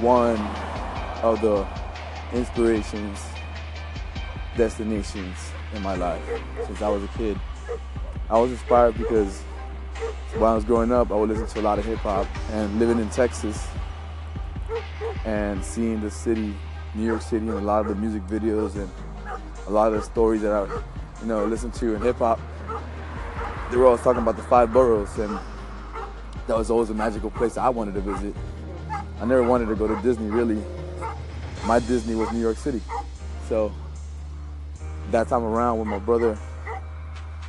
one 0.00 0.38
of 1.22 1.40
the 1.40 1.66
inspirations, 2.32 3.18
destinations 4.56 5.36
in 5.74 5.82
my 5.82 5.94
life 5.94 6.22
since 6.66 6.82
I 6.82 6.88
was 6.88 7.02
a 7.02 7.08
kid. 7.08 7.38
I 8.28 8.38
was 8.38 8.52
inspired 8.52 8.96
because 8.96 9.42
when 10.34 10.44
I 10.44 10.54
was 10.54 10.64
growing 10.64 10.92
up, 10.92 11.10
I 11.10 11.14
would 11.14 11.28
listen 11.28 11.46
to 11.46 11.60
a 11.60 11.62
lot 11.62 11.78
of 11.78 11.84
hip 11.84 11.98
hop 11.98 12.26
and 12.50 12.78
living 12.78 12.98
in 12.98 13.08
Texas 13.10 13.66
and 15.24 15.64
seeing 15.64 16.00
the 16.00 16.10
city, 16.10 16.54
New 16.94 17.06
York 17.06 17.22
City, 17.22 17.46
and 17.46 17.58
a 17.58 17.60
lot 17.60 17.82
of 17.82 17.88
the 17.88 17.94
music 17.94 18.22
videos 18.22 18.74
and 18.76 18.90
a 19.66 19.70
lot 19.70 19.92
of 19.92 19.94
the 19.94 20.02
stories 20.02 20.42
that 20.42 20.52
I, 20.52 20.64
you 21.20 21.26
know, 21.26 21.44
listened 21.44 21.74
to 21.74 21.94
in 21.94 22.02
hip 22.02 22.16
hop. 22.16 22.40
They 23.70 23.76
were 23.76 23.86
always 23.86 24.02
talking 24.02 24.22
about 24.22 24.36
the 24.36 24.42
five 24.42 24.72
boroughs, 24.72 25.16
and 25.18 25.38
that 26.46 26.56
was 26.56 26.70
always 26.70 26.90
a 26.90 26.94
magical 26.94 27.30
place 27.30 27.56
I 27.56 27.68
wanted 27.68 27.94
to 27.94 28.00
visit. 28.00 28.34
I 28.90 29.24
never 29.24 29.42
wanted 29.42 29.66
to 29.66 29.76
go 29.76 29.86
to 29.86 30.00
Disney 30.02 30.28
really. 30.28 30.62
My 31.64 31.78
Disney 31.78 32.14
was 32.14 32.32
New 32.32 32.40
York 32.40 32.56
City. 32.56 32.80
So 33.48 33.72
that 35.10 35.28
time 35.28 35.44
around 35.44 35.78
when 35.78 35.88
my 35.88 35.98
brother 35.98 36.36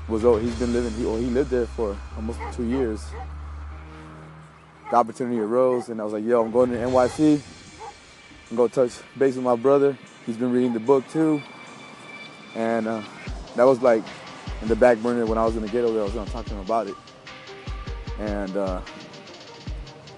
was 0.08 0.26
oh 0.26 0.38
he's 0.38 0.56
been 0.56 0.74
living 0.74 0.92
he, 0.94 1.04
he 1.04 1.30
lived 1.30 1.50
there 1.50 1.66
for 1.66 1.98
almost 2.16 2.40
two 2.54 2.66
years. 2.66 3.04
The 4.90 4.96
opportunity 4.98 5.40
arose 5.40 5.90
and 5.90 6.00
I 6.00 6.04
was 6.04 6.14
like, 6.14 6.26
yo, 6.26 6.44
I'm 6.44 6.52
going 6.52 6.70
to 6.72 6.78
NYC. 6.78 7.42
I'm 8.52 8.58
gonna 8.58 8.70
touch 8.70 8.92
base 9.18 9.36
with 9.36 9.44
my 9.44 9.56
brother. 9.56 9.98
He's 10.26 10.38
been 10.38 10.52
reading 10.52 10.74
the 10.74 10.80
book 10.80 11.08
too. 11.10 11.42
And 12.56 12.88
uh, 12.88 13.02
that 13.56 13.64
was 13.64 13.82
like 13.82 14.04
in 14.62 14.68
the 14.68 14.76
back 14.76 14.98
burner 15.00 15.26
when 15.26 15.38
I 15.38 15.46
was 15.46 15.56
in 15.56 15.62
the 15.62 15.68
ghetto 15.68 15.92
there, 15.92 16.02
I 16.02 16.06
was 16.06 16.14
gonna 16.14 16.30
talk 16.30 16.46
to 16.46 16.54
him 16.54 16.60
about 16.60 16.88
it. 16.88 16.96
And 18.20 18.56
uh, 18.56 18.82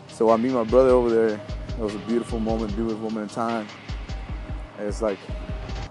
so 0.09 0.29
I 0.29 0.37
meet 0.37 0.51
my 0.51 0.63
brother 0.63 0.89
over 0.89 1.09
there 1.09 1.41
It 1.77 1.81
was 1.81 1.93
a 1.93 1.99
beautiful 1.99 2.39
moment, 2.39 2.73
beautiful 2.75 3.09
moment 3.09 3.29
in 3.31 3.35
time. 3.35 3.67
It's 4.79 5.01
like 5.01 5.19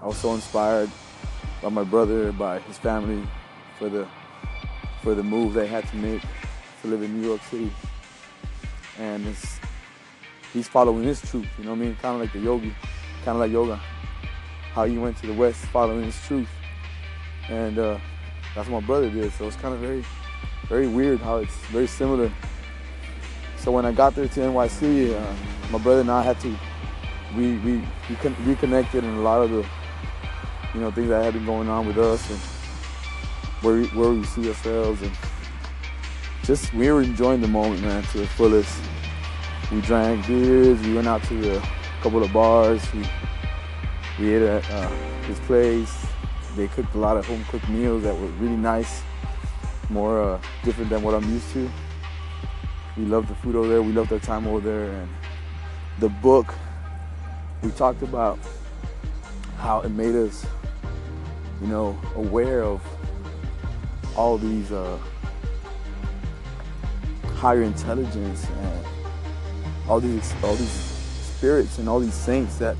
I 0.01 0.07
was 0.07 0.17
so 0.17 0.33
inspired 0.33 0.89
by 1.61 1.69
my 1.69 1.83
brother, 1.83 2.31
by 2.31 2.59
his 2.59 2.77
family, 2.77 3.27
for 3.77 3.89
the 3.89 4.07
for 5.01 5.13
the 5.13 5.23
move 5.23 5.53
they 5.53 5.67
had 5.67 5.87
to 5.87 5.95
make 5.97 6.21
to 6.81 6.87
live 6.87 7.01
in 7.03 7.19
New 7.19 7.27
York 7.27 7.41
City. 7.43 7.71
And 8.99 9.25
it's 9.27 9.59
he's 10.53 10.67
following 10.67 11.03
his 11.03 11.21
truth, 11.21 11.47
you 11.57 11.65
know 11.65 11.71
what 11.71 11.77
I 11.77 11.81
mean? 11.81 11.95
Kind 11.97 12.15
of 12.15 12.21
like 12.21 12.33
the 12.33 12.39
yogi, 12.39 12.73
kind 13.23 13.35
of 13.35 13.37
like 13.37 13.51
yoga. 13.51 13.79
How 14.73 14.85
he 14.85 14.97
went 14.97 15.17
to 15.17 15.27
the 15.27 15.33
West 15.33 15.65
following 15.65 16.03
his 16.03 16.19
truth. 16.25 16.49
And 17.49 17.77
uh, 17.77 17.99
that's 18.55 18.67
what 18.69 18.81
my 18.81 18.87
brother 18.87 19.09
did. 19.09 19.31
So 19.33 19.47
it's 19.47 19.55
kind 19.57 19.73
of 19.73 19.79
very, 19.79 20.03
very 20.67 20.87
weird 20.87 21.19
how 21.19 21.37
it's 21.37 21.55
very 21.67 21.87
similar. 21.87 22.31
So 23.57 23.71
when 23.71 23.85
I 23.85 23.91
got 23.91 24.15
there 24.15 24.27
to 24.27 24.39
NYC, 24.39 25.13
uh, 25.13 25.35
my 25.71 25.77
brother 25.79 26.01
and 26.01 26.11
I 26.11 26.21
had 26.23 26.39
to, 26.41 26.55
we, 27.35 27.57
we, 27.57 27.77
we 28.09 28.15
reconnected 28.45 29.03
in 29.03 29.13
a 29.15 29.21
lot 29.21 29.41
of 29.41 29.49
the, 29.49 29.65
you 30.73 30.81
know, 30.81 30.91
things 30.91 31.09
that 31.09 31.23
had 31.23 31.33
been 31.33 31.45
going 31.45 31.69
on 31.69 31.87
with 31.87 31.97
us 31.97 32.29
and 32.29 32.39
where 33.61 33.83
where 33.85 34.11
we 34.11 34.23
see 34.23 34.47
ourselves 34.47 35.01
and 35.01 35.11
just 36.43 36.71
we 36.75 36.91
were 36.91 37.01
enjoying 37.01 37.41
the 37.41 37.47
moment, 37.47 37.81
man, 37.81 38.03
to 38.03 38.19
the 38.19 38.27
fullest. 38.27 38.79
We 39.71 39.81
drank 39.81 40.27
beers, 40.27 40.79
we 40.81 40.93
went 40.93 41.07
out 41.07 41.23
to 41.23 41.57
a 41.57 41.61
couple 42.01 42.21
of 42.21 42.31
bars, 42.31 42.81
we, 42.93 43.03
we 44.19 44.35
ate 44.35 44.43
at 44.43 44.69
uh, 44.69 44.89
his 45.23 45.39
place. 45.39 46.05
They 46.55 46.67
cooked 46.67 46.93
a 46.93 46.99
lot 46.99 47.17
of 47.17 47.25
home 47.25 47.43
cooked 47.49 47.67
meals 47.67 48.03
that 48.03 48.13
were 48.13 48.27
really 48.27 48.55
nice, 48.55 49.01
more 49.89 50.21
uh, 50.21 50.41
different 50.63 50.91
than 50.91 51.01
what 51.01 51.15
I'm 51.15 51.27
used 51.33 51.51
to. 51.53 51.69
We 52.95 53.05
loved 53.05 53.27
the 53.27 53.35
food 53.35 53.55
over 53.55 53.67
there, 53.67 53.81
we 53.81 53.91
loved 53.91 54.13
our 54.13 54.19
time 54.19 54.45
over 54.45 54.59
there, 54.59 54.91
and 54.91 55.09
the 55.97 56.09
book, 56.09 56.53
we 57.63 57.71
talked 57.71 58.03
about 58.03 58.37
how 59.57 59.81
it 59.81 59.89
made 59.89 60.13
us, 60.13 60.45
you 61.59 61.67
know, 61.67 61.99
aware 62.15 62.63
of 62.63 62.81
all 64.15 64.37
these 64.37 64.71
uh, 64.71 64.97
higher 67.35 67.63
intelligence 67.63 68.47
and 68.49 68.85
all 69.87 69.99
these 69.99 70.33
all 70.43 70.55
these 70.55 70.95
spirits 71.37 71.77
and 71.77 71.87
all 71.89 71.99
these 71.99 72.13
saints 72.13 72.57
that 72.57 72.75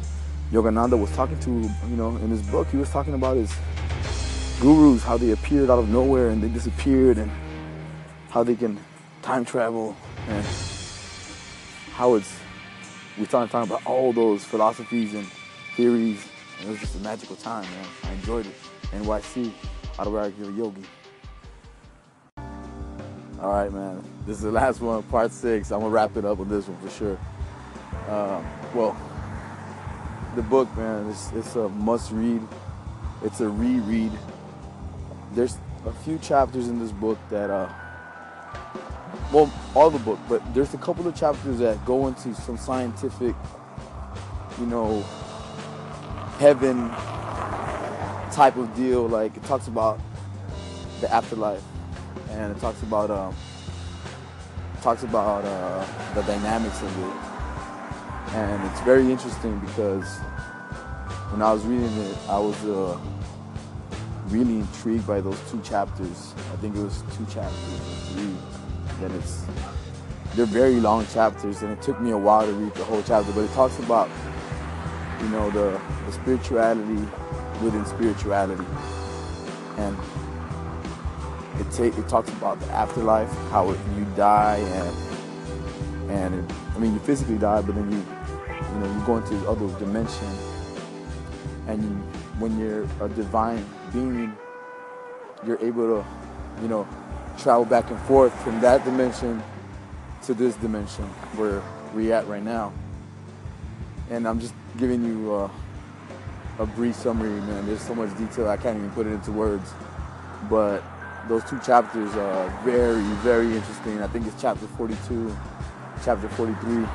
Yogananda 0.51 0.99
was 0.99 1.11
talking 1.15 1.39
to, 1.39 1.51
you 1.89 1.95
know, 1.95 2.15
in 2.17 2.29
his 2.29 2.41
book. 2.43 2.67
He 2.69 2.77
was 2.77 2.89
talking 2.89 3.13
about 3.13 3.35
his 3.35 3.53
gurus, 4.61 5.03
how 5.03 5.17
they 5.17 5.31
appeared 5.31 5.69
out 5.69 5.79
of 5.79 5.89
nowhere 5.89 6.29
and 6.29 6.41
they 6.41 6.47
disappeared, 6.47 7.17
and 7.17 7.31
how 8.29 8.43
they 8.43 8.55
can 8.55 8.79
time 9.21 9.43
travel, 9.43 9.95
and 10.27 10.45
how 11.93 12.15
it's. 12.15 12.39
We 13.17 13.25
started 13.25 13.49
talking 13.49 13.71
about 13.71 13.85
all 13.85 14.11
those 14.13 14.43
philosophies 14.43 15.13
and 15.13 15.25
theories. 15.75 16.25
And 16.59 16.67
it 16.67 16.71
was 16.71 16.79
just 16.79 16.95
a 16.95 16.99
magical 16.99 17.35
time, 17.35 17.63
man. 17.63 17.85
I 18.03 18.11
enjoyed 18.13 18.45
it. 18.45 18.55
NYC, 18.91 19.51
Autobiography 19.97 20.53
Yogi. 20.53 20.83
All 23.41 23.51
right, 23.51 23.71
man. 23.71 24.01
This 24.25 24.37
is 24.37 24.43
the 24.43 24.51
last 24.51 24.79
one, 24.79 25.03
part 25.03 25.31
six. 25.31 25.71
I'm 25.71 25.81
gonna 25.81 25.91
wrap 25.91 26.15
it 26.15 26.23
up 26.23 26.37
with 26.37 26.47
this 26.47 26.67
one 26.67 26.77
for 26.77 26.89
sure. 26.89 27.19
Uh, 28.07 28.41
well, 28.73 28.95
the 30.35 30.41
book, 30.41 30.73
man, 30.77 31.09
it's, 31.09 31.31
it's 31.33 31.55
a 31.57 31.67
must-read. 31.67 32.41
It's 33.23 33.41
a 33.41 33.49
reread. 33.49 34.13
There's 35.33 35.57
a 35.85 35.91
few 35.91 36.17
chapters 36.17 36.69
in 36.69 36.79
this 36.79 36.91
book 36.93 37.17
that, 37.29 37.49
uh, 37.49 37.69
well, 39.33 39.51
all 39.75 39.89
the 39.89 39.99
book, 39.99 40.19
but 40.29 40.41
there's 40.53 40.73
a 40.73 40.77
couple 40.77 41.05
of 41.05 41.13
chapters 41.13 41.59
that 41.59 41.83
go 41.85 42.07
into 42.07 42.33
some 42.35 42.57
scientific, 42.57 43.35
you 44.59 44.65
know, 44.65 45.01
heaven 46.39 46.89
type 48.31 48.55
of 48.55 48.73
deal. 48.75 49.07
Like 49.07 49.35
it 49.35 49.43
talks 49.43 49.67
about 49.67 49.99
the 51.01 51.13
afterlife 51.13 51.63
and 52.31 52.55
it 52.55 52.59
talks 52.59 52.81
about 52.83 53.11
um, 53.11 53.35
talks 54.81 55.03
about 55.03 55.43
uh, 55.45 56.13
the 56.13 56.21
dynamics 56.23 56.81
of 56.81 56.99
it, 56.99 58.35
and 58.35 58.71
it's 58.71 58.81
very 58.81 59.11
interesting 59.11 59.59
because 59.59 60.19
when 61.31 61.41
I 61.41 61.51
was 61.51 61.65
reading 61.65 61.97
it, 61.97 62.17
I 62.29 62.39
was 62.39 62.63
uh, 62.65 62.97
really 64.27 64.59
intrigued 64.59 65.07
by 65.07 65.21
those 65.21 65.39
two 65.49 65.61
chapters. 65.61 66.33
I 66.53 66.55
think 66.57 66.75
it 66.75 66.83
was 66.83 67.03
two 67.17 67.25
chapters, 67.25 67.79
three. 68.13 68.35
It's 69.17 69.45
they're 70.35 70.45
very 70.45 70.79
long 70.79 71.05
chapters, 71.07 71.61
and 71.61 71.71
it 71.71 71.81
took 71.81 71.99
me 72.01 72.11
a 72.11 72.17
while 72.17 72.45
to 72.45 72.51
read 72.51 72.73
the 72.75 72.83
whole 72.83 73.03
chapter. 73.03 73.31
But 73.31 73.41
it 73.41 73.51
talks 73.53 73.79
about 73.79 74.09
you 75.21 75.29
know 75.29 75.49
the, 75.51 75.79
the 76.05 76.11
spirituality 76.11 77.07
within 77.63 77.85
spirituality, 77.85 78.65
and 79.77 79.97
it 81.59 81.71
take 81.71 81.97
it 81.97 82.07
talks 82.07 82.29
about 82.29 82.59
the 82.59 82.67
afterlife, 82.67 83.31
how 83.49 83.69
you 83.69 84.05
die, 84.15 84.57
and 84.57 86.11
and 86.11 86.35
it, 86.35 86.55
I 86.75 86.79
mean 86.79 86.93
you 86.93 86.99
physically 86.99 87.37
die, 87.37 87.61
but 87.61 87.75
then 87.75 87.91
you 87.91 87.97
you 87.97 88.79
know 88.79 88.93
you 88.93 89.05
go 89.05 89.17
into 89.17 89.33
this 89.33 89.47
other 89.47 89.67
dimension, 89.79 90.27
and 91.67 91.81
you, 91.83 91.89
when 92.39 92.59
you're 92.59 92.83
a 93.01 93.09
divine 93.09 93.65
being, 93.93 94.35
you're 95.45 95.59
able 95.63 96.01
to 96.01 96.05
you 96.61 96.67
know 96.67 96.87
travel 97.37 97.65
back 97.65 97.89
and 97.89 97.99
forth 98.01 98.33
from 98.43 98.59
that 98.61 98.83
dimension 98.85 99.41
to 100.23 100.33
this 100.33 100.55
dimension 100.55 101.05
where 101.35 101.61
we're 101.93 102.13
at 102.13 102.27
right 102.27 102.43
now. 102.43 102.73
And 104.09 104.27
I'm 104.27 104.39
just 104.39 104.53
giving 104.77 105.03
you 105.03 105.33
uh, 105.33 105.49
a 106.59 106.65
brief 106.65 106.95
summary, 106.95 107.29
man. 107.29 107.65
There's 107.65 107.81
so 107.81 107.95
much 107.95 108.15
detail 108.17 108.47
I 108.47 108.57
can't 108.57 108.77
even 108.77 108.91
put 108.91 109.07
it 109.07 109.11
into 109.11 109.31
words, 109.31 109.71
but 110.49 110.83
those 111.27 111.43
two 111.45 111.59
chapters 111.59 112.13
are 112.15 112.49
very, 112.63 113.01
very 113.23 113.47
interesting. 113.47 114.01
I 114.01 114.07
think 114.07 114.27
it's 114.27 114.39
chapter 114.41 114.67
42, 114.67 115.35
chapter 116.03 116.29
43. 116.29 116.85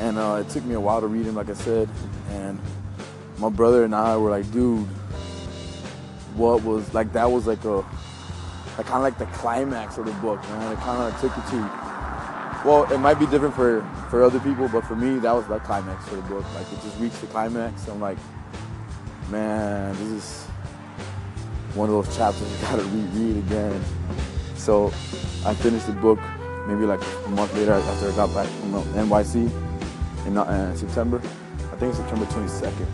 And 0.00 0.18
uh, 0.18 0.44
it 0.46 0.50
took 0.50 0.64
me 0.64 0.74
a 0.74 0.80
while 0.80 1.00
to 1.00 1.06
read 1.06 1.24
them, 1.24 1.34
like 1.34 1.48
I 1.48 1.54
said. 1.54 1.88
And 2.30 2.58
my 3.38 3.48
brother 3.48 3.84
and 3.84 3.94
I 3.94 4.16
were 4.16 4.30
like, 4.30 4.50
dude, 4.52 4.86
what 6.34 6.62
was 6.62 6.94
like 6.94 7.12
that 7.14 7.30
was 7.30 7.46
like 7.46 7.64
a 7.64 7.84
like 8.76 8.86
kind 8.86 8.98
of 8.98 9.02
like 9.02 9.18
the 9.18 9.26
climax 9.26 9.98
of 9.98 10.06
the 10.06 10.12
book, 10.12 10.40
man. 10.50 10.72
It 10.72 10.78
kind 10.78 11.02
of 11.02 11.10
like 11.10 11.20
took 11.20 11.36
you 11.36 11.58
to. 11.58 11.88
Well, 12.64 12.92
it 12.92 12.98
might 12.98 13.18
be 13.18 13.26
different 13.26 13.54
for 13.54 13.82
for 14.08 14.22
other 14.22 14.38
people, 14.40 14.68
but 14.68 14.84
for 14.84 14.94
me, 14.94 15.18
that 15.18 15.32
was 15.32 15.46
the 15.46 15.58
climax 15.60 16.06
for 16.08 16.16
the 16.16 16.22
book. 16.22 16.44
Like 16.54 16.72
it 16.72 16.80
just 16.82 16.98
reached 17.00 17.20
the 17.20 17.26
climax. 17.26 17.88
I'm 17.88 18.00
like, 18.00 18.18
man, 19.30 19.94
this 19.94 20.02
is 20.10 20.47
one 21.78 21.88
of 21.88 21.94
those 21.94 22.16
chapters 22.16 22.50
you 22.50 22.58
gotta 22.62 22.82
reread 22.92 23.36
again. 23.36 23.80
So 24.56 24.88
I 25.46 25.54
finished 25.54 25.86
the 25.86 25.92
book 25.92 26.18
maybe 26.66 26.84
like 26.84 27.00
a 27.24 27.28
month 27.30 27.54
later 27.54 27.72
after 27.72 28.10
I 28.10 28.16
got 28.16 28.34
back 28.34 28.48
from 28.48 28.72
NYC 28.94 29.50
in 30.26 30.36
uh, 30.36 30.74
September. 30.74 31.18
I 31.72 31.76
think 31.76 31.90
it's 31.94 31.98
September 31.98 32.26
22nd, 32.26 32.86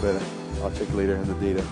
but 0.00 0.22
I'll 0.62 0.70
check 0.70 0.92
later 0.94 1.16
in 1.16 1.26
the 1.26 1.34
data. 1.34 1.66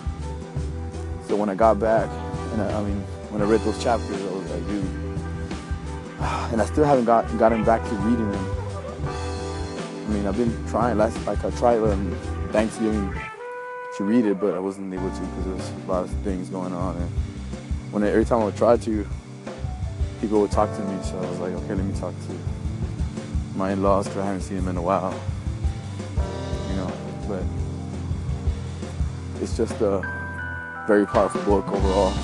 So 1.28 1.36
when 1.36 1.48
I 1.48 1.54
got 1.54 1.78
back, 1.78 2.10
and 2.52 2.62
I, 2.62 2.80
I 2.80 2.82
mean, 2.82 3.00
when 3.30 3.40
I 3.40 3.44
read 3.44 3.60
those 3.60 3.80
chapters, 3.82 4.20
I 4.20 4.34
was 4.34 4.50
like, 4.50 4.66
dude, 4.66 4.84
and 6.52 6.60
I 6.60 6.66
still 6.66 6.84
haven't 6.84 7.04
got 7.04 7.24
gotten 7.38 7.62
back 7.62 7.82
to 7.88 7.94
reading 7.94 8.30
them. 8.32 8.56
I 9.06 10.10
mean, 10.10 10.26
I've 10.26 10.36
been 10.36 10.66
trying. 10.68 10.98
Last 10.98 11.24
like 11.26 11.44
I 11.44 11.50
tried 11.50 11.78
um, 11.78 12.18
Thanksgiving 12.50 13.14
to 13.98 14.04
read 14.04 14.24
it, 14.24 14.38
but 14.38 14.54
I 14.54 14.60
wasn't 14.60 14.94
able 14.94 15.10
to 15.10 15.20
because 15.20 15.44
there's 15.44 15.70
a 15.70 15.90
lot 15.90 16.04
of 16.04 16.10
things 16.22 16.48
going 16.48 16.72
on. 16.72 16.96
And 16.96 17.10
when 17.90 18.04
every 18.04 18.24
time 18.24 18.42
I 18.42 18.44
would 18.44 18.56
try 18.56 18.76
to, 18.76 19.06
people 20.20 20.40
would 20.40 20.52
talk 20.52 20.72
to 20.76 20.82
me. 20.84 21.02
So 21.02 21.18
I 21.18 21.28
was 21.28 21.40
like, 21.40 21.52
okay, 21.52 21.74
let 21.74 21.84
me 21.84 21.98
talk 21.98 22.14
to 22.14 23.56
my 23.58 23.72
in-laws 23.72 24.06
because 24.06 24.22
I 24.22 24.26
haven't 24.26 24.42
seen 24.42 24.58
them 24.58 24.68
in 24.68 24.76
a 24.76 24.82
while. 24.82 25.12
You 26.70 26.76
know, 26.76 26.92
but 27.26 27.42
it's 29.42 29.56
just 29.56 29.80
a 29.80 30.00
very 30.86 31.04
powerful 31.04 31.42
book 31.42 31.66
overall. 31.66 32.14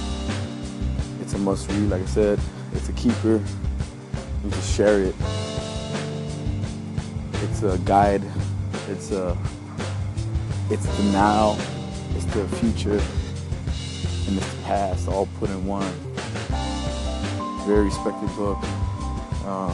It's 1.21 1.35
a 1.35 1.39
must-read, 1.39 1.91
like 1.91 2.03
I 2.03 2.07
said. 2.07 2.39
It's 2.73 2.89
a 2.89 2.93
keeper. 2.93 3.43
You 4.45 4.51
just 4.51 4.77
share 4.77 5.01
it. 5.01 5.15
It's 7.43 7.65
a 7.65 7.79
guide. 7.85 8.23
It's 8.89 9.11
a 9.11 9.37
it's 10.75 10.87
the 10.97 11.05
now, 11.05 11.57
it's 12.17 12.25
the 12.35 12.49
future, 12.57 12.99
and 14.27 14.37
it's 14.37 14.55
the 14.55 14.63
past 14.65 15.07
all 15.07 15.29
put 15.39 15.49
in 15.49 15.65
one. 15.65 15.89
Very 17.65 17.85
respected 17.85 18.29
book. 18.35 18.59
Uh, 19.47 19.73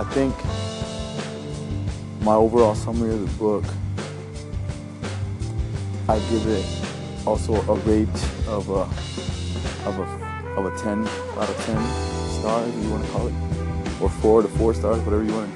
I 0.00 0.04
think 0.12 0.34
my 2.24 2.34
overall 2.34 2.74
summary 2.74 3.12
of 3.12 3.20
the 3.20 3.38
book, 3.38 3.64
I 6.08 6.18
give 6.30 6.46
it 6.46 6.64
also 7.26 7.56
a 7.70 7.74
rate 7.80 8.08
of 8.48 8.70
a 8.70 8.88
of 9.86 9.98
a 9.98 10.56
of 10.56 10.64
a 10.64 10.78
10 10.78 11.06
out 11.06 11.50
of 11.50 11.66
10 11.66 11.76
stars, 12.40 12.74
you 12.82 12.90
want 12.90 13.04
to 13.04 13.10
call 13.12 13.26
it. 13.26 13.34
or 14.00 14.08
four 14.08 14.40
to 14.40 14.48
four 14.48 14.72
stars, 14.72 14.98
whatever 15.00 15.24
you 15.24 15.34
want. 15.34 15.52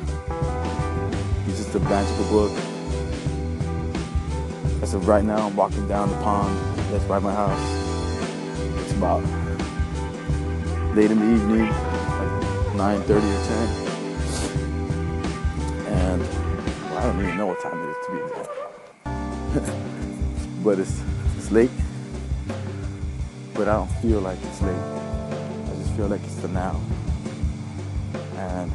It's 1.48 1.56
just 1.56 1.74
a 1.74 1.80
magical 1.80 2.24
book. 2.24 2.67
As 4.88 4.94
of 4.94 5.06
right 5.06 5.22
now, 5.22 5.46
I'm 5.46 5.54
walking 5.54 5.86
down 5.86 6.08
the 6.08 6.16
pond 6.22 6.58
that's 6.90 7.04
by 7.04 7.18
my 7.18 7.30
house. 7.30 7.60
It's 8.80 8.92
about 8.92 9.22
late 10.96 11.10
in 11.10 11.18
the 11.18 11.26
evening, 11.26 11.68
like 11.68 12.32
9:30 12.72 13.10
or 13.10 13.42
10, 13.44 13.68
and 15.92 16.22
well, 16.22 16.96
I 16.96 17.02
don't 17.02 17.20
even 17.22 17.36
know 17.36 17.48
what 17.48 17.60
time 17.60 17.78
it 17.82 17.90
is 17.90 17.96
to 18.06 18.12
be 18.12 18.18
exact. 18.24 18.48
but 20.64 20.78
it's 20.78 21.02
it's 21.36 21.50
late. 21.52 21.70
But 23.52 23.68
I 23.68 23.74
don't 23.74 23.92
feel 24.00 24.20
like 24.20 24.38
it's 24.42 24.62
late. 24.62 24.74
I 24.74 25.74
just 25.82 25.92
feel 25.96 26.06
like 26.06 26.24
it's 26.24 26.36
the 26.36 26.48
now. 26.48 26.80
And 28.36 28.72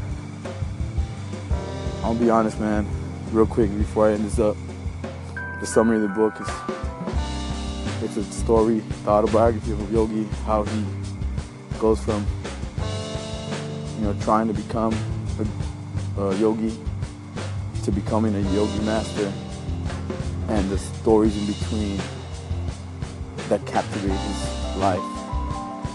I'll 2.03 2.13
be 2.13 2.29
honest, 2.29 2.59
man, 2.59 2.85
real 3.31 3.47
quick 3.47 3.75
before 3.75 4.09
I 4.09 4.11
end 4.11 4.25
this 4.25 4.37
up. 4.37 4.55
The 5.63 5.67
summary 5.67 5.95
of 5.95 6.01
the 6.01 6.09
book 6.09 6.33
is 6.41 6.49
it's 8.03 8.17
a 8.17 8.23
story, 8.33 8.79
the 9.05 9.09
autobiography 9.09 9.71
of 9.71 9.79
a 9.79 9.93
yogi, 9.93 10.25
how 10.45 10.63
he 10.63 10.83
goes 11.79 12.03
from 12.03 12.27
you 13.95 14.01
know 14.01 14.13
trying 14.23 14.49
to 14.49 14.53
become 14.53 14.93
a, 15.39 16.21
a 16.21 16.35
yogi 16.35 16.77
to 17.85 17.91
becoming 17.93 18.35
a 18.35 18.41
yogi 18.53 18.79
master. 18.81 19.31
And 20.49 20.69
the 20.69 20.77
stories 20.77 21.37
in 21.37 21.45
between 21.45 21.97
that 23.47 23.65
captivate 23.65 24.11
his 24.11 24.75
life 24.75 24.99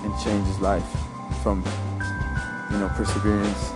and 0.03 0.19
change 0.25 0.47
his 0.47 0.61
life 0.61 0.87
from 1.43 1.63
you 2.71 2.79
know 2.79 2.89
perseverance 2.95 3.69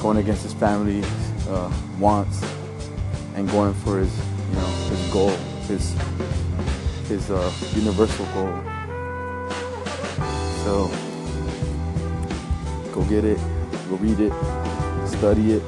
going 0.00 0.16
against 0.16 0.42
his 0.42 0.54
family 0.54 1.02
uh, 1.50 1.70
wants 1.98 2.42
and 3.34 3.46
going 3.50 3.74
for 3.74 3.98
his 3.98 4.10
his 4.10 4.29
goal 5.10 5.30
his 5.68 5.94
his 7.08 7.30
uh, 7.30 7.52
universal 7.74 8.26
goal 8.26 8.62
so 10.64 10.90
go 12.92 13.04
get 13.08 13.24
it 13.24 13.38
go 13.88 13.96
read 13.96 14.20
it 14.20 14.32
study 15.06 15.52
it 15.52 15.62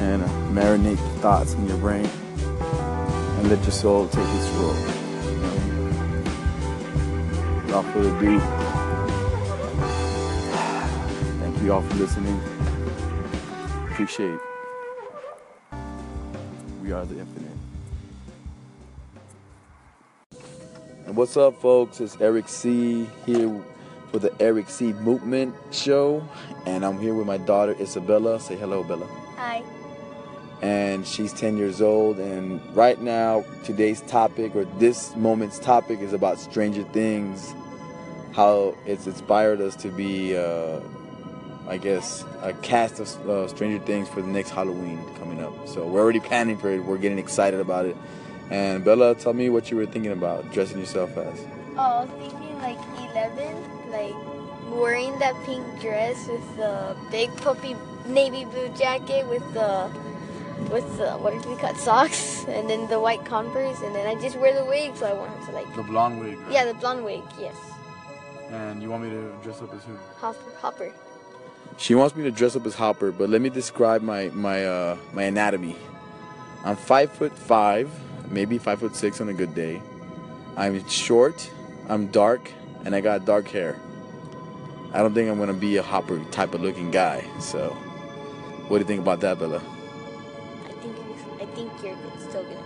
and 0.00 0.22
uh, 0.22 0.28
marinate 0.50 0.96
the 0.96 1.20
thoughts 1.20 1.52
in 1.54 1.66
your 1.68 1.78
brain 1.78 2.08
and 3.38 3.48
let 3.50 3.60
your 3.62 3.72
soul 3.72 4.06
take 4.08 4.26
its 4.28 4.48
role. 4.58 4.74
Without 7.64 7.84
further 7.92 8.16
ado, 8.16 8.40
thank 11.40 11.62
you 11.62 11.72
all 11.72 11.82
for 11.82 11.94
listening. 11.94 12.40
Appreciate. 13.90 14.55
Are 16.96 17.04
the 17.04 17.20
infinite. 17.20 17.50
And 21.04 21.14
what's 21.14 21.36
up, 21.36 21.60
folks? 21.60 22.00
It's 22.00 22.18
Eric 22.22 22.48
C. 22.48 23.06
here 23.26 23.62
for 24.10 24.18
the 24.18 24.32
Eric 24.40 24.70
C. 24.70 24.94
Movement 24.94 25.54
Show, 25.72 26.26
and 26.64 26.86
I'm 26.86 26.98
here 26.98 27.12
with 27.12 27.26
my 27.26 27.36
daughter 27.36 27.76
Isabella. 27.78 28.40
Say 28.40 28.56
hello, 28.56 28.82
Bella 28.82 29.06
Hi. 29.36 29.62
and 30.62 31.06
she's 31.06 31.34
10 31.34 31.58
years 31.58 31.82
old. 31.82 32.18
And 32.18 32.62
right 32.74 32.98
now, 32.98 33.44
today's 33.62 34.00
topic 34.02 34.56
or 34.56 34.64
this 34.78 35.14
moment's 35.16 35.58
topic 35.58 36.00
is 36.00 36.14
about 36.14 36.40
Stranger 36.40 36.84
Things, 36.94 37.52
how 38.32 38.74
it's 38.86 39.06
inspired 39.06 39.60
us 39.60 39.76
to 39.76 39.88
be, 39.88 40.34
uh, 40.34 40.80
I 41.68 41.78
guess, 41.78 42.24
a 42.42 42.52
cast 42.52 43.00
of 43.00 43.28
uh, 43.28 43.48
Stranger 43.48 43.84
Things 43.84 44.08
for 44.08 44.22
the 44.22 44.28
next 44.28 44.50
Halloween 44.50 45.00
coming 45.18 45.42
up. 45.42 45.52
So 45.66 45.86
we're 45.86 46.00
already 46.00 46.20
planning 46.20 46.56
for 46.56 46.70
it. 46.70 46.84
We're 46.84 46.98
getting 46.98 47.18
excited 47.18 47.60
about 47.60 47.86
it. 47.86 47.96
And 48.50 48.84
Bella, 48.84 49.14
tell 49.16 49.32
me 49.32 49.48
what 49.50 49.70
you 49.70 49.76
were 49.76 49.86
thinking 49.86 50.12
about 50.12 50.52
dressing 50.52 50.78
yourself 50.78 51.16
as. 51.16 51.44
Oh, 51.76 51.80
I 51.80 52.04
was 52.04 52.10
thinking 52.30 52.56
like 52.58 52.78
11, 53.10 53.90
like 53.90 54.14
wearing 54.80 55.18
that 55.18 55.34
pink 55.44 55.64
dress 55.80 56.28
with 56.28 56.56
the 56.56 56.96
big 57.10 57.34
puffy 57.38 57.74
navy 58.06 58.44
blue 58.44 58.68
jacket 58.76 59.26
with 59.28 59.42
the 59.54 59.90
with 60.70 60.86
the 60.98 61.10
what 61.18 61.32
do 61.42 61.50
we 61.50 61.56
cut 61.56 61.76
socks 61.76 62.44
and 62.48 62.68
then 62.70 62.88
the 62.88 62.98
white 62.98 63.24
Converse 63.24 63.80
and 63.82 63.94
then 63.94 64.06
I 64.06 64.20
just 64.20 64.36
wear 64.36 64.54
the 64.54 64.64
wig 64.64 64.96
so 64.96 65.06
I 65.06 65.12
won't 65.12 65.30
have 65.30 65.46
to 65.46 65.52
like 65.52 65.74
The 65.76 65.82
blonde 65.82 66.20
wig. 66.20 66.38
yeah 66.50 66.64
the 66.64 66.74
blonde 66.74 67.04
wig 67.04 67.22
yes 67.38 67.56
And 68.50 68.80
you 68.82 68.90
want 68.90 69.02
me 69.04 69.10
to 69.10 69.32
dress 69.42 69.60
up 69.60 69.72
as 69.74 69.84
who? 69.84 69.96
Hopper 70.20 70.38
Hopper 70.60 70.92
She 71.78 71.94
wants 71.94 72.16
me 72.16 72.24
to 72.24 72.30
dress 72.30 72.56
up 72.56 72.66
as 72.66 72.74
Hopper, 72.74 73.12
but 73.12 73.28
let 73.28 73.40
me 73.40 73.50
describe 73.50 74.02
my 74.02 74.28
my 74.30 74.64
uh, 74.64 74.96
my 75.12 75.24
anatomy. 75.24 75.76
I'm 76.64 76.76
five 76.76 77.12
foot 77.12 77.36
five, 77.36 77.90
maybe 78.30 78.58
five 78.58 78.80
foot 78.80 78.96
six 78.96 79.20
on 79.20 79.28
a 79.28 79.34
good 79.34 79.54
day. 79.54 79.82
I'm 80.56 80.88
short, 80.88 81.50
I'm 81.88 82.06
dark, 82.08 82.50
and 82.84 82.94
I 82.94 83.00
got 83.00 83.24
dark 83.24 83.48
hair. 83.48 83.78
I 84.92 85.00
don't 85.00 85.12
think 85.12 85.30
I'm 85.30 85.38
gonna 85.38 85.52
be 85.52 85.76
a 85.76 85.82
Hopper 85.82 86.18
type 86.30 86.54
of 86.54 86.62
looking 86.62 86.90
guy. 86.90 87.24
So, 87.40 87.70
what 88.68 88.78
do 88.78 88.82
you 88.82 88.88
think 88.88 89.00
about 89.02 89.20
that, 89.20 89.38
Bella? 89.38 89.58
I 89.58 90.72
think 90.72 90.96
you're, 90.96 91.42
I 91.42 91.46
think 91.54 91.72
you're 91.82 91.96
still 92.18 92.42
gonna 92.44 92.62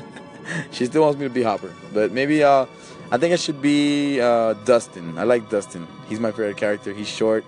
be 0.00 0.68
she 0.70 0.86
still 0.86 1.02
wants 1.02 1.18
me 1.18 1.26
to 1.26 1.30
be 1.30 1.42
Hopper, 1.42 1.74
but 1.92 2.12
maybe 2.12 2.42
uh, 2.42 2.66
I 3.10 3.16
think 3.16 3.32
it 3.32 3.40
should 3.40 3.62
be 3.62 4.20
uh, 4.20 4.52
Dustin. 4.64 5.16
I 5.16 5.24
like 5.24 5.48
Dustin. 5.48 5.86
He's 6.08 6.20
my 6.20 6.30
favorite 6.30 6.58
character. 6.58 6.92
He's 6.92 7.08
short. 7.08 7.44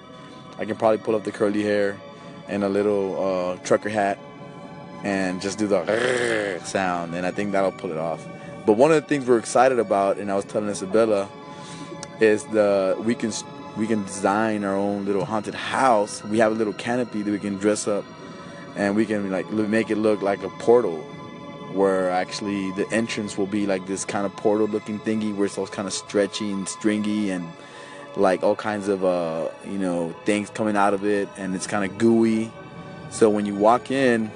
I 0.59 0.65
can 0.65 0.77
probably 0.77 0.99
pull 0.99 1.15
up 1.15 1.25
the 1.25 1.33
curly 1.33 1.63
hair 1.63 2.01
and 2.49 2.65
a 2.65 2.69
little 2.69 3.23
uh, 3.23 3.57
trucker 3.65 3.91
hat 3.91 4.19
and 5.05 5.41
just 5.41 5.59
do 5.59 5.67
the 5.67 6.61
sound, 6.65 7.15
and 7.15 7.27
I 7.27 7.31
think 7.31 7.53
that'll 7.53 7.73
pull 7.73 7.91
it 7.91 7.99
off. 7.99 8.27
But 8.67 8.75
one 8.75 8.91
of 8.91 9.01
the 9.01 9.09
things 9.09 9.27
we're 9.27 9.39
excited 9.39 9.79
about, 9.79 10.19
and 10.19 10.31
I 10.31 10.37
was 10.37 10.45
telling 10.45 10.69
Isabella, 10.69 11.29
is 12.21 12.45
the 12.47 12.97
we 12.99 13.15
can 13.15 13.33
we 13.77 13.87
can 13.87 14.05
design 14.05 14.65
our 14.65 14.77
own 14.77 15.05
little 15.05 15.25
haunted 15.25 15.55
house. 15.55 16.23
We 16.25 16.39
have 16.39 16.53
a 16.53 16.55
little 16.55 16.75
canopy 16.75 17.23
that 17.23 17.31
we 17.31 17.39
can 17.39 17.57
dress 17.57 17.89
up, 17.89 18.05
and 18.77 18.97
we 18.97 19.07
can 19.07 19.31
like 19.31 19.51
make 19.51 19.91
it 19.91 19.97
look 19.97 20.23
like 20.23 20.43
a 20.43 20.51
portal, 20.51 21.05
where 21.73 22.11
actually 22.11 22.71
the 22.73 22.87
entrance 22.91 23.39
will 23.39 23.47
be 23.47 23.67
like 23.67 23.87
this 23.87 24.05
kind 24.05 24.27
of 24.27 24.35
portal 24.37 24.67
looking 24.67 24.99
thingy, 25.01 25.35
where 25.35 25.47
it's 25.47 25.59
all 25.59 25.67
kind 25.67 25.87
of 25.89 25.95
stretchy 25.95 26.51
and 26.51 26.69
stringy 26.69 27.31
and 27.31 27.47
like 28.17 28.43
all 28.43 28.57
kinds 28.57 28.89
of 28.89 29.05
uh 29.05 29.49
you 29.65 29.79
know 29.79 30.15
things 30.25 30.51
coming 30.51 30.77
out 30.77 30.95
of 30.95 31.05
it, 31.05 31.29
and 31.37 31.55
it's 31.55 31.67
kind 31.67 31.85
of 31.91 31.97
gooey. 31.99 32.51
So 33.11 33.29
when 33.31 33.47
you 33.47 33.55
walk 33.55 33.91
in, 33.91 34.31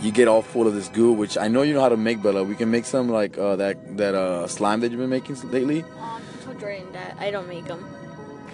you 0.00 0.10
get 0.10 0.28
all 0.28 0.42
full 0.42 0.66
of 0.66 0.74
this 0.74 0.88
goo, 0.88 1.12
which 1.12 1.36
I 1.38 1.48
know 1.48 1.62
you 1.62 1.74
know 1.74 1.80
how 1.80 1.88
to 1.88 1.96
make, 1.96 2.22
Bella. 2.22 2.44
We 2.44 2.54
can 2.54 2.70
make 2.70 2.84
some 2.84 3.08
like 3.08 3.38
uh, 3.38 3.56
that 3.56 3.96
that 3.96 4.14
uh, 4.14 4.46
slime 4.46 4.80
that 4.80 4.90
you've 4.90 5.00
been 5.00 5.10
making 5.10 5.36
lately. 5.50 5.82
um, 5.82 6.22
I 6.22 6.44
told 6.44 6.60
Jordan 6.60 6.92
that 6.92 7.16
I 7.18 7.30
don't 7.30 7.48
make 7.48 7.64
them 7.66 7.84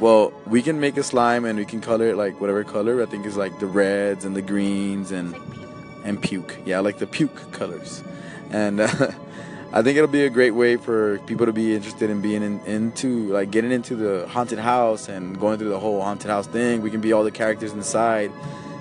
Well, 0.00 0.32
we 0.46 0.62
can 0.62 0.80
make 0.80 0.96
a 0.96 1.02
slime 1.02 1.44
and 1.44 1.58
we 1.58 1.64
can 1.64 1.80
color 1.80 2.06
it 2.08 2.16
like 2.16 2.40
whatever 2.40 2.64
color. 2.64 3.02
I 3.02 3.06
think 3.06 3.26
is 3.26 3.36
like 3.36 3.58
the 3.58 3.66
reds 3.66 4.24
and 4.24 4.34
the 4.34 4.42
greens 4.42 5.12
and 5.12 5.32
like. 5.32 5.69
And 6.04 6.20
puke. 6.22 6.58
Yeah, 6.64 6.78
I 6.78 6.80
like 6.80 6.98
the 6.98 7.06
puke 7.06 7.52
colors. 7.52 8.02
And 8.50 8.80
uh, 8.80 8.88
I 9.72 9.82
think 9.82 9.96
it'll 9.96 10.08
be 10.10 10.24
a 10.24 10.30
great 10.30 10.50
way 10.50 10.76
for 10.76 11.18
people 11.20 11.46
to 11.46 11.52
be 11.52 11.74
interested 11.74 12.10
in 12.10 12.20
being 12.20 12.42
in, 12.42 12.60
into 12.66 13.28
like 13.28 13.52
getting 13.52 13.70
into 13.70 13.94
the 13.94 14.26
haunted 14.26 14.58
house 14.58 15.08
and 15.08 15.38
going 15.38 15.58
through 15.58 15.68
the 15.68 15.78
whole 15.78 16.02
haunted 16.02 16.28
house 16.28 16.48
thing. 16.48 16.82
We 16.82 16.90
can 16.90 17.00
be 17.00 17.12
all 17.12 17.22
the 17.22 17.30
characters 17.30 17.72
inside, 17.72 18.32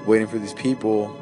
waiting 0.07 0.27
for 0.27 0.39
these 0.39 0.53
people, 0.53 1.15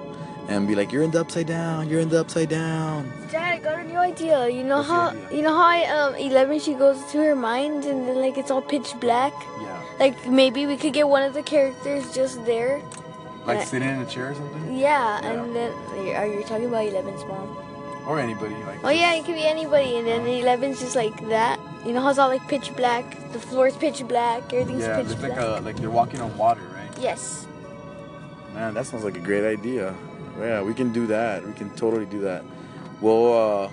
and 0.47 0.69
be 0.69 0.75
like, 0.75 0.93
"You're 0.93 1.03
in 1.03 1.11
the 1.11 1.19
upside 1.19 1.47
down. 1.47 1.89
You're 1.89 1.99
in 1.99 2.07
the 2.07 2.21
upside 2.21 2.47
down." 2.47 3.11
Dad, 3.29 3.55
I 3.55 3.59
got 3.59 3.79
a 3.79 3.83
new 3.83 3.97
idea. 3.97 4.47
You 4.47 4.63
know 4.63 4.77
What's 4.77 4.89
how 4.89 5.13
you 5.29 5.41
know 5.41 5.53
how 5.53 5.67
I 5.67 5.83
um 5.83 6.15
eleven 6.15 6.59
she 6.59 6.73
goes 6.73 7.03
to 7.11 7.17
her 7.17 7.35
mind 7.35 7.83
and 7.83 8.07
then 8.07 8.21
like 8.21 8.37
it's 8.37 8.49
all 8.49 8.61
pitch 8.61 8.93
black. 9.01 9.33
Yeah. 9.61 9.83
Like 9.99 10.27
maybe 10.29 10.65
we 10.65 10.77
could 10.77 10.93
get 10.93 11.09
one 11.09 11.23
of 11.23 11.33
the 11.33 11.43
characters 11.43 12.15
just 12.15 12.45
there. 12.45 12.81
Like 13.47 13.65
sitting 13.67 13.87
in 13.89 13.99
a 14.01 14.05
chair 14.05 14.31
or 14.31 14.35
something, 14.35 14.75
Yeah, 14.77 15.21
Yeah. 15.21 15.31
and 15.31 15.55
then 15.55 15.71
are 16.15 16.27
you 16.27 16.43
talking 16.43 16.65
about 16.67 16.85
Eleven's 16.85 17.23
mom? 17.25 17.57
or 18.07 18.19
anybody. 18.19 18.55
Like. 18.65 18.79
Oh 18.85 18.89
yeah, 18.89 19.15
it 19.15 19.25
could 19.25 19.35
be 19.35 19.45
anybody, 19.45 19.97
and 19.97 20.07
then 20.07 20.25
Eleven's 20.25 20.79
just 20.79 20.95
like 20.95 21.17
that. 21.27 21.59
You 21.85 21.91
know 21.91 21.99
how 22.01 22.09
it's 22.09 22.19
all 22.19 22.29
like 22.29 22.47
pitch 22.47 22.73
black. 22.75 23.05
The 23.33 23.39
floor's 23.39 23.75
pitch 23.75 24.01
black. 24.07 24.53
Everything's 24.53 24.83
Yeah, 24.83 24.95
pitch 24.97 25.07
it's 25.11 25.15
black. 25.15 25.31
like 25.31 25.39
a 25.41 25.61
like 25.65 25.75
they're 25.77 25.89
walking 25.91 26.21
on 26.21 26.31
water, 26.37 26.61
right? 26.73 26.89
yes. 27.01 27.45
Man, 28.53 28.73
that 28.75 28.85
sounds 28.85 29.03
like 29.03 29.17
a 29.17 29.25
great 29.29 29.43
idea. 29.45 29.93
Yeah, 30.39 30.61
we 30.61 30.73
can 30.73 30.93
do 30.93 31.05
that. 31.07 31.45
We 31.45 31.51
can 31.53 31.69
totally 31.71 32.05
do 32.05 32.21
that. 32.21 32.43
We'll 33.01 33.33
uh, 33.65 33.69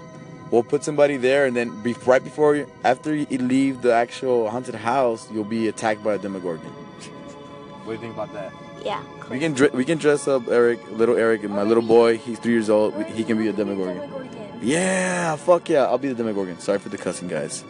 we'll 0.50 0.64
put 0.64 0.82
somebody 0.82 1.16
there, 1.16 1.46
and 1.46 1.54
then 1.56 1.70
be, 1.82 1.94
right 2.04 2.22
before 2.22 2.56
you, 2.56 2.66
after 2.82 3.14
you 3.14 3.26
leave 3.38 3.82
the 3.82 3.92
actual 3.94 4.50
haunted 4.50 4.74
house, 4.74 5.30
you'll 5.30 5.44
be 5.44 5.68
attacked 5.68 6.02
by 6.02 6.14
a 6.14 6.18
Demogorgon. 6.18 6.70
What 7.84 7.86
do 7.86 7.92
you 7.92 7.98
think 7.98 8.14
about 8.14 8.32
that? 8.32 8.50
Yeah. 8.84 9.02
We 9.30 9.38
can 9.38 9.52
dre- 9.54 9.70
we 9.72 9.84
can 9.84 9.98
dress 9.98 10.28
up 10.28 10.48
Eric, 10.48 10.80
little 10.90 11.16
Eric, 11.16 11.44
and 11.44 11.52
my 11.54 11.62
little 11.62 11.82
boy. 11.82 12.18
He's 12.18 12.38
three 12.38 12.52
years 12.52 12.68
old. 12.70 12.94
He 13.06 13.24
can 13.24 13.38
be 13.38 13.48
a 13.48 13.52
Demogorgon. 13.52 14.58
Yeah, 14.62 15.36
fuck 15.36 15.68
yeah, 15.68 15.84
I'll 15.86 15.98
be 15.98 16.08
the 16.08 16.14
Demogorgon. 16.14 16.58
Sorry 16.60 16.78
for 16.78 16.88
the 16.88 16.98
cussing, 16.98 17.28
guys. 17.28 17.64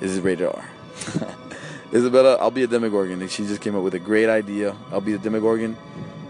This 0.00 0.10
is 0.10 0.20
rated 0.20 0.46
R. 0.48 0.64
Isabella, 1.92 2.36
I'll 2.36 2.50
be 2.50 2.64
a 2.64 2.66
Demogorgon. 2.66 3.26
She 3.28 3.46
just 3.46 3.60
came 3.60 3.74
up 3.74 3.82
with 3.82 3.94
a 3.94 3.98
great 3.98 4.28
idea. 4.28 4.76
I'll 4.92 5.00
be 5.00 5.12
the 5.12 5.18
Demogorgon. 5.18 5.76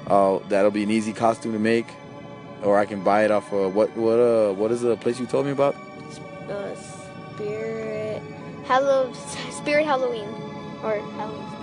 Uh, 0.07 0.39
that'll 0.49 0.71
be 0.71 0.83
an 0.85 0.91
easy 0.91 1.13
costume 1.13 1.53
to 1.53 1.59
make, 1.59 1.87
or 2.63 2.79
I 2.79 2.87
can 2.87 3.03
buy 3.03 3.25
it 3.25 3.31
off. 3.31 3.53
Uh, 3.53 3.69
what 3.69 3.95
what 3.97 4.19
uh 4.19 4.53
what 4.53 4.71
is 4.71 4.83
the 4.83 4.97
place 4.97 5.19
you 5.19 5.27
told 5.27 5.47
me 5.47 5.53
about? 5.53 5.75
Uh, 6.49 6.75
spirit, 7.35 8.23
Spirit 9.51 9.85
Halloween, 9.85 10.29
or 10.83 11.01
Halloween. 11.17 11.58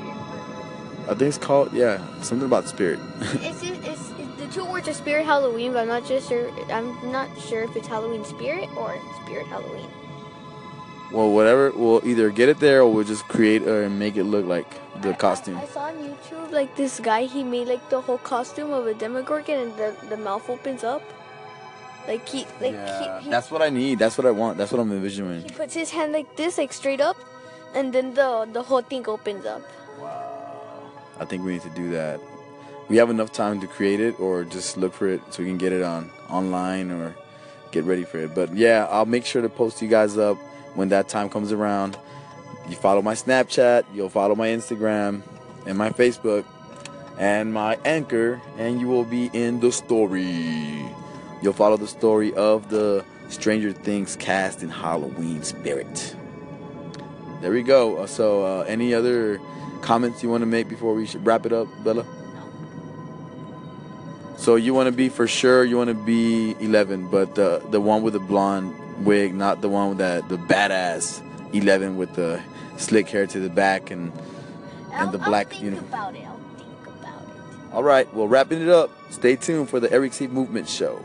I 1.05 1.13
think 1.15 1.21
it's 1.23 1.37
called 1.37 1.73
yeah 1.73 1.99
something 2.21 2.47
about 2.47 2.67
spirit. 2.67 2.99
it's, 3.21 3.61
it's, 3.63 3.87
it's 3.87 4.09
the 4.37 4.47
two 4.47 4.65
words 4.65 4.87
are 4.87 4.93
Spirit 4.93 5.25
Halloween, 5.25 5.73
but 5.73 5.81
I'm 5.81 5.87
not 5.87 6.05
just 6.05 6.29
sure. 6.29 6.49
I'm 6.71 7.11
not 7.11 7.29
sure 7.39 7.63
if 7.63 7.75
it's 7.75 7.87
Halloween 7.87 8.25
Spirit 8.25 8.69
or 8.77 8.97
Spirit 9.23 9.47
Halloween. 9.47 9.89
well, 11.11 11.31
whatever. 11.31 11.71
We'll 11.71 12.01
either 12.05 12.29
get 12.29 12.49
it 12.49 12.59
there 12.59 12.81
or 12.81 12.91
we'll 12.91 13.05
just 13.05 13.27
create 13.27 13.63
and 13.63 13.99
make 13.99 14.17
it 14.17 14.23
look 14.25 14.45
like 14.45 14.67
the 15.01 15.13
costume. 15.13 15.57
I, 15.57 15.63
I 15.63 15.65
saw 15.67 15.85
on 15.85 15.95
YouTube 15.95 16.51
like 16.51 16.75
this 16.75 16.99
guy. 16.99 17.25
He 17.25 17.43
made 17.43 17.67
like 17.67 17.89
the 17.89 18.01
whole 18.01 18.17
costume 18.19 18.71
of 18.73 18.87
a 18.87 18.93
Demogorgon, 18.93 19.59
and 19.59 19.77
the 19.77 19.95
the 20.09 20.17
mouth 20.17 20.49
opens 20.49 20.83
up. 20.83 21.01
Like 22.07 22.27
he 22.27 22.45
like 22.61 22.73
yeah, 22.73 23.19
he, 23.19 23.25
he, 23.25 23.29
that's 23.29 23.49
what 23.49 23.61
I 23.61 23.69
need. 23.69 23.99
That's 23.99 24.17
what 24.17 24.27
I 24.27 24.31
want. 24.31 24.57
That's 24.57 24.71
what 24.71 24.79
I'm 24.79 24.91
envisioning. 24.91 25.43
he 25.43 25.49
puts 25.49 25.73
his 25.73 25.91
hand 25.91 26.13
like 26.13 26.35
this, 26.35 26.57
like 26.57 26.73
straight 26.73 27.01
up, 27.01 27.17
and 27.73 27.93
then 27.93 28.13
the 28.13 28.47
the 28.51 28.63
whole 28.63 28.81
thing 28.81 29.07
opens 29.07 29.45
up. 29.45 29.61
I 31.19 31.25
think 31.25 31.43
we 31.43 31.53
need 31.53 31.61
to 31.61 31.69
do 31.69 31.89
that. 31.91 32.19
We 32.87 32.97
have 32.97 33.09
enough 33.09 33.31
time 33.31 33.61
to 33.61 33.67
create 33.67 33.99
it 33.99 34.19
or 34.19 34.43
just 34.43 34.77
look 34.77 34.93
for 34.93 35.07
it 35.07 35.21
so 35.31 35.41
we 35.41 35.49
can 35.49 35.57
get 35.57 35.71
it 35.71 35.81
on 35.81 36.11
online 36.29 36.91
or 36.91 37.15
get 37.71 37.83
ready 37.83 38.03
for 38.03 38.19
it. 38.19 38.35
But 38.35 38.55
yeah, 38.55 38.87
I'll 38.89 39.05
make 39.05 39.25
sure 39.25 39.41
to 39.41 39.49
post 39.49 39.81
you 39.81 39.87
guys 39.87 40.17
up 40.17 40.37
when 40.75 40.89
that 40.89 41.07
time 41.09 41.29
comes 41.29 41.51
around. 41.51 41.97
You 42.69 42.75
follow 42.75 43.01
my 43.01 43.13
Snapchat, 43.13 43.85
you'll 43.93 44.09
follow 44.09 44.35
my 44.35 44.47
Instagram 44.49 45.21
and 45.65 45.77
my 45.77 45.89
Facebook 45.89 46.45
and 47.17 47.53
my 47.53 47.77
anchor 47.85 48.41
and 48.57 48.79
you 48.79 48.87
will 48.87 49.05
be 49.05 49.29
in 49.33 49.59
the 49.59 49.71
story. 49.71 50.85
You'll 51.41 51.53
follow 51.53 51.77
the 51.77 51.87
story 51.87 52.33
of 52.33 52.69
the 52.69 53.03
Stranger 53.29 53.71
Things 53.71 54.15
cast 54.15 54.61
in 54.63 54.69
Halloween 54.69 55.43
spirit. 55.43 56.15
There 57.41 57.51
we 57.51 57.63
go. 57.63 57.97
Uh, 57.97 58.07
So, 58.07 58.43
uh, 58.43 58.65
any 58.67 58.93
other 58.93 59.39
comments 59.85 60.23
you 60.23 60.29
want 60.29 60.41
to 60.41 60.47
make 60.47 60.67
before 60.67 60.93
we 60.95 61.05
should 61.05 61.25
wrap 61.25 61.45
it 61.45 61.53
up, 61.53 61.67
Bella? 61.83 62.05
So 64.37 64.55
you 64.55 64.73
want 64.73 64.87
to 64.87 64.91
be 64.91 65.09
for 65.09 65.27
sure. 65.27 65.63
You 65.63 65.77
want 65.77 65.89
to 65.89 65.93
be 65.93 66.55
11, 66.59 67.09
but 67.09 67.35
the 67.35 67.61
the 67.71 67.79
one 67.79 68.01
with 68.03 68.13
the 68.13 68.19
blonde 68.19 68.73
wig, 69.05 69.33
not 69.33 69.61
the 69.61 69.69
one 69.69 69.89
with 69.89 69.97
that 69.99 70.27
the 70.27 70.37
badass 70.37 71.21
11 71.53 71.97
with 71.97 72.13
the 72.15 72.41
slick 72.77 73.07
hair 73.09 73.25
to 73.27 73.39
the 73.39 73.49
back 73.49 73.91
and 73.91 74.11
and 74.91 75.11
the 75.11 75.17
I'll- 75.17 75.23
I'll 75.23 75.29
black 75.29 75.49
think 75.51 75.63
uniform. 75.63 75.87
about 75.87 76.15
it. 76.15 76.23
I'll 76.25 76.37
think 76.57 76.87
about 76.99 77.21
it. 77.21 77.73
All 77.73 77.83
right, 77.83 78.13
well, 78.13 78.27
wrapping 78.27 78.61
it 78.61 78.69
up. 78.69 78.89
Stay 79.11 79.35
tuned 79.35 79.69
for 79.69 79.79
the 79.79 79.91
Eric 79.91 80.13
C. 80.13 80.27
Movement 80.27 80.67
Show. 80.67 80.99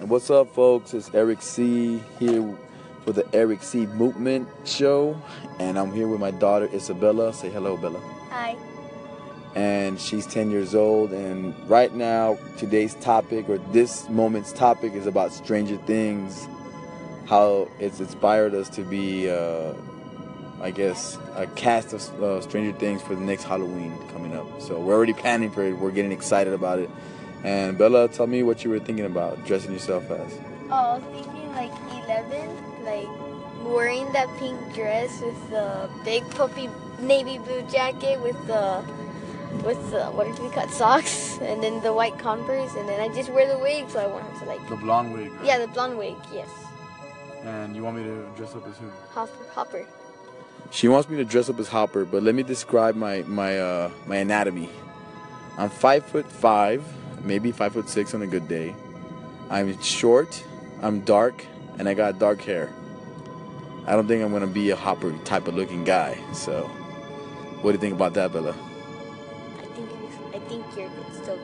And 0.00 0.08
what's 0.08 0.30
up, 0.30 0.54
folks? 0.54 0.94
It's 0.94 1.10
Eric 1.14 1.42
C. 1.42 2.02
here 2.18 2.42
for 3.04 3.12
the 3.12 3.26
Eric 3.34 3.62
C. 3.62 3.86
Movement 3.86 4.48
Show, 4.64 5.20
and 5.58 5.78
I'm 5.78 5.92
here 5.92 6.06
with 6.08 6.20
my 6.20 6.30
daughter 6.30 6.68
Isabella. 6.72 7.32
Say 7.32 7.50
hello, 7.50 7.76
Bella. 7.76 8.00
Hi. 8.30 8.56
and 9.56 10.00
she's 10.00 10.26
10 10.26 10.50
years 10.50 10.74
old. 10.76 11.12
And 11.12 11.54
right 11.68 11.92
now, 11.94 12.38
today's 12.56 12.94
topic 12.96 13.48
or 13.48 13.58
this 13.72 14.08
moment's 14.08 14.52
topic 14.52 14.92
is 14.94 15.06
about 15.06 15.32
Stranger 15.32 15.76
Things, 15.78 16.46
how 17.26 17.68
it's 17.80 17.98
inspired 18.00 18.54
us 18.54 18.68
to 18.70 18.82
be, 18.82 19.28
uh, 19.28 19.72
I 20.60 20.70
guess, 20.70 21.18
a 21.34 21.46
cast 21.48 21.92
of 21.92 22.22
uh, 22.22 22.40
Stranger 22.42 22.76
Things 22.78 23.02
for 23.02 23.14
the 23.16 23.20
next 23.22 23.42
Halloween 23.44 23.92
coming 24.12 24.36
up. 24.36 24.46
So 24.60 24.78
we're 24.78 24.94
already 24.94 25.14
planning 25.14 25.50
for 25.50 25.64
it. 25.64 25.72
We're 25.78 25.90
getting 25.90 26.12
excited 26.12 26.52
about 26.52 26.78
it. 26.78 26.90
And 27.42 27.76
Bella, 27.78 28.06
tell 28.08 28.26
me 28.28 28.42
what 28.44 28.62
you 28.62 28.70
were 28.70 28.78
thinking 28.78 29.06
about 29.06 29.44
dressing 29.46 29.72
yourself 29.72 30.08
as. 30.10 30.38
Oh, 30.70 30.74
I 30.74 30.98
was 30.98 31.04
thinking 31.24 31.50
like 31.56 31.72
11, 32.04 32.48
like 32.84 33.08
wearing 33.64 34.10
that 34.12 34.28
pink 34.38 34.58
dress 34.74 35.20
with 35.20 35.50
the 35.50 35.88
big 36.04 36.28
puffy 36.30 36.68
navy 37.00 37.38
blue 37.38 37.62
jacket 37.70 38.20
with 38.20 38.36
the 38.46 38.82
with 39.64 39.90
the 39.90 40.04
what 40.06 40.24
do 40.36 40.42
we 40.42 40.50
cut 40.50 40.70
socks 40.70 41.38
and 41.42 41.62
then 41.62 41.82
the 41.82 41.92
white 41.92 42.18
Converse 42.18 42.74
and 42.76 42.88
then 42.88 43.00
I 43.00 43.08
just 43.14 43.30
wear 43.30 43.46
the 43.52 43.58
wig 43.58 43.88
so 43.90 44.00
I 44.00 44.06
won't 44.06 44.24
have 44.24 44.38
to 44.40 44.44
like 44.46 44.68
The 44.68 44.76
blonde 44.76 45.12
wig. 45.12 45.32
yeah 45.42 45.58
the 45.58 45.66
blonde 45.68 45.98
wig 45.98 46.16
yes 46.32 46.48
And 47.44 47.74
you 47.74 47.82
want 47.82 47.96
me 47.96 48.04
to 48.04 48.26
dress 48.36 48.54
up 48.54 48.66
as 48.68 48.76
who? 48.78 48.88
Hopper 49.14 49.44
Hopper 49.54 49.86
She 50.70 50.88
wants 50.88 51.08
me 51.08 51.16
to 51.16 51.24
dress 51.24 51.48
up 51.50 51.58
as 51.58 51.68
Hopper, 51.68 52.04
but 52.04 52.22
let 52.22 52.34
me 52.34 52.42
describe 52.44 52.94
my 52.96 53.22
my 53.26 53.58
uh, 53.58 53.90
my 54.06 54.16
anatomy. 54.16 54.68
I'm 55.58 55.68
five 55.70 56.04
foot 56.06 56.26
five, 56.30 56.80
maybe 57.24 57.50
five 57.50 57.72
foot 57.72 57.88
six 57.88 58.14
on 58.14 58.22
a 58.22 58.26
good 58.26 58.46
day. 58.46 58.74
I'm 59.50 59.74
short, 59.82 60.44
I'm 60.80 61.00
dark, 61.00 61.44
and 61.80 61.88
I 61.88 61.94
got 61.94 62.18
dark 62.18 62.42
hair. 62.42 62.70
I 63.86 63.96
don't 63.96 64.06
think 64.06 64.22
I'm 64.22 64.30
gonna 64.32 64.46
be 64.46 64.68
a 64.68 64.76
Hopper 64.76 65.16
type 65.24 65.48
of 65.48 65.54
looking 65.54 65.82
guy. 65.82 66.18
So, 66.34 66.64
what 67.62 67.72
do 67.72 67.76
you 67.76 67.80
think 67.80 67.94
about 67.94 68.12
that, 68.14 68.34
Bella? 68.34 68.50
I 68.50 69.62
think 69.62 69.88
you're, 69.88 70.36
I 70.36 70.38
think 70.46 70.66
you're 70.76 70.90
still 71.10 71.38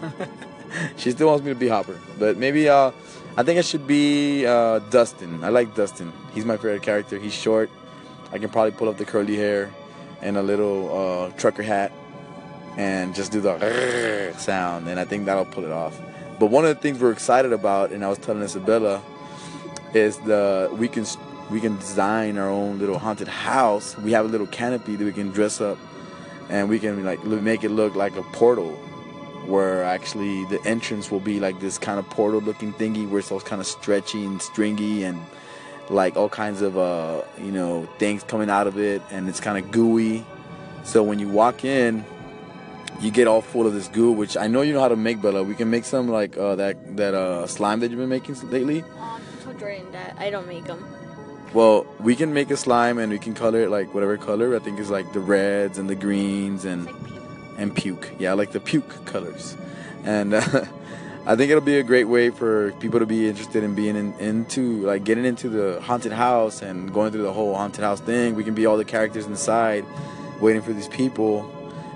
gonna 0.00 0.16
be 0.16 0.96
she 0.96 1.10
still 1.10 1.26
wants 1.26 1.44
me 1.44 1.52
to 1.52 1.58
be 1.58 1.68
Hopper, 1.68 2.00
but 2.18 2.38
maybe 2.38 2.66
uh, 2.66 2.90
I 3.36 3.42
think 3.42 3.58
I 3.58 3.60
should 3.60 3.86
be 3.86 4.46
uh, 4.46 4.78
Dustin. 4.78 5.44
I 5.44 5.50
like 5.50 5.74
Dustin. 5.74 6.10
He's 6.32 6.46
my 6.46 6.56
favorite 6.56 6.82
character. 6.82 7.18
He's 7.18 7.34
short. 7.34 7.70
I 8.32 8.38
can 8.38 8.48
probably 8.48 8.72
pull 8.72 8.88
up 8.88 8.96
the 8.96 9.04
curly 9.04 9.36
hair 9.36 9.74
and 10.22 10.38
a 10.38 10.42
little 10.42 10.88
uh, 10.88 11.30
trucker 11.36 11.62
hat 11.62 11.92
and 12.78 13.14
just 13.14 13.30
do 13.30 13.42
the 13.42 14.32
sound, 14.38 14.88
and 14.88 14.98
I 14.98 15.04
think 15.04 15.26
that'll 15.26 15.44
pull 15.44 15.66
it 15.66 15.70
off. 15.70 16.00
But 16.38 16.46
one 16.46 16.64
of 16.64 16.74
the 16.74 16.80
things 16.80 17.00
we're 17.00 17.12
excited 17.12 17.52
about, 17.52 17.92
and 17.92 18.04
I 18.04 18.08
was 18.08 18.18
telling 18.18 18.42
Isabella, 18.42 19.02
is 19.92 20.18
the 20.18 20.68
we 20.72 20.88
can 20.88 21.06
we 21.50 21.60
can 21.60 21.76
design 21.78 22.38
our 22.38 22.48
own 22.48 22.78
little 22.78 22.98
haunted 22.98 23.28
house. 23.28 23.96
We 23.98 24.12
have 24.12 24.24
a 24.24 24.28
little 24.28 24.46
canopy 24.48 24.96
that 24.96 25.04
we 25.04 25.12
can 25.12 25.30
dress 25.30 25.60
up, 25.60 25.78
and 26.48 26.68
we 26.68 26.78
can 26.78 27.04
like 27.04 27.24
make 27.24 27.64
it 27.64 27.70
look 27.70 27.94
like 27.94 28.16
a 28.16 28.22
portal 28.22 28.72
where 29.46 29.84
actually 29.84 30.44
the 30.46 30.60
entrance 30.64 31.10
will 31.10 31.20
be 31.20 31.38
like 31.38 31.60
this 31.60 31.78
kind 31.78 31.98
of 31.98 32.08
portal 32.10 32.40
looking 32.40 32.72
thingy 32.72 33.08
where 33.08 33.20
it's 33.20 33.30
all 33.30 33.40
kind 33.40 33.60
of 33.60 33.66
stretchy 33.66 34.24
and 34.24 34.40
stringy 34.40 35.04
and 35.04 35.20
like 35.90 36.16
all 36.16 36.30
kinds 36.30 36.62
of 36.62 36.78
uh 36.78 37.20
you 37.38 37.52
know 37.52 37.86
things 37.98 38.22
coming 38.22 38.48
out 38.48 38.66
of 38.66 38.78
it 38.78 39.02
and 39.10 39.28
it's 39.28 39.40
kind 39.40 39.62
of 39.62 39.70
gooey 39.70 40.24
so 40.82 41.02
when 41.02 41.18
you 41.18 41.28
walk 41.28 41.62
in 41.62 42.02
you 43.00 43.10
get 43.10 43.26
all 43.26 43.40
full 43.40 43.66
of 43.66 43.74
this 43.74 43.88
goo 43.88 44.12
which 44.12 44.36
i 44.36 44.46
know 44.46 44.62
you 44.62 44.72
know 44.72 44.80
how 44.80 44.88
to 44.88 44.96
make 44.96 45.20
bella 45.20 45.42
we 45.42 45.54
can 45.54 45.70
make 45.70 45.84
some 45.84 46.08
like 46.08 46.36
uh 46.36 46.54
that 46.54 46.96
that 46.96 47.14
uh 47.14 47.46
slime 47.46 47.80
that 47.80 47.90
you've 47.90 48.00
been 48.00 48.08
making 48.08 48.34
lately 48.50 48.82
um, 48.82 49.20
I 49.40 49.44
told 49.44 49.58
Jordan 49.58 49.92
that 49.92 50.16
I 50.18 50.30
don't 50.30 50.48
make 50.48 50.64
them 50.64 50.84
well 51.52 51.86
we 52.00 52.16
can 52.16 52.32
make 52.32 52.50
a 52.50 52.56
slime 52.56 52.98
and 52.98 53.12
we 53.12 53.18
can 53.18 53.34
color 53.34 53.60
it 53.60 53.70
like 53.70 53.92
whatever 53.94 54.16
color 54.16 54.56
i 54.56 54.58
think 54.58 54.78
is 54.78 54.90
like 54.90 55.12
the 55.12 55.20
reds 55.20 55.78
and 55.78 55.88
the 55.88 55.94
greens 55.94 56.64
and 56.64 56.86
like 56.86 56.96
puke. 57.06 57.58
and 57.58 57.76
puke. 57.76 58.12
Yeah, 58.18 58.32
like 58.34 58.52
the 58.52 58.60
puke 58.60 59.04
colors. 59.06 59.56
And 60.04 60.34
uh, 60.34 60.40
I 61.26 61.36
think 61.36 61.50
it'll 61.50 61.62
be 61.62 61.78
a 61.78 61.82
great 61.82 62.04
way 62.04 62.30
for 62.30 62.72
people 62.72 63.00
to 63.00 63.06
be 63.06 63.28
interested 63.28 63.64
in 63.64 63.74
being 63.74 63.96
in, 63.96 64.12
into 64.18 64.82
like 64.82 65.04
getting 65.04 65.24
into 65.24 65.48
the 65.48 65.80
haunted 65.80 66.12
house 66.12 66.62
and 66.62 66.92
going 66.92 67.12
through 67.12 67.22
the 67.22 67.32
whole 67.32 67.54
haunted 67.54 67.82
house 67.82 68.00
thing. 68.00 68.34
We 68.34 68.44
can 68.44 68.54
be 68.54 68.66
all 68.66 68.76
the 68.76 68.84
characters 68.84 69.26
inside, 69.26 69.84
waiting 70.40 70.62
for 70.62 70.72
these 70.72 70.88
people, 70.88 71.50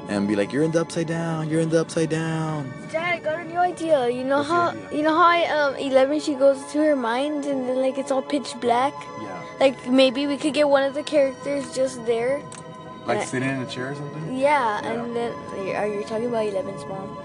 and 0.09 0.27
be 0.27 0.35
like, 0.37 0.53
"You're 0.53 0.63
in 0.65 0.71
the 0.73 0.81
upside 0.81 1.07
down. 1.07 1.49
You're 1.49 1.61
in 1.61 1.69
the 1.69 1.81
upside 1.81 2.09
down." 2.11 2.73
Dad, 2.91 3.15
I 3.15 3.19
got 3.21 3.39
a 3.41 3.45
new 3.45 3.59
idea. 3.59 4.09
You 4.09 4.25
know 4.25 4.39
What's 4.39 4.49
how 4.51 4.75
you 4.91 5.03
know 5.03 5.15
how 5.15 5.29
I 5.29 5.45
um 5.47 5.77
eleven 5.77 6.21
she 6.21 6.35
goes 6.35 6.59
to 6.73 6.79
her 6.79 6.97
mind 6.97 7.45
and 7.47 7.69
then 7.69 7.77
like 7.81 7.99
it's 7.99 8.11
all 8.11 8.23
pitch 8.23 8.55
black. 8.61 8.95
Yeah, 9.23 9.43
Like 9.61 9.77
maybe 9.89 10.27
we 10.27 10.37
could 10.37 10.55
get 10.55 10.69
one 10.69 10.83
of 10.83 10.95
the 10.95 11.03
characters 11.03 11.75
just 11.75 12.05
there. 12.07 12.41
like 13.07 13.19
Uh, 13.19 13.25
sitting 13.25 13.49
in 13.49 13.61
a 13.63 13.67
chair 13.67 13.93
or 13.93 13.95
something, 13.95 14.25
Yeah, 14.37 14.81
Yeah. 14.83 14.93
and 14.93 15.17
then 15.17 15.33
are 15.77 15.87
you 15.89 16.03
talking 16.05 16.27
about 16.29 16.45
Eleven's 16.47 16.85
mom? 16.87 17.17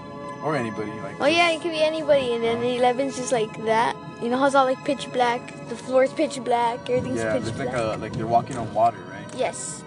or 0.44 0.54
anybody. 0.56 0.90
Like, 1.00 1.16
Oh 1.20 1.24
yeah, 1.26 1.50
it 1.52 1.62
could 1.62 1.70
be 1.72 1.80
anybody, 1.82 2.34
and 2.34 2.44
then 2.44 2.62
Eleven's 2.62 3.16
just 3.16 3.32
like 3.32 3.52
that. 3.64 3.96
You 4.20 4.28
know 4.28 4.36
how 4.36 4.44
it's 4.46 4.54
all 4.54 4.66
like 4.66 4.82
pitch 4.84 5.08
black. 5.10 5.40
The 5.70 5.76
floor's 5.76 6.12
pitch 6.12 6.36
black. 6.44 6.84
Everything's 6.90 7.20
yeah, 7.24 7.32
pitch 7.32 7.48
it's 7.48 7.58
like 7.58 7.72
black. 7.72 7.96
a 7.96 8.00
like 8.04 8.12
they're 8.12 8.26
walking 8.38 8.58
on 8.58 8.68
water, 8.74 9.00
right? 9.10 9.24
yes. 9.44 9.82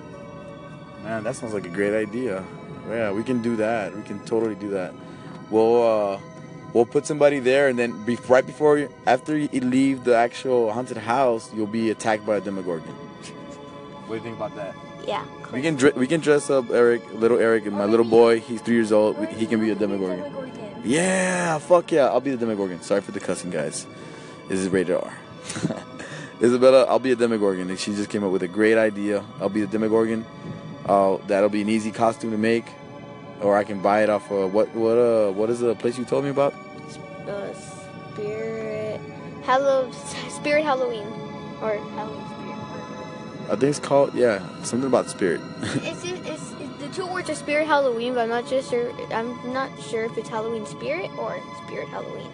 Man, 1.04 1.24
that 1.26 1.36
sounds 1.36 1.54
like 1.54 1.66
a 1.66 1.70
great 1.80 1.94
idea. 1.94 2.44
Yeah, 2.90 3.12
we 3.12 3.24
can 3.24 3.42
do 3.42 3.56
that. 3.58 3.96
We 3.96 4.04
can 4.04 4.20
totally 4.26 4.56
do 4.56 4.70
that. 4.70 4.94
We'll 5.50 5.84
uh, 5.84 6.20
we'll 6.74 6.86
put 6.86 7.06
somebody 7.06 7.40
there, 7.40 7.68
and 7.68 7.78
then 7.78 8.04
be, 8.06 8.16
right 8.28 8.46
before 8.46 8.78
you, 8.78 8.90
after 9.06 9.38
you 9.38 9.48
leave 9.62 10.04
the 10.04 10.16
actual 10.16 10.72
haunted 10.72 10.98
house, 10.98 11.52
you'll 11.54 11.68
be 11.68 11.90
attacked 11.90 12.26
by 12.26 12.38
a 12.38 12.42
Demogorgon. 12.42 12.94
What 12.94 14.08
do 14.10 14.16
you 14.16 14.22
think 14.22 14.38
about 14.38 14.56
that? 14.56 14.76
Yeah. 15.06 15.26
We 15.52 15.62
can 15.62 15.76
dre- 15.76 15.94
we 15.96 16.08
can 16.08 16.22
dress 16.22 16.50
up 16.50 16.70
Eric, 16.70 17.02
little 17.14 17.38
Eric, 17.40 17.66
and 17.66 17.76
my 17.76 17.86
little 17.86 18.06
boy. 18.06 18.40
He's 18.40 18.62
three 18.62 18.76
years 18.76 18.92
old. 18.92 19.18
He 19.28 19.46
can 19.46 19.60
be 19.60 19.70
a 19.70 19.76
Demogorgon. 19.76 20.82
Yeah, 20.84 21.58
fuck 21.60 21.92
yeah, 21.92 22.08
I'll 22.08 22.22
be 22.22 22.32
the 22.32 22.38
Demogorgon. 22.38 22.82
Sorry 22.82 23.02
for 23.02 23.12
the 23.12 23.20
cussing, 23.20 23.50
guys. 23.50 23.86
This 24.48 24.60
is 24.60 24.70
rated 24.70 24.96
R. 24.96 25.14
Isabella, 26.42 26.84
I'll 26.86 27.00
be 27.00 27.12
a 27.12 27.16
Demogorgon. 27.16 27.76
She 27.78 27.94
just 27.96 28.10
came 28.10 28.24
up 28.24 28.32
with 28.32 28.44
a 28.44 28.48
great 28.48 28.78
idea. 28.78 29.26
I'll 29.42 29.50
be 29.50 29.62
the 29.62 29.68
Demogorgon. 29.68 30.26
Uh, 30.88 31.18
that'll 31.28 31.50
be 31.50 31.62
an 31.62 31.70
easy 31.70 31.92
costume 31.92 32.32
to 32.32 32.38
make, 32.38 32.66
or 33.42 33.58
I 33.58 33.64
can 33.64 33.82
buy 33.82 34.04
it 34.04 34.10
off. 34.10 34.32
of 34.32 34.54
what 34.54 34.74
what 34.76 34.98
uh 34.98 35.32
what 35.32 35.50
is 35.50 35.60
the 35.60 35.76
place 35.76 35.98
you 35.98 36.06
told 36.06 36.24
me 36.24 36.30
about? 36.32 36.54
Uh, 37.28 37.54
spirit, 37.54 39.02
Hallow, 39.44 39.92
Spirit 40.30 40.64
Halloween, 40.66 41.08
or 41.62 41.78
Halloween 41.96 42.26
Spirit. 42.28 42.60
I 43.50 43.56
think 43.58 43.64
it's 43.64 43.80
called 43.80 44.14
yeah 44.16 44.40
something 44.64 44.88
about 44.88 45.10
spirit. 45.10 45.42
it's, 45.62 46.04
it's, 46.06 46.22
it's, 46.28 46.54
it's 46.62 46.78
the 46.82 46.90
two 46.90 47.08
words 47.08 47.30
are 47.30 47.36
Spirit 47.36 47.68
Halloween, 47.68 48.14
but 48.16 48.22
I'm 48.22 48.30
not 48.30 48.48
just 48.48 48.70
sure. 48.70 48.92
I'm 49.12 49.54
not 49.54 49.72
sure 49.82 50.06
if 50.06 50.18
it's 50.18 50.30
Halloween 50.30 50.66
Spirit 50.66 51.12
or 51.18 51.42
Spirit 51.68 51.90
Halloween. 51.90 52.32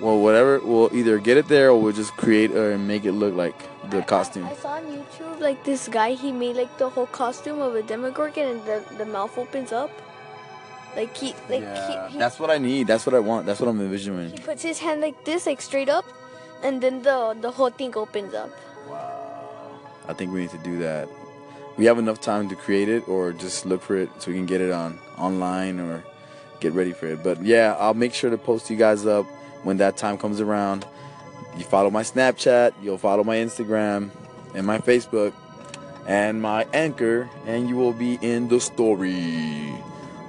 well, 0.00 0.18
whatever. 0.20 0.60
We'll 0.60 0.90
either 0.94 1.18
get 1.18 1.36
it 1.38 1.48
there 1.48 1.70
or 1.70 1.80
we'll 1.80 1.92
just 1.94 2.16
create 2.16 2.50
and 2.52 2.88
make 2.88 3.04
it 3.04 3.12
look 3.12 3.34
like 3.34 3.56
the 3.90 4.02
costume. 4.02 4.46
I, 4.46 4.54
saw 4.54 4.74
on 4.74 4.84
YouTube 4.84 5.40
like 5.40 5.64
this 5.64 5.88
guy. 5.88 6.12
He 6.12 6.32
made 6.32 6.56
like 6.56 6.76
the 6.78 6.88
whole 6.88 7.06
costume 7.06 7.60
of 7.60 7.74
a 7.74 7.82
Demogorgon, 7.82 8.46
and 8.48 8.64
the 8.64 8.82
the 8.98 9.06
mouth 9.06 9.36
opens 9.38 9.72
up. 9.72 9.90
Like 10.96 11.16
he 11.16 11.34
like 11.48 11.62
Yeah, 11.62 12.08
he, 12.08 12.12
he, 12.12 12.18
that's 12.18 12.38
what 12.38 12.50
I 12.50 12.58
need. 12.58 12.86
That's 12.86 13.06
what 13.06 13.14
I 13.14 13.20
want. 13.20 13.46
That's 13.46 13.60
what 13.60 13.68
I'm 13.68 13.80
envisioning. 13.80 14.30
he 14.30 14.38
puts 14.38 14.62
his 14.62 14.78
hand 14.78 15.00
like 15.00 15.24
this, 15.24 15.46
like 15.46 15.60
straight 15.60 15.88
up, 15.88 16.04
and 16.62 16.80
then 16.80 17.02
the 17.02 17.36
the 17.40 17.50
whole 17.50 17.70
thing 17.70 17.96
opens 17.96 18.34
up. 18.34 18.50
Wow. 18.88 19.24
I 20.08 20.12
think 20.12 20.32
we 20.32 20.40
need 20.42 20.50
to 20.50 20.58
do 20.58 20.78
that. 20.78 21.08
We 21.76 21.86
have 21.86 21.98
enough 21.98 22.20
time 22.20 22.48
to 22.50 22.56
create 22.56 22.88
it 22.88 23.08
or 23.08 23.32
just 23.32 23.66
look 23.66 23.82
for 23.82 23.96
it 23.96 24.08
so 24.18 24.30
we 24.30 24.36
can 24.36 24.46
get 24.46 24.60
it 24.60 24.70
on 24.70 24.98
online 25.18 25.80
or 25.80 26.04
get 26.60 26.72
ready 26.72 26.92
for 26.92 27.06
it. 27.06 27.24
But 27.24 27.42
yeah, 27.42 27.76
I'll 27.78 27.94
make 27.94 28.14
sure 28.14 28.30
to 28.30 28.38
post 28.38 28.70
you 28.70 28.76
guys 28.76 29.06
up 29.06 29.26
when 29.64 29.78
that 29.78 29.96
time 29.96 30.18
comes 30.18 30.40
around. 30.40 30.86
You 31.56 31.64
follow 31.64 31.90
my 31.90 32.02
Snapchat, 32.02 32.74
you'll 32.82 32.98
follow 32.98 33.22
my 33.22 33.36
Instagram 33.36 34.10
and 34.54 34.66
my 34.66 34.78
Facebook 34.78 35.32
and 36.06 36.42
my 36.42 36.66
anchor 36.72 37.28
and 37.46 37.68
you 37.68 37.76
will 37.76 37.92
be 37.92 38.18
in 38.20 38.48
the 38.48 38.60
story. 38.60 39.74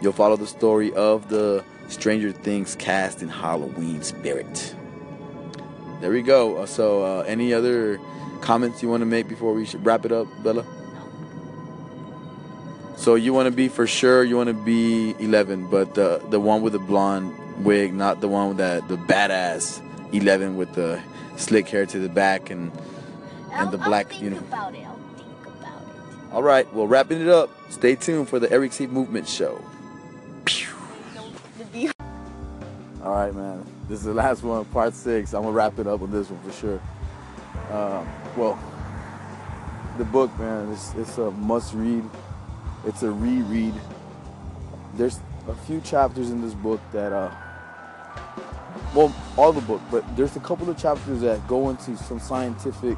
You'll 0.01 0.13
follow 0.13 0.35
the 0.37 0.47
story 0.47 0.93
of 0.93 1.29
the 1.29 1.63
Stranger 1.87 2.31
Things 2.31 2.75
cast 2.75 3.21
in 3.21 3.29
Halloween 3.29 4.03
spirit. 4.03 4.75
There 6.01 6.11
we 6.11 6.21
go. 6.21 6.57
Uh, 6.57 6.65
So, 6.65 7.03
uh, 7.03 7.23
any 7.27 7.53
other 7.53 7.99
comments 8.41 8.83
you 8.83 8.89
want 8.89 9.01
to 9.01 9.05
make 9.05 9.27
before 9.27 9.53
we 9.53 9.65
should 9.65 9.85
wrap 9.85 10.05
it 10.05 10.11
up, 10.11 10.27
Bella? 10.43 10.65
So 12.97 13.15
you 13.15 13.33
want 13.33 13.47
to 13.47 13.51
be 13.51 13.67
for 13.67 13.87
sure. 13.87 14.23
You 14.23 14.37
want 14.37 14.49
to 14.49 14.53
be 14.53 15.15
11, 15.19 15.67
but 15.69 15.95
the 15.95 16.21
the 16.29 16.39
one 16.39 16.61
with 16.61 16.73
the 16.73 16.79
blonde 16.79 17.33
wig, 17.63 17.93
not 17.93 18.21
the 18.21 18.27
one 18.27 18.49
with 18.49 18.57
that 18.57 18.87
the 18.87 18.97
badass 18.97 19.81
11 20.17 20.55
with 20.57 20.73
the 20.73 21.01
slick 21.37 21.67
hair 21.69 21.85
to 21.85 21.99
the 21.99 22.09
back 22.09 22.49
and 22.49 22.71
and 23.51 23.71
the 23.71 23.77
I'll- 23.77 23.83
I'll 23.83 23.89
black 23.89 24.09
think 24.09 24.23
uniform. 24.23 24.47
about 24.51 24.75
it. 24.75 24.85
I'll 24.85 24.95
think 25.17 25.45
about 25.59 25.81
it. 25.81 26.33
All 26.33 26.43
right, 26.43 26.73
well, 26.73 26.87
wrapping 26.87 27.21
it 27.21 27.27
up. 27.29 27.49
Stay 27.69 27.95
tuned 27.95 28.27
for 28.29 28.39
the 28.39 28.51
Eric 28.51 28.73
C. 28.73 28.85
Movement 28.87 29.27
Show. 29.27 29.61
All 33.03 33.11
right, 33.13 33.33
man. 33.35 33.63
This 33.87 33.99
is 33.99 34.05
the 34.05 34.13
last 34.13 34.41
one, 34.43 34.65
part 34.65 34.93
six. 34.95 35.33
I'm 35.33 35.43
gonna 35.43 35.53
wrap 35.53 35.77
it 35.77 35.85
up 35.87 35.99
with 35.99 36.11
this 36.11 36.29
one 36.29 36.39
for 36.41 36.51
sure. 36.51 36.79
Um, 37.71 38.07
well, 38.35 38.57
the 39.97 40.05
book, 40.05 40.37
man, 40.39 40.71
it's, 40.71 40.93
it's 40.95 41.17
a 41.17 41.29
must-read. 41.31 42.03
It's 42.85 43.03
a 43.03 43.11
reread. 43.11 43.73
There's 44.95 45.19
a 45.47 45.53
few 45.53 45.81
chapters 45.81 46.31
in 46.31 46.41
this 46.41 46.53
book 46.53 46.81
that, 46.93 47.13
uh, 47.13 47.31
well, 48.95 49.13
all 49.35 49.51
the 49.51 49.61
book, 49.61 49.81
but 49.91 50.03
there's 50.15 50.37
a 50.37 50.39
couple 50.39 50.69
of 50.69 50.77
chapters 50.77 51.19
that 51.19 51.45
go 51.49 51.69
into 51.69 51.97
some 51.97 52.17
scientific, 52.17 52.97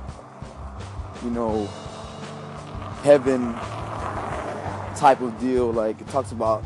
you 1.24 1.32
know, 1.32 1.66
heaven 3.02 3.54
type 4.96 5.22
of 5.22 5.38
deal. 5.40 5.74
Like 5.74 6.00
it 6.00 6.08
talks 6.10 6.32
about 6.32 6.64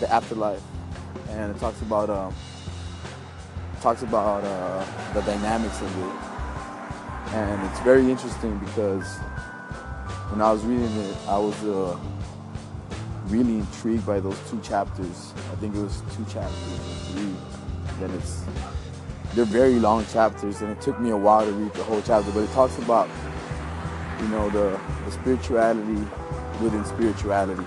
the 0.00 0.10
afterlife 0.10 0.62
and 1.28 1.54
it 1.54 1.60
talks 1.60 1.82
about 1.82 2.08
um, 2.08 2.34
talks 3.82 4.02
about 4.02 4.42
uh, 4.44 5.12
the 5.12 5.20
dynamics 5.20 5.82
of 5.82 5.98
it, 5.98 7.34
and 7.34 7.70
it's 7.70 7.80
very 7.80 8.10
interesting 8.10 8.58
because 8.60 9.18
when 10.30 10.40
I 10.40 10.50
was 10.50 10.64
reading 10.64 10.96
it, 10.96 11.16
I 11.28 11.36
was 11.36 11.62
uh, 11.64 11.98
really 13.26 13.58
intrigued 13.58 14.06
by 14.06 14.20
those 14.20 14.38
two 14.48 14.60
chapters. 14.60 15.34
I 15.52 15.56
think 15.56 15.76
it 15.76 15.82
was 15.82 16.00
two 16.16 16.24
chapters. 16.24 17.61
Then 18.00 18.10
it's 18.12 18.44
they're 19.34 19.44
very 19.44 19.78
long 19.78 20.04
chapters, 20.06 20.60
and 20.60 20.70
it 20.70 20.80
took 20.80 21.00
me 21.00 21.10
a 21.10 21.16
while 21.16 21.44
to 21.44 21.52
read 21.52 21.72
the 21.72 21.82
whole 21.84 22.02
chapter. 22.02 22.30
But 22.32 22.40
it 22.40 22.50
talks 22.52 22.76
about 22.78 23.08
you 24.20 24.28
know 24.28 24.50
the, 24.50 24.78
the 25.04 25.10
spirituality 25.10 26.06
within 26.60 26.84
spirituality, 26.84 27.64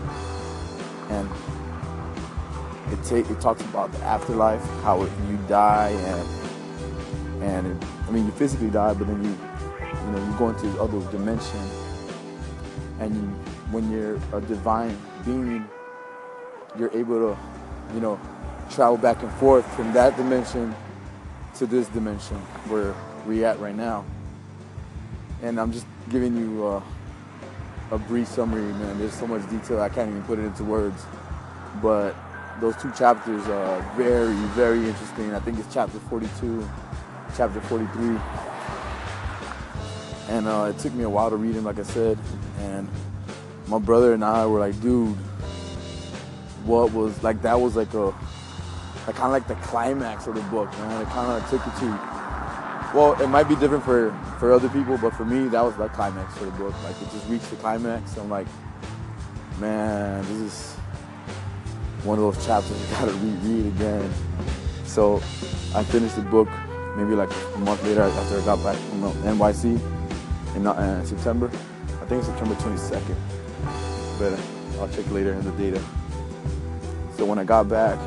and 1.10 1.30
it 2.92 3.12
it 3.12 3.42
talks 3.42 3.62
about 3.62 3.92
the 3.92 4.00
afterlife, 4.04 4.64
how 4.84 5.02
it, 5.02 5.12
you 5.30 5.38
die 5.48 5.90
and 5.90 7.44
and 7.44 7.68
it, 7.68 7.88
I 8.08 8.12
mean 8.12 8.26
you 8.26 8.32
physically 8.32 8.70
die, 8.70 8.94
but 8.94 9.08
then 9.08 9.24
you 9.24 9.30
you 9.30 10.12
know 10.12 10.24
you 10.24 10.38
go 10.38 10.50
into 10.50 10.68
this 10.68 10.80
other 10.80 11.00
dimension, 11.12 11.60
and 13.00 13.16
you, 13.16 13.22
when 13.72 13.92
you're 13.92 14.20
a 14.34 14.42
divine 14.42 14.96
being, 15.26 15.68
you're 16.78 16.96
able 16.96 17.34
to 17.34 17.96
you 17.96 18.02
know 18.02 18.20
travel 18.72 18.98
back 18.98 19.22
and 19.24 19.32
forth 19.34 19.66
from 19.76 19.94
that 19.94 20.18
dimension 20.18 20.76
to 21.56 21.66
this 21.66 21.88
dimension 21.90 22.38
where 22.68 22.94
we're 23.26 23.46
at 23.46 23.60
right 23.60 23.76
now. 23.76 24.06
And 25.42 25.60
I'm 25.60 25.72
just 25.72 25.86
giving 26.10 26.36
you 26.36 26.66
uh, 26.66 26.82
a 27.92 27.98
brief 27.98 28.28
summary, 28.28 28.62
man. 28.62 29.00
There's 29.00 29.14
so 29.14 29.28
much 29.28 29.48
detail 29.50 29.82
I 29.82 29.90
can't 29.90 30.10
even 30.10 30.24
put 30.24 30.40
it 30.40 30.44
into 30.44 30.64
words, 30.64 31.04
but 31.82 32.16
those 32.60 32.76
two 32.78 32.92
chapters 32.92 33.46
are 33.48 33.82
very, 33.96 34.34
very 34.54 34.80
interesting. 34.88 35.34
I 35.34 35.40
think 35.40 35.60
it's 35.60 35.74
chapter 35.74 36.00
42, 36.00 36.68
chapter 37.36 37.62
43. 37.62 38.18
And 40.28 40.48
uh, 40.48 40.74
it 40.76 40.80
took 40.80 40.94
me 40.94 41.04
a 41.04 41.10
while 41.10 41.30
to 41.30 41.36
read 41.36 41.54
them, 41.54 41.66
like 41.66 41.80
I 41.80 41.84
said. 41.84 42.18
And 42.60 42.90
my 43.68 43.78
brother 43.78 44.14
and 44.14 44.24
I 44.24 44.46
were 44.46 44.60
like, 44.60 44.80
dude, 44.82 45.16
what 46.66 46.92
was 46.94 47.22
like? 47.24 47.42
That 47.44 47.60
was 47.60 47.76
like 47.76 47.94
a, 47.94 48.14
like 49.08 49.16
kind 49.16 49.28
of 49.28 49.32
like 49.32 49.48
the 49.48 49.56
climax 49.68 50.28
of 50.28 50.36
the 50.36 50.42
book, 50.44 50.72
man. 50.80 51.02
It 51.02 51.08
kind 51.10 51.32
of 51.32 51.50
took 51.50 51.66
you 51.66 51.72
to. 51.80 52.00
Well, 52.94 53.22
it 53.22 53.28
might 53.28 53.48
be 53.48 53.56
different 53.56 53.84
for 53.84 54.12
for 54.40 54.52
other 54.52 54.70
people, 54.70 54.98
but 54.98 55.14
for 55.14 55.26
me, 55.26 55.48
that 55.50 55.62
was 55.62 55.76
the 55.76 55.88
climax 55.90 56.38
for 56.38 56.46
the 56.46 56.52
book. 56.52 56.74
Like 56.84 57.02
it 57.02 57.12
just 57.12 57.28
reached 57.30 57.50
the 57.50 57.58
climax. 57.58 58.18
I'm 58.18 58.30
like, 58.30 58.48
man, 59.60 60.22
this 60.24 60.54
is 60.54 60.74
one 62.04 62.20
of 62.20 62.24
those 62.24 62.46
chapters 62.46 62.80
you 62.80 62.96
gotta 62.96 63.12
reread 63.14 63.68
again. 63.68 64.14
So 64.86 65.18
I 65.74 65.84
finished 65.84 66.16
the 66.16 66.22
book 66.22 66.48
maybe 66.96 67.16
like 67.16 67.30
a 67.56 67.58
month 67.60 67.84
later 67.84 68.04
after 68.04 68.40
I 68.40 68.46
got 68.46 68.64
back 68.64 68.78
from 68.78 69.04
uh, 69.04 69.12
NYC 69.24 69.80
in 70.56 70.68
uh, 70.68 71.04
September. 71.04 71.48
I 72.02 72.06
think 72.06 72.20
it's 72.20 72.28
September 72.28 72.56
22nd, 72.56 73.16
but 74.20 74.40
I'll 74.80 74.88
check 74.90 75.10
later 75.12 75.34
in 75.34 75.44
the 75.44 75.52
data. 75.52 75.84
So 77.18 77.26
when 77.26 77.40
I 77.40 77.44
got 77.44 77.68
back, 77.68 77.98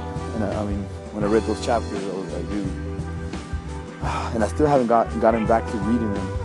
I, 0.42 0.64
mean, 0.64 0.82
when 1.12 1.24
I 1.24 1.26
read 1.26 1.42
those 1.44 1.64
chapters, 1.64 2.02
I 2.04 2.14
was 2.14 2.32
like, 2.32 2.48
dude, 2.50 2.66
and 4.34 4.44
I 4.44 4.48
still 4.48 4.66
haven't 4.66 4.86
got 4.86 5.08
gotten 5.20 5.46
back 5.46 5.68
to 5.70 5.76
reading 5.78 6.12
them. 6.14 6.38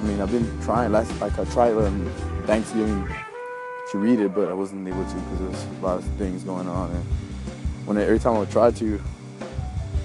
I 0.00 0.02
mean, 0.04 0.20
I've 0.20 0.30
been 0.30 0.60
trying. 0.62 0.92
Last 0.92 1.18
like 1.20 1.38
I 1.38 1.44
tried 1.44 1.74
on 1.74 2.10
Thanksgiving 2.46 3.06
to 3.90 3.98
read 3.98 4.20
it, 4.20 4.34
but 4.34 4.48
I 4.48 4.52
wasn't 4.52 4.86
able 4.88 5.04
to 5.04 5.14
because 5.14 5.38
there's 5.38 5.64
a 5.64 5.84
lot 5.84 5.98
of 5.98 6.04
things 6.16 6.42
going 6.42 6.68
on. 6.68 6.90
And 6.90 7.04
when 7.86 7.98
I, 7.98 8.02
every 8.02 8.18
time 8.18 8.34
I 8.36 8.38
would 8.40 8.50
try 8.50 8.70
to, 8.70 9.00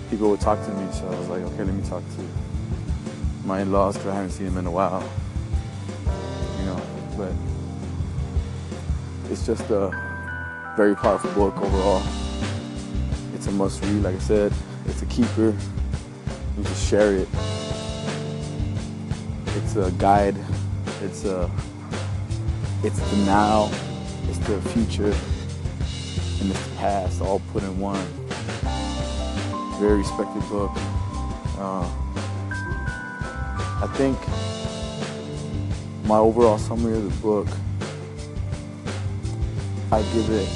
people 0.09 0.29
would 0.29 0.41
talk 0.41 0.63
to 0.65 0.71
me. 0.73 0.91
So 0.91 1.07
I 1.07 1.17
was 1.17 1.29
like, 1.29 1.41
okay, 1.41 1.63
let 1.63 1.73
me 1.73 1.87
talk 1.87 2.03
to 2.03 3.47
my 3.47 3.61
in-laws 3.61 3.95
because 3.95 4.11
I 4.11 4.15
haven't 4.15 4.31
seen 4.31 4.47
them 4.47 4.57
in 4.57 4.65
a 4.65 4.71
while. 4.71 5.07
You 6.59 6.65
know, 6.65 6.81
but 7.17 7.31
it's 9.31 9.45
just 9.45 9.69
a 9.69 9.91
very 10.75 10.95
powerful 10.95 11.31
book 11.31 11.57
overall. 11.61 12.03
It's 13.45 13.53
a 13.53 13.57
must-read, 13.57 14.01
like 14.01 14.15
I 14.15 14.17
said. 14.17 14.51
It's 14.87 15.03
a 15.03 15.05
keeper. 15.05 15.55
You 16.57 16.63
just 16.63 16.89
share 16.89 17.13
it. 17.13 17.27
It's 19.55 19.75
a 19.75 19.91
guide. 19.99 20.35
It's 21.03 21.25
a 21.25 21.47
it's 22.83 22.99
the 23.11 23.17
now, 23.17 23.69
it's 24.29 24.39
the 24.39 24.59
future, 24.71 25.13
and 25.13 26.49
it's 26.49 26.67
the 26.69 26.75
past 26.77 27.21
all 27.21 27.39
put 27.53 27.61
in 27.61 27.79
one. 27.79 28.03
Very 29.79 29.99
respected 29.99 30.41
book. 30.49 30.71
Uh, 31.59 31.87
I 33.79 33.87
think 33.93 34.17
my 36.07 36.17
overall 36.17 36.57
summary 36.57 36.97
of 36.97 37.03
the 37.03 37.21
book, 37.21 37.47
I 39.91 40.01
give 40.13 40.31
it 40.31 40.49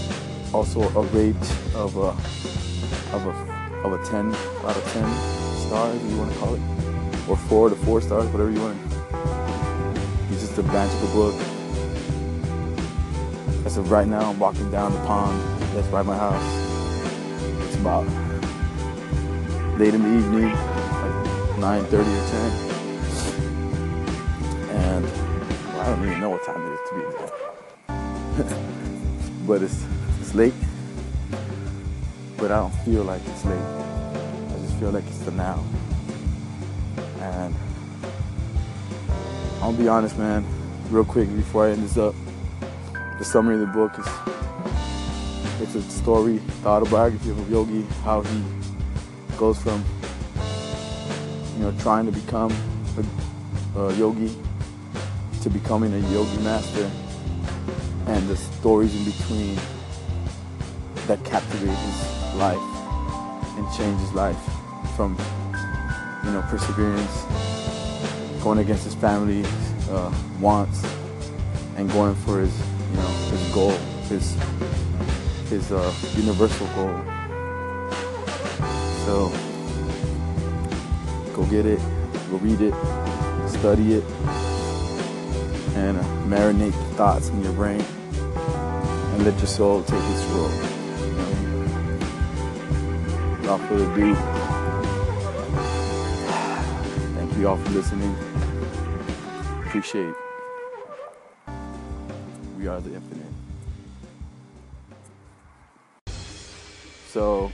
also 0.55 0.81
a 0.99 1.03
rate 1.13 1.35
of 1.75 1.95
a 1.95 2.48
of 3.12 3.26
a 3.26 3.34
of 3.84 3.93
a 3.93 3.97
10 4.05 4.36
out 4.66 4.76
of 4.76 4.84
10 4.93 5.03
stars, 5.68 6.03
you 6.12 6.18
want 6.18 6.32
to 6.34 6.38
call 6.39 6.55
it. 6.55 6.62
or 7.30 7.38
four 7.38 7.70
to 7.70 7.76
four 7.76 8.01
stars, 8.01 8.28
whatever 8.28 8.51
you 8.51 8.60
want. 8.60 8.78
It's 10.32 10.41
just 10.41 10.57
a 10.57 10.64
magical 10.64 11.07
book. 11.10 11.36
As 13.66 13.78
of 13.78 13.91
right 13.91 14.07
now, 14.07 14.30
I'm 14.32 14.39
walking 14.39 14.70
down 14.72 14.93
the 14.93 14.99
pond 15.05 15.39
that's 15.74 15.88
by 15.88 16.01
my 16.01 16.18
house. 16.18 16.43
It's 17.68 17.76
about 17.76 18.05
late 19.80 19.93
in 19.93 20.01
the 20.01 20.10
evening, 20.10 20.51
like 20.51 21.14
9:30 21.57 21.93
or 21.93 22.26
10, 22.30 22.51
and 24.70 25.05
well, 25.05 25.82
I 25.82 25.84
don't 25.89 26.03
even 26.05 26.20
know 26.20 26.30
what 26.32 26.43
time 26.43 26.62
it 26.66 26.72
is 26.74 26.80
to 26.89 26.95
be 26.95 27.01
exact. 27.05 27.34
but 29.47 29.62
it's 29.62 29.86
it's 30.20 30.34
late. 30.36 30.53
But 32.39 32.51
I 32.51 32.59
don't 32.59 32.73
feel 32.85 33.03
like 33.03 33.21
it's 33.27 33.45
late. 33.45 33.59
I 33.59 34.57
just 34.61 34.75
feel 34.79 34.91
like 34.91 35.05
it's 35.07 35.19
the 35.19 35.31
now. 35.31 35.63
And 37.19 37.55
I'll 39.61 39.73
be 39.73 39.87
honest, 39.87 40.17
man, 40.17 40.45
real 40.89 41.03
quick 41.05 41.27
before 41.35 41.67
I 41.67 41.71
end 41.71 41.83
this 41.83 41.97
up. 41.97 42.15
The 43.17 43.25
summary 43.25 43.55
of 43.55 43.61
the 43.61 43.67
book 43.67 43.99
is 43.99 44.07
it's 45.61 45.75
a 45.75 45.81
story, 45.91 46.37
the 46.63 46.69
autobiography 46.69 47.31
of 47.31 47.47
a 47.47 47.51
yogi, 47.51 47.81
how 48.03 48.21
he 48.21 48.43
goes 49.37 49.61
from 49.61 49.83
you 51.59 51.65
know 51.65 51.73
trying 51.79 52.05
to 52.05 52.11
become 52.11 52.53
a, 53.75 53.79
a 53.79 53.93
yogi 53.95 54.33
to 55.41 55.49
becoming 55.49 55.93
a 55.93 55.99
yogi 56.09 56.37
master 56.37 56.89
and 58.07 58.27
the 58.29 58.37
stories 58.37 58.95
in 58.95 59.03
between 59.03 59.57
that 61.07 61.23
captivate 61.25 61.67
his 61.67 62.18
life 62.36 62.59
and 63.57 63.67
change 63.75 63.99
his 63.99 64.13
life 64.13 64.38
from 64.95 65.17
you 66.23 66.32
know 66.32 66.41
perseverance 66.49 67.25
going 68.43 68.59
against 68.59 68.84
his 68.84 68.95
family 68.95 69.43
uh, 69.89 70.13
wants 70.39 70.84
and 71.77 71.89
going 71.91 72.15
for 72.15 72.39
his 72.39 72.57
you 72.91 72.97
know 72.97 73.07
his 73.32 73.53
goal 73.53 73.71
his 74.09 74.36
his 75.49 75.71
uh, 75.71 75.93
universal 76.15 76.67
goal 76.75 76.95
so 79.05 79.30
go 81.34 81.45
get 81.49 81.65
it 81.65 81.80
go 82.30 82.38
read 82.38 82.61
it 82.61 82.73
study 83.49 83.93
it 83.93 84.03
and 85.75 85.97
uh, 85.97 86.03
marinate 86.27 86.71
the 86.71 86.95
thoughts 86.95 87.30
in 87.30 87.43
your 87.43 87.53
brain 87.53 87.82
and 89.19 89.25
let 89.25 89.38
your 89.38 89.47
soul 89.47 89.84
take 89.84 90.03
its 90.03 90.23
role. 90.25 90.78
Know? 93.49 93.57
Without 93.57 93.69
further 93.69 93.91
ado, 93.93 94.15
thank 97.15 97.37
you 97.37 97.47
all 97.47 97.57
for 97.57 97.69
listening. 97.71 98.15
Appreciate. 99.65 100.13
We 102.59 102.67
are 102.67 102.79
the 102.79 102.93
infinite. 102.93 103.25
So, 107.07 107.51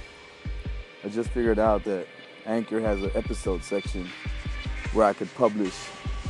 I 1.05 1.07
just 1.07 1.29
figured 1.29 1.59
out 1.59 1.85
that 1.85 2.07
Anchor 2.45 2.81
has 2.81 3.01
an 3.01 3.11
episode 3.15 3.63
section 3.63 4.09
where 4.91 5.05
I 5.05 5.13
could 5.13 5.33
publish 5.35 5.75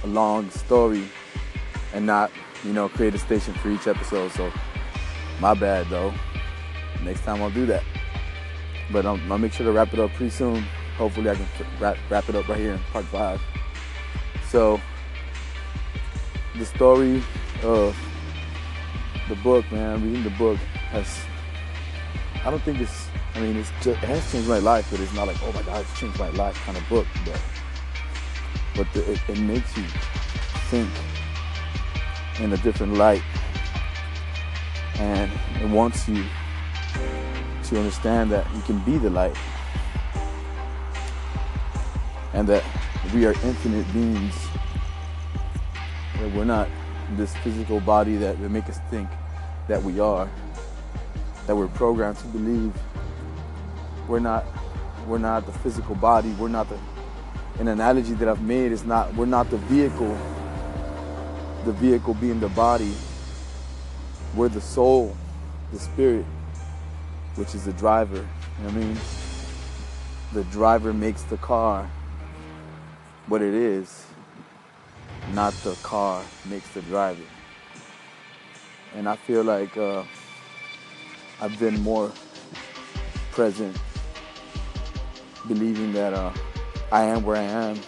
a 0.04 0.08
long 0.08 0.52
story 0.52 1.10
and 1.96 2.06
not, 2.06 2.30
you 2.64 2.72
know, 2.72 2.88
create 2.88 3.16
a 3.16 3.20
station 3.20 3.56
for 3.56 3.72
each 3.72 3.88
episode. 3.88 4.32
So 4.34 4.52
my 5.40 5.56
bad 5.56 5.88
though. 5.90 6.14
Next 7.04 7.22
time 7.22 7.42
I'll 7.42 7.50
do 7.50 7.66
that. 7.66 7.84
But 8.92 9.06
I'll 9.06 9.38
make 9.38 9.54
sure 9.54 9.66
to 9.66 9.72
wrap 9.72 9.94
it 9.94 10.00
up 10.00 10.12
pretty 10.14 10.30
soon. 10.30 10.64
Hopefully 10.98 11.30
I 11.30 11.36
can 11.36 11.48
wrap, 11.80 11.98
wrap 12.10 12.30
it 12.30 12.36
up 12.36 12.48
right 12.48 12.60
here 12.60 12.74
in 12.74 12.80
part 12.92 13.06
five. 13.06 13.42
So 14.50 14.80
the 16.56 16.66
story 16.66 17.22
of 17.64 17.98
the 19.28 19.36
book, 19.38 19.70
man, 19.72 20.04
reading 20.04 20.24
the 20.24 20.30
book 20.32 20.58
has 20.92 21.20
I 22.46 22.52
don't 22.52 22.62
think 22.62 22.80
it's 22.80 23.08
I 23.34 23.42
mean 23.42 23.58
it's 23.58 23.72
just 23.82 23.88
it 23.88 24.08
has 24.08 24.32
changed 24.32 24.48
my 24.48 24.60
life, 24.60 24.88
but 24.92 25.00
it's 25.00 25.14
not 25.14 25.28
like, 25.28 25.38
oh 25.44 25.52
my 25.52 25.64
god, 25.64 25.82
it's 25.82 26.00
changed 26.00 26.20
my 26.20 26.30
life 26.30 26.56
kind 26.66 26.78
of 26.78 26.88
book. 26.88 27.08
But 27.26 27.42
but 28.76 28.94
the, 28.94 29.12
it, 29.12 29.20
it 29.28 29.40
makes 29.40 29.76
you 29.76 29.84
think 30.70 30.90
in 32.40 32.54
a 32.54 32.58
different 32.58 32.94
light 32.94 33.24
and 35.00 35.32
it 35.62 35.70
wants 35.70 36.08
you 36.08 36.24
to 37.70 37.78
understand 37.78 38.32
that 38.32 38.46
you 38.56 38.62
can 38.62 38.80
be 38.80 38.98
the 38.98 39.10
light 39.10 39.36
and 42.34 42.48
that 42.48 42.64
we 43.14 43.26
are 43.26 43.34
infinite 43.44 43.92
beings 43.94 44.36
that 46.20 46.32
we're 46.34 46.46
not 46.46 46.68
this 47.12 47.36
physical 47.38 47.80
body 47.80 48.16
that 48.18 48.40
make 48.40 48.68
us 48.70 48.80
think 48.90 49.10
that 49.68 49.82
we 49.82 50.00
are 50.00 50.30
that 51.48 51.56
we're 51.56 51.68
programmed 51.68 52.18
to 52.18 52.28
believe. 52.28 52.74
We're 54.08 54.20
not 54.20 54.46
we're 55.08 55.20
not 55.20 55.46
the 55.46 55.52
physical 55.52 55.96
body. 55.96 56.30
We're 56.32 56.48
not 56.48 56.68
the 56.70 56.80
an 57.60 57.68
analogy 57.70 58.14
that 58.14 58.28
I've 58.28 58.42
made 58.42 58.72
is 58.72 58.84
not 58.84 59.14
we're 59.16 59.26
not 59.26 59.50
the 59.50 59.58
vehicle 59.58 60.18
the 61.66 61.74
vehicle 61.74 62.14
being 62.16 62.40
the 62.40 62.50
body. 62.50 62.94
We're 64.36 64.50
the 64.50 64.62
soul, 64.62 65.16
the 65.72 65.80
spirit, 65.80 66.26
which 67.36 67.56
is 67.56 67.66
the 67.66 67.74
driver. 67.74 68.16
You 68.18 68.64
know 68.64 68.70
what 68.70 68.74
I 68.74 68.78
mean? 68.78 68.98
The 70.34 70.44
driver 70.46 70.94
makes 70.94 71.24
the 71.24 71.38
car 71.38 71.90
what 73.28 73.42
it 73.42 73.54
is, 73.54 74.06
not 75.34 75.54
the 75.64 75.76
car 75.84 76.24
makes 76.50 76.68
the 76.70 76.82
driver. 76.84 77.24
And 78.96 79.10
I 79.10 79.16
feel 79.16 79.44
like 79.44 79.76
uh, 79.78 80.04
I've 81.42 81.60
been 81.60 81.82
more 81.82 82.12
present, 83.32 83.76
believing 85.48 85.92
that 85.94 86.14
uh, 86.14 86.32
I 86.92 87.04
am 87.04 87.24
where 87.24 87.38
I 87.38 87.44
am 87.44 87.80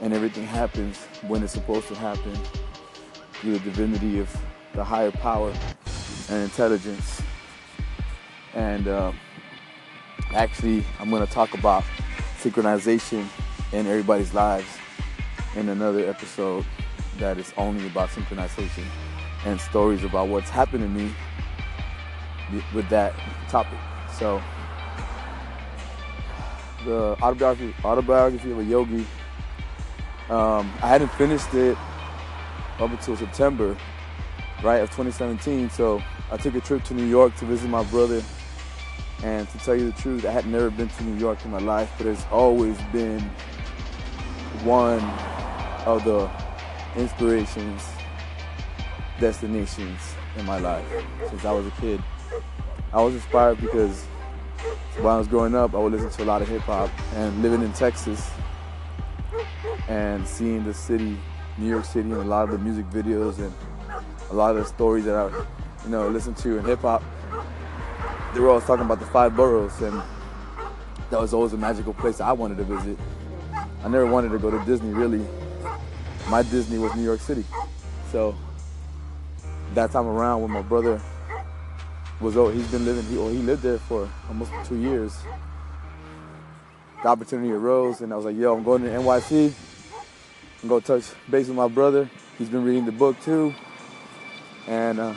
and 0.00 0.12
everything 0.12 0.44
happens 0.44 0.98
when 1.26 1.42
it's 1.42 1.52
supposed 1.52 1.88
to 1.88 1.94
happen 1.94 2.38
through 3.34 3.52
the 3.52 3.58
divinity 3.60 4.18
of 4.18 4.34
the 4.74 4.84
higher 4.84 5.10
power 5.10 5.52
and 6.28 6.42
intelligence. 6.42 7.13
And 8.54 8.88
uh, 8.88 9.12
actually, 10.34 10.84
I'm 11.00 11.10
going 11.10 11.26
to 11.26 11.32
talk 11.32 11.54
about 11.54 11.84
synchronization 12.38 13.26
in 13.72 13.86
everybody's 13.86 14.32
lives 14.32 14.78
in 15.56 15.68
another 15.68 16.08
episode 16.08 16.64
that 17.18 17.38
is 17.38 17.52
only 17.56 17.86
about 17.86 18.08
synchronization 18.10 18.84
and 19.44 19.60
stories 19.60 20.04
about 20.04 20.28
what's 20.28 20.50
happened 20.50 20.82
to 20.82 20.88
me 20.88 21.12
with 22.74 22.88
that 22.88 23.14
topic. 23.48 23.78
So, 24.18 24.40
the 26.84 27.16
autobiography, 27.22 27.74
autobiography 27.84 28.50
of 28.52 28.58
a 28.58 28.64
yogi. 28.64 29.06
Um, 30.28 30.72
I 30.82 30.88
hadn't 30.88 31.10
finished 31.12 31.52
it 31.54 31.76
up 32.78 32.90
until 32.90 33.16
September, 33.16 33.76
right, 34.62 34.78
of 34.78 34.90
2017. 34.90 35.70
So 35.70 36.02
I 36.30 36.36
took 36.36 36.54
a 36.54 36.60
trip 36.60 36.84
to 36.84 36.94
New 36.94 37.06
York 37.06 37.34
to 37.36 37.44
visit 37.44 37.68
my 37.68 37.84
brother. 37.84 38.22
And 39.22 39.48
to 39.48 39.58
tell 39.58 39.74
you 39.74 39.90
the 39.90 40.00
truth, 40.00 40.26
I 40.26 40.30
had 40.30 40.46
never 40.46 40.70
been 40.70 40.88
to 40.88 41.04
New 41.04 41.18
York 41.18 41.44
in 41.44 41.50
my 41.50 41.58
life, 41.58 41.92
but 41.96 42.06
it's 42.06 42.24
always 42.30 42.76
been 42.92 43.20
one 44.64 45.00
of 45.86 46.04
the 46.04 46.30
inspirations, 46.96 47.82
destinations 49.20 50.00
in 50.36 50.44
my 50.44 50.58
life 50.58 50.86
since 51.28 51.44
I 51.44 51.52
was 51.52 51.66
a 51.66 51.70
kid. 51.72 52.02
I 52.92 53.02
was 53.02 53.14
inspired 53.14 53.60
because 53.60 54.04
when 54.96 55.06
I 55.06 55.18
was 55.18 55.28
growing 55.28 55.54
up, 55.54 55.74
I 55.74 55.78
would 55.78 55.92
listen 55.92 56.10
to 56.10 56.22
a 56.22 56.24
lot 56.24 56.42
of 56.42 56.48
hip 56.48 56.62
hop 56.62 56.90
and 57.14 57.42
living 57.42 57.62
in 57.62 57.72
Texas 57.72 58.30
and 59.88 60.26
seeing 60.26 60.64
the 60.64 60.74
city, 60.74 61.18
New 61.58 61.68
York 61.68 61.84
City, 61.84 62.10
and 62.10 62.20
a 62.20 62.24
lot 62.24 62.44
of 62.44 62.52
the 62.52 62.58
music 62.58 62.86
videos 62.86 63.38
and 63.38 63.52
a 64.30 64.34
lot 64.34 64.50
of 64.50 64.56
the 64.56 64.64
stories 64.64 65.04
that 65.04 65.14
I, 65.14 65.28
you 65.84 65.90
know, 65.90 66.08
listened 66.08 66.36
to 66.38 66.58
in 66.58 66.64
hip 66.64 66.80
hop, 66.80 67.02
they 68.34 68.40
were 68.40 68.48
always 68.48 68.64
talking 68.64 68.84
about 68.84 68.98
the 68.98 69.06
five 69.06 69.36
boroughs, 69.36 69.80
and 69.80 70.02
that 71.10 71.20
was 71.20 71.32
always 71.32 71.52
a 71.52 71.56
magical 71.56 71.94
place 71.94 72.20
I 72.20 72.32
wanted 72.32 72.58
to 72.58 72.64
visit. 72.64 72.98
I 73.84 73.88
never 73.88 74.06
wanted 74.06 74.30
to 74.30 74.38
go 74.38 74.50
to 74.50 74.62
Disney 74.64 74.92
really. 74.92 75.24
My 76.28 76.42
Disney 76.42 76.78
was 76.78 76.94
New 76.96 77.04
York 77.04 77.20
City, 77.20 77.44
so 78.10 78.34
that 79.74 79.92
time 79.92 80.06
around 80.06 80.42
when 80.42 80.50
my 80.50 80.62
brother 80.62 81.00
was 82.20 82.36
oh 82.36 82.48
he's 82.48 82.66
been 82.68 82.84
living 82.84 83.04
he, 83.04 83.16
well, 83.16 83.28
he 83.28 83.38
lived 83.38 83.62
there 83.62 83.78
for 83.78 84.10
almost 84.28 84.50
two 84.64 84.76
years. 84.76 85.16
The 87.02 87.08
opportunity 87.08 87.52
arose, 87.52 88.00
and 88.00 88.12
I 88.12 88.16
was 88.16 88.24
like, 88.24 88.36
yo, 88.36 88.56
I'm 88.56 88.64
going 88.64 88.82
to 88.82 88.88
NYC. 88.88 89.52
I'm 90.62 90.68
gonna 90.68 90.80
touch 90.80 91.04
base 91.30 91.46
with 91.46 91.56
my 91.56 91.68
brother. 91.68 92.10
He's 92.38 92.48
been 92.48 92.64
reading 92.64 92.86
the 92.86 92.92
book 92.92 93.20
too. 93.20 93.54
And 94.66 94.98
uh, 94.98 95.14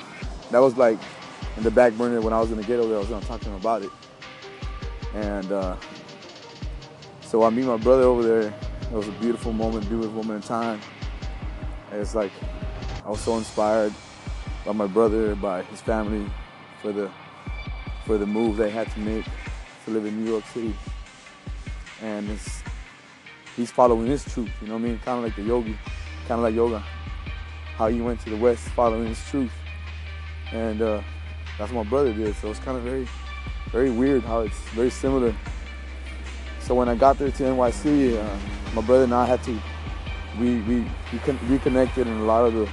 that 0.51 0.59
was 0.59 0.77
like 0.77 0.99
in 1.57 1.63
the 1.63 1.71
back 1.71 1.93
burner 1.93 2.21
when 2.21 2.33
I 2.33 2.39
was 2.39 2.51
in 2.51 2.57
the 2.57 2.63
ghetto 2.63 2.87
there, 2.87 2.97
I 2.97 2.99
was 2.99 3.09
gonna 3.09 3.25
talk 3.25 3.41
to 3.41 3.49
him 3.49 3.55
about 3.55 3.81
it. 3.81 3.89
And 5.15 5.51
uh, 5.51 5.75
so 7.21 7.43
I 7.43 7.49
meet 7.49 7.65
my 7.65 7.77
brother 7.77 8.03
over 8.03 8.23
there 8.23 8.53
It 8.89 8.91
was 8.91 9.07
a 9.07 9.11
beautiful 9.13 9.51
moment, 9.51 9.89
beautiful 9.89 10.23
moment 10.23 10.43
in 10.43 10.47
time. 10.47 10.79
It's 11.91 12.15
like 12.15 12.31
I 13.05 13.09
was 13.09 13.19
so 13.19 13.37
inspired 13.37 13.93
by 14.65 14.71
my 14.71 14.87
brother, 14.87 15.35
by 15.35 15.63
his 15.63 15.81
family, 15.81 16.29
for 16.81 16.91
the 16.91 17.09
for 18.05 18.17
the 18.17 18.25
move 18.25 18.55
they 18.55 18.69
had 18.69 18.89
to 18.91 18.99
make 18.99 19.25
to 19.83 19.91
live 19.91 20.05
in 20.05 20.23
New 20.23 20.31
York 20.31 20.45
City. 20.53 20.73
And 22.01 22.29
it's 22.29 22.61
he's 23.55 23.71
following 23.71 24.07
his 24.07 24.23
truth, 24.23 24.51
you 24.61 24.67
know 24.67 24.75
what 24.75 24.83
I 24.83 24.83
mean? 24.83 24.99
Kind 24.99 25.17
of 25.17 25.23
like 25.25 25.35
the 25.35 25.43
yogi, 25.43 25.77
kind 26.27 26.39
of 26.39 26.41
like 26.41 26.55
yoga. 26.55 26.79
How 27.75 27.87
he 27.87 28.01
went 28.01 28.19
to 28.21 28.29
the 28.29 28.37
West 28.37 28.69
following 28.69 29.07
his 29.07 29.23
truth. 29.29 29.51
And 30.53 30.81
uh, 30.81 31.01
that's 31.57 31.71
what 31.71 31.85
my 31.85 31.89
brother 31.89 32.13
did. 32.13 32.35
So 32.35 32.49
it's 32.49 32.59
kind 32.59 32.77
of 32.77 32.83
very, 32.83 33.07
very 33.71 33.89
weird 33.89 34.23
how 34.23 34.41
it's 34.41 34.59
very 34.69 34.89
similar. 34.89 35.35
So 36.59 36.75
when 36.75 36.89
I 36.89 36.95
got 36.95 37.17
there 37.17 37.31
to 37.31 37.43
NYC, 37.43 38.17
uh, 38.17 38.39
my 38.73 38.81
brother 38.81 39.05
and 39.05 39.13
I 39.13 39.25
had 39.25 39.41
to, 39.43 39.59
we, 40.39 40.59
we, 40.61 40.85
we 41.13 41.19
reconnected 41.47 42.07
in 42.07 42.17
a 42.17 42.25
lot 42.25 42.45
of 42.45 42.53
the, 42.53 42.69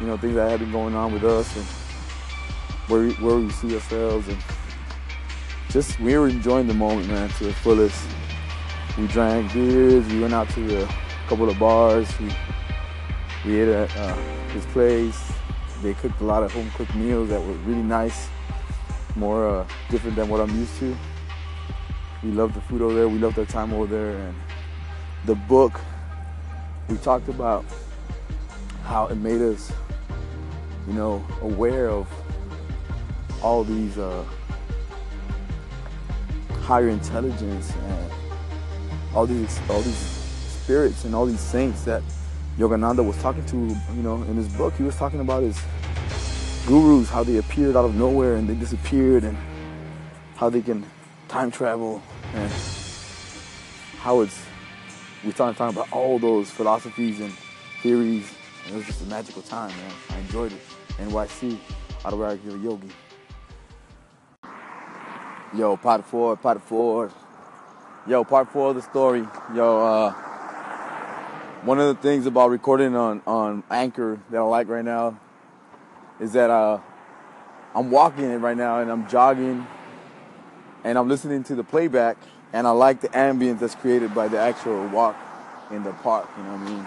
you 0.00 0.06
know, 0.06 0.16
things 0.16 0.34
that 0.34 0.50
had 0.50 0.60
been 0.60 0.72
going 0.72 0.94
on 0.94 1.12
with 1.12 1.24
us 1.24 1.56
and 1.56 1.64
where 2.88 3.02
we, 3.02 3.12
where 3.14 3.36
we 3.36 3.50
see 3.50 3.74
ourselves 3.74 4.28
and 4.28 4.38
just 5.70 6.00
we 6.00 6.18
were 6.18 6.28
enjoying 6.28 6.66
the 6.66 6.74
moment, 6.74 7.06
man, 7.08 7.28
to 7.30 7.44
the 7.44 7.54
fullest. 7.54 8.04
We 8.98 9.06
drank 9.06 9.52
beers, 9.52 10.04
we 10.08 10.20
went 10.20 10.34
out 10.34 10.50
to 10.50 10.82
a 10.82 10.88
couple 11.28 11.48
of 11.48 11.58
bars, 11.58 12.08
we, 12.18 12.28
we 13.46 13.60
ate 13.60 13.68
at 13.68 13.96
uh, 13.96 14.14
his 14.48 14.66
place, 14.66 15.29
they 15.82 15.94
cooked 15.94 16.20
a 16.20 16.24
lot 16.24 16.42
of 16.42 16.52
home 16.52 16.70
cooked 16.74 16.94
meals 16.94 17.28
that 17.30 17.40
were 17.40 17.54
really 17.64 17.82
nice, 17.82 18.28
more 19.16 19.48
uh, 19.48 19.66
different 19.88 20.16
than 20.16 20.28
what 20.28 20.40
I'm 20.40 20.54
used 20.58 20.78
to. 20.80 20.96
We 22.22 22.30
loved 22.32 22.54
the 22.54 22.60
food 22.62 22.82
over 22.82 22.94
there. 22.94 23.08
We 23.08 23.18
loved 23.18 23.38
our 23.38 23.46
time 23.46 23.72
over 23.72 23.86
there, 23.86 24.16
and 24.16 24.34
the 25.24 25.34
book 25.34 25.80
we 26.88 26.96
talked 26.98 27.28
about 27.28 27.64
how 28.84 29.06
it 29.06 29.16
made 29.16 29.40
us, 29.40 29.72
you 30.86 30.92
know, 30.92 31.24
aware 31.40 31.88
of 31.88 32.08
all 33.42 33.64
these 33.64 33.96
uh, 33.96 34.24
higher 36.62 36.88
intelligence 36.88 37.72
and 37.74 38.12
all 39.14 39.26
these 39.26 39.60
all 39.68 39.80
these 39.80 39.96
spirits 39.96 41.04
and 41.04 41.14
all 41.14 41.26
these 41.26 41.40
saints 41.40 41.84
that 41.84 42.02
Yogananda 42.58 43.04
was 43.06 43.16
talking 43.22 43.44
to, 43.46 43.56
you 43.56 44.02
know, 44.02 44.22
in 44.22 44.36
his 44.36 44.48
book, 44.48 44.74
he 44.74 44.82
was 44.82 44.96
talking 44.96 45.20
about 45.20 45.42
his 45.42 45.58
gurus, 46.66 47.08
how 47.08 47.22
they 47.22 47.38
appeared 47.38 47.76
out 47.76 47.84
of 47.84 47.94
nowhere 47.94 48.36
and 48.36 48.48
they 48.48 48.54
disappeared, 48.54 49.24
and 49.24 49.36
how 50.36 50.50
they 50.50 50.60
can 50.60 50.84
time 51.28 51.50
travel, 51.50 52.02
and 52.34 52.52
how 53.98 54.20
it's. 54.20 54.38
We 55.24 55.32
started 55.32 55.56
talking 55.56 55.76
about 55.76 55.92
all 55.92 56.18
those 56.18 56.50
philosophies 56.50 57.20
and 57.20 57.32
theories, 57.82 58.32
and 58.64 58.74
it 58.74 58.76
was 58.78 58.86
just 58.86 59.02
a 59.02 59.06
magical 59.06 59.42
time, 59.42 59.70
man. 59.70 59.92
I 60.10 60.18
enjoyed 60.18 60.52
it. 60.52 60.60
NYC, 60.98 61.58
a 62.04 62.56
Yogi. 62.58 62.88
Yo, 65.54 65.76
part 65.76 66.04
four, 66.04 66.36
part 66.36 66.62
four. 66.62 67.10
Yo, 68.06 68.24
part 68.24 68.50
four 68.50 68.70
of 68.70 68.76
the 68.76 68.82
story. 68.82 69.26
Yo, 69.54 69.80
uh, 69.80 70.29
one 71.62 71.78
of 71.78 71.94
the 71.94 72.02
things 72.02 72.24
about 72.24 72.48
recording 72.48 72.96
on, 72.96 73.20
on 73.26 73.62
Anchor 73.70 74.18
that 74.30 74.38
I 74.38 74.42
like 74.42 74.68
right 74.68 74.84
now 74.84 75.20
is 76.18 76.32
that 76.32 76.48
uh, 76.48 76.80
I'm 77.74 77.90
walking 77.90 78.24
it 78.24 78.38
right 78.38 78.56
now 78.56 78.80
and 78.80 78.90
I'm 78.90 79.06
jogging 79.08 79.66
and 80.84 80.96
I'm 80.96 81.06
listening 81.06 81.44
to 81.44 81.54
the 81.54 81.64
playback 81.64 82.16
and 82.54 82.66
I 82.66 82.70
like 82.70 83.02
the 83.02 83.08
ambience 83.10 83.58
that's 83.58 83.74
created 83.74 84.14
by 84.14 84.28
the 84.28 84.38
actual 84.38 84.88
walk 84.88 85.16
in 85.70 85.82
the 85.82 85.92
park. 85.92 86.30
You 86.38 86.44
know 86.44 86.52
what 86.52 86.60
I 86.62 86.70
mean? 86.70 86.86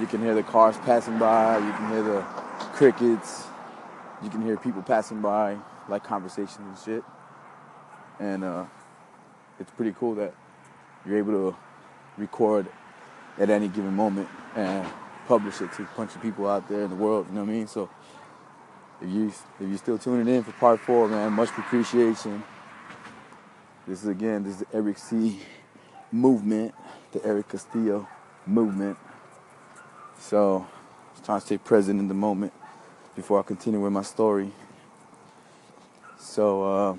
You 0.00 0.06
can 0.06 0.20
hear 0.20 0.34
the 0.34 0.44
cars 0.44 0.76
passing 0.78 1.18
by, 1.18 1.58
you 1.58 1.72
can 1.72 1.88
hear 1.90 2.02
the 2.02 2.20
crickets, 2.74 3.44
you 4.22 4.30
can 4.30 4.42
hear 4.42 4.56
people 4.56 4.82
passing 4.82 5.22
by, 5.22 5.56
like 5.88 6.04
conversations 6.04 6.58
and 6.58 6.78
shit. 6.78 7.04
And 8.20 8.44
uh, 8.44 8.64
it's 9.58 9.72
pretty 9.72 9.92
cool 9.98 10.14
that 10.14 10.34
you're 11.04 11.18
able 11.18 11.32
to 11.32 11.56
record 12.16 12.68
at 13.38 13.50
any 13.50 13.68
given 13.68 13.94
moment 13.94 14.28
and 14.54 14.86
publish 15.26 15.60
it 15.60 15.72
to 15.72 15.82
a 15.82 15.88
bunch 15.96 16.14
of 16.14 16.22
people 16.22 16.48
out 16.48 16.68
there 16.68 16.82
in 16.82 16.90
the 16.90 16.96
world. 16.96 17.26
You 17.28 17.34
know 17.34 17.42
what 17.42 17.50
I 17.50 17.52
mean? 17.52 17.66
So 17.66 17.88
if 19.00 19.08
you 19.08 19.28
if 19.28 19.68
you're 19.68 19.78
still 19.78 19.98
tuning 19.98 20.32
in 20.32 20.42
for 20.42 20.52
part 20.52 20.80
four, 20.80 21.08
man, 21.08 21.32
much 21.32 21.50
appreciation. 21.50 22.42
This 23.86 24.02
is 24.02 24.08
again, 24.08 24.44
this 24.44 24.54
is 24.54 24.58
the 24.60 24.76
Eric 24.76 24.98
C. 24.98 25.40
movement, 26.10 26.74
the 27.12 27.24
Eric 27.24 27.48
Castillo 27.48 28.08
movement. 28.46 28.96
So 30.18 30.66
I'm 31.16 31.24
trying 31.24 31.40
to 31.40 31.46
stay 31.46 31.58
present 31.58 32.00
in 32.00 32.08
the 32.08 32.14
moment 32.14 32.52
before 33.14 33.38
I 33.40 33.42
continue 33.42 33.80
with 33.80 33.92
my 33.92 34.02
story. 34.02 34.52
So 36.18 36.62
uh, 36.64 36.96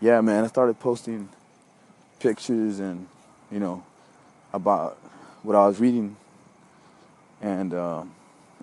yeah, 0.00 0.20
man, 0.20 0.44
I 0.44 0.46
started 0.46 0.78
posting 0.78 1.28
pictures 2.20 2.78
and 2.78 3.08
you 3.50 3.58
know 3.58 3.82
about 4.52 4.96
what 5.42 5.56
I 5.56 5.66
was 5.66 5.80
reading, 5.80 6.16
and 7.40 7.72
uh, 7.74 8.04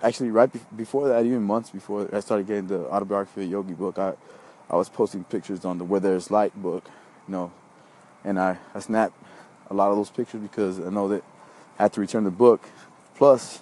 actually 0.02 0.32
right 0.32 0.52
be- 0.52 0.60
before 0.76 1.08
that, 1.08 1.26
even 1.26 1.44
months 1.44 1.70
before 1.70 2.10
I 2.14 2.20
started 2.20 2.48
getting 2.48 2.68
the 2.68 2.88
autobiography 2.90 3.46
of 3.46 3.52
Yogi 3.52 3.74
book, 3.74 3.98
I 3.98 4.14
I 4.70 4.76
was 4.76 4.90
posting 4.90 5.24
pictures 5.24 5.64
on 5.64 5.78
the 5.78 5.84
Where 5.84 6.00
There's 6.00 6.32
Light 6.32 6.56
book, 6.62 6.86
you 7.28 7.32
know, 7.34 7.52
and 8.24 8.40
I 8.40 8.58
I 8.74 8.80
snapped 8.80 9.16
a 9.70 9.74
lot 9.74 9.92
of 9.92 9.98
those 9.98 10.10
pictures 10.10 10.42
because 10.42 10.80
I 10.80 10.90
know 10.90 11.08
that 11.10 11.24
I 11.80 11.84
had 11.84 11.94
to 11.94 12.02
return 12.02 12.24
the 12.24 12.32
book. 12.32 12.62
Plus, 13.16 13.62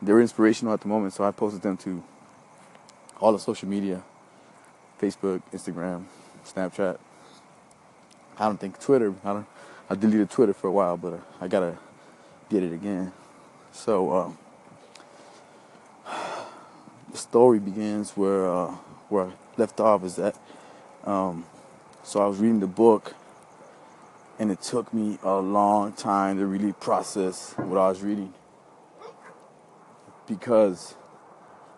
they 0.00 0.12
were 0.12 0.20
inspirational 0.20 0.72
at 0.74 0.80
the 0.80 0.88
moment, 0.88 1.12
so 1.12 1.24
I 1.24 1.30
posted 1.30 1.62
them 1.62 1.76
to 1.78 2.02
all 3.20 3.32
the 3.32 3.38
social 3.38 3.68
media, 3.68 4.02
Facebook, 5.00 5.42
Instagram, 5.52 6.04
Snapchat. 6.44 6.98
I 8.38 8.46
don't 8.46 8.58
think 8.58 8.80
Twitter. 8.80 9.14
I 9.24 9.32
don't. 9.32 9.46
I 9.88 9.94
deleted 9.94 10.30
Twitter 10.30 10.54
for 10.54 10.68
a 10.68 10.72
while, 10.72 10.96
but 10.96 11.20
I 11.40 11.48
gotta 11.48 11.76
get 12.48 12.62
it 12.62 12.72
again. 12.72 13.12
So 13.72 14.12
um, 14.12 14.38
the 17.10 17.18
story 17.18 17.58
begins 17.58 18.12
where 18.12 18.48
uh, 18.48 18.74
where 19.08 19.26
I 19.26 19.32
left 19.56 19.80
off 19.80 20.04
is 20.04 20.16
that. 20.16 20.38
Um, 21.04 21.44
so 22.02 22.20
I 22.22 22.26
was 22.26 22.38
reading 22.38 22.60
the 22.60 22.66
book, 22.66 23.14
and 24.38 24.50
it 24.50 24.62
took 24.62 24.92
me 24.94 25.18
a 25.22 25.36
long 25.36 25.92
time 25.92 26.38
to 26.38 26.46
really 26.46 26.72
process 26.72 27.52
what 27.56 27.78
I 27.78 27.88
was 27.88 28.02
reading 28.02 28.32
because 30.26 30.94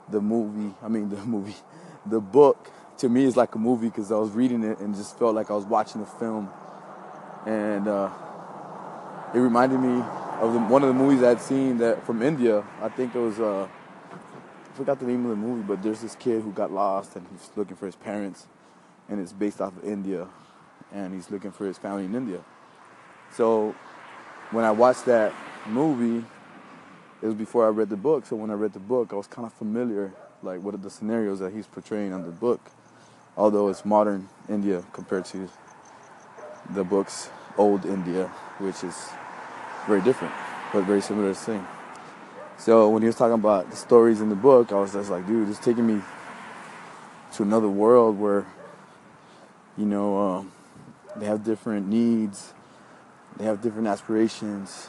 the 0.08 0.20
movie. 0.20 0.74
I 0.82 0.88
mean 0.88 1.08
the 1.16 1.16
movie, 1.24 1.56
the 2.04 2.20
book 2.20 2.70
to 2.98 3.08
me 3.08 3.24
is 3.24 3.36
like 3.36 3.54
a 3.54 3.58
movie 3.58 3.88
because 3.88 4.12
I 4.12 4.16
was 4.16 4.30
reading 4.30 4.62
it 4.62 4.78
and 4.78 4.94
just 4.94 5.18
felt 5.18 5.34
like 5.34 5.50
I 5.50 5.54
was 5.54 5.64
watching 5.64 6.00
a 6.02 6.06
film, 6.06 6.50
and 7.46 7.88
uh, 7.88 8.10
it 9.32 9.38
reminded 9.38 9.80
me 9.80 10.02
of 10.40 10.52
the, 10.52 10.58
one 10.60 10.82
of 10.82 10.88
the 10.88 10.94
movies 10.94 11.22
I'd 11.22 11.40
seen 11.40 11.78
that 11.78 12.04
from 12.04 12.22
India. 12.22 12.64
I 12.82 12.88
think 12.88 13.14
it 13.14 13.18
was 13.18 13.40
uh, 13.40 13.68
I 14.12 14.76
forgot 14.76 14.98
the 14.98 15.06
name 15.06 15.24
of 15.24 15.30
the 15.30 15.36
movie, 15.36 15.62
but 15.62 15.82
there's 15.82 16.02
this 16.02 16.14
kid 16.16 16.42
who 16.42 16.52
got 16.52 16.72
lost 16.72 17.16
and 17.16 17.26
he's 17.30 17.50
looking 17.56 17.76
for 17.76 17.86
his 17.86 17.96
parents, 17.96 18.46
and 19.08 19.20
it's 19.20 19.32
based 19.32 19.60
off 19.60 19.76
of 19.76 19.84
India, 19.84 20.28
and 20.92 21.14
he's 21.14 21.30
looking 21.30 21.52
for 21.52 21.66
his 21.66 21.78
family 21.78 22.04
in 22.04 22.14
India. 22.14 22.40
So 23.32 23.74
when 24.50 24.64
I 24.64 24.72
watched 24.72 25.06
that 25.06 25.32
movie, 25.66 26.24
it 27.22 27.26
was 27.26 27.34
before 27.34 27.64
I 27.66 27.70
read 27.70 27.88
the 27.88 27.96
book. 27.96 28.26
So 28.26 28.36
when 28.36 28.50
I 28.50 28.54
read 28.54 28.72
the 28.72 28.78
book, 28.78 29.12
I 29.12 29.16
was 29.16 29.26
kind 29.26 29.46
of 29.46 29.52
familiar, 29.54 30.12
like 30.42 30.60
what 30.60 30.74
are 30.74 30.78
the 30.78 30.90
scenarios 30.90 31.38
that 31.38 31.52
he's 31.52 31.66
portraying 31.66 32.12
on 32.12 32.22
the 32.22 32.30
book 32.30 32.60
although 33.36 33.68
it's 33.68 33.84
modern 33.84 34.28
India 34.48 34.82
compared 34.92 35.24
to 35.26 35.48
the 36.70 36.82
book's 36.84 37.28
old 37.58 37.84
India, 37.84 38.26
which 38.58 38.84
is 38.84 39.08
very 39.86 40.00
different, 40.02 40.34
but 40.72 40.84
very 40.84 41.00
similar 41.00 41.34
thing. 41.34 41.66
So 42.58 42.88
when 42.88 43.02
he 43.02 43.06
was 43.06 43.16
talking 43.16 43.34
about 43.34 43.70
the 43.70 43.76
stories 43.76 44.20
in 44.20 44.28
the 44.28 44.34
book, 44.34 44.72
I 44.72 44.76
was 44.76 44.92
just 44.92 45.10
like, 45.10 45.26
dude, 45.26 45.48
it's 45.48 45.58
taking 45.58 45.86
me 45.86 46.02
to 47.34 47.42
another 47.42 47.68
world 47.68 48.18
where, 48.18 48.46
you 49.76 49.84
know, 49.84 50.18
um, 50.18 50.52
they 51.16 51.26
have 51.26 51.44
different 51.44 51.86
needs, 51.86 52.54
they 53.36 53.44
have 53.44 53.60
different 53.60 53.88
aspirations, 53.88 54.88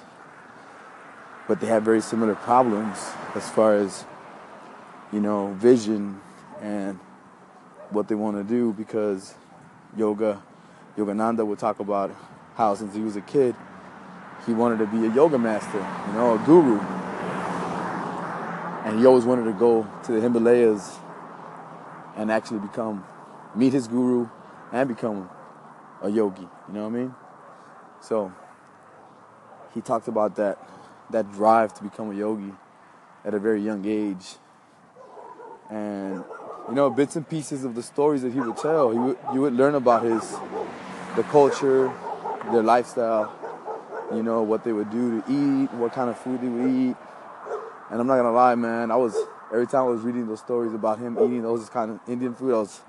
but 1.48 1.60
they 1.60 1.68
have 1.68 1.84
very 1.84 2.02
similar 2.02 2.36
problems 2.36 2.98
as 3.36 3.50
far 3.50 3.76
as, 3.76 4.06
you 5.12 5.20
know, 5.20 5.54
vision 5.54 6.22
and 6.62 7.00
what 7.90 8.08
they 8.08 8.16
want 8.16 8.38
to 8.38 8.44
do 8.44 8.74
because 8.74 9.34
yoga, 9.96 10.42
Yogananda 10.98 11.46
would 11.46 11.60
talk 11.60 11.80
about 11.80 12.12
how 12.58 12.74
since 12.74 12.96
he 12.96 13.02
was 13.02 13.16
a 13.16 13.22
kid, 13.22 13.56
he 14.46 14.54
wanted 14.54 14.80
to 14.80 14.88
be 14.88 15.06
a 15.06 15.14
yoga 15.14 15.38
master, 15.38 15.78
you 16.08 16.14
know, 16.14 16.34
a 16.34 16.40
guru. 16.40 16.80
And 18.84 19.00
he 19.00 19.06
always 19.06 19.26
wanted 19.26 19.46
to 19.46 19.54
go 19.54 19.88
to 20.06 20.12
the 20.12 20.20
Himalayas 20.20 20.98
and 22.16 22.32
actually 22.32 22.60
become, 22.60 23.06
meet 23.56 23.74
his 23.74 23.88
guru 23.88 24.28
and 24.72 24.88
become 24.88 25.30
a 26.02 26.10
yogi, 26.10 26.42
you 26.42 26.74
know 26.74 26.84
what 26.84 26.96
I 26.96 27.00
mean? 27.00 27.16
So 28.02 28.34
he 29.74 29.82
talked 29.82 30.08
about 30.08 30.36
that 30.38 30.58
that 31.10 31.32
drive 31.32 31.74
to 31.74 31.84
become 31.84 32.12
a 32.12 32.16
yogi 32.16 32.54
at 33.24 33.34
a 33.34 33.40
very 33.40 33.62
young 33.62 33.86
age. 33.86 34.36
And 35.70 36.24
you 36.68 36.76
know, 36.76 36.90
bits 36.90 37.16
and 37.16 37.28
pieces 37.28 37.64
of 37.64 37.76
the 37.76 37.84
stories 37.84 38.24
that 38.24 38.34
he 38.34 38.40
would 38.40 38.58
tell, 38.58 38.94
you 38.94 39.02
would, 39.02 39.18
you 39.34 39.42
would 39.42 39.54
learn 39.54 39.76
about 39.76 40.04
his 40.04 40.36
the 41.16 41.24
culture, 41.24 41.92
their 42.52 42.64
lifestyle, 42.64 43.34
you 44.14 44.24
know, 44.24 44.42
what 44.42 44.64
they 44.64 44.74
would 44.74 44.90
do 44.90 45.22
to 45.22 45.32
eat, 45.32 45.72
what 45.74 45.94
kind 45.94 46.10
of 46.10 46.18
food 46.18 46.42
they 46.42 46.48
would 46.48 46.70
eat. 46.70 46.96
And 47.90 48.02
I'm 48.02 48.08
not 48.08 48.18
gonna 48.18 48.32
lie, 48.32 48.56
man, 48.56 48.92
I 48.92 48.96
was 48.96 49.16
every 49.52 49.68
time 49.68 49.82
I 49.82 49.90
was 49.90 50.02
reading 50.02 50.28
those 50.28 50.40
stories 50.40 50.74
about 50.74 51.00
him 51.00 51.18
eating 51.18 51.42
those 51.42 51.70
kind 51.70 51.92
of 51.92 52.00
Indian 52.08 52.34
food, 52.34 52.54
I 52.54 52.60
was 52.60 52.82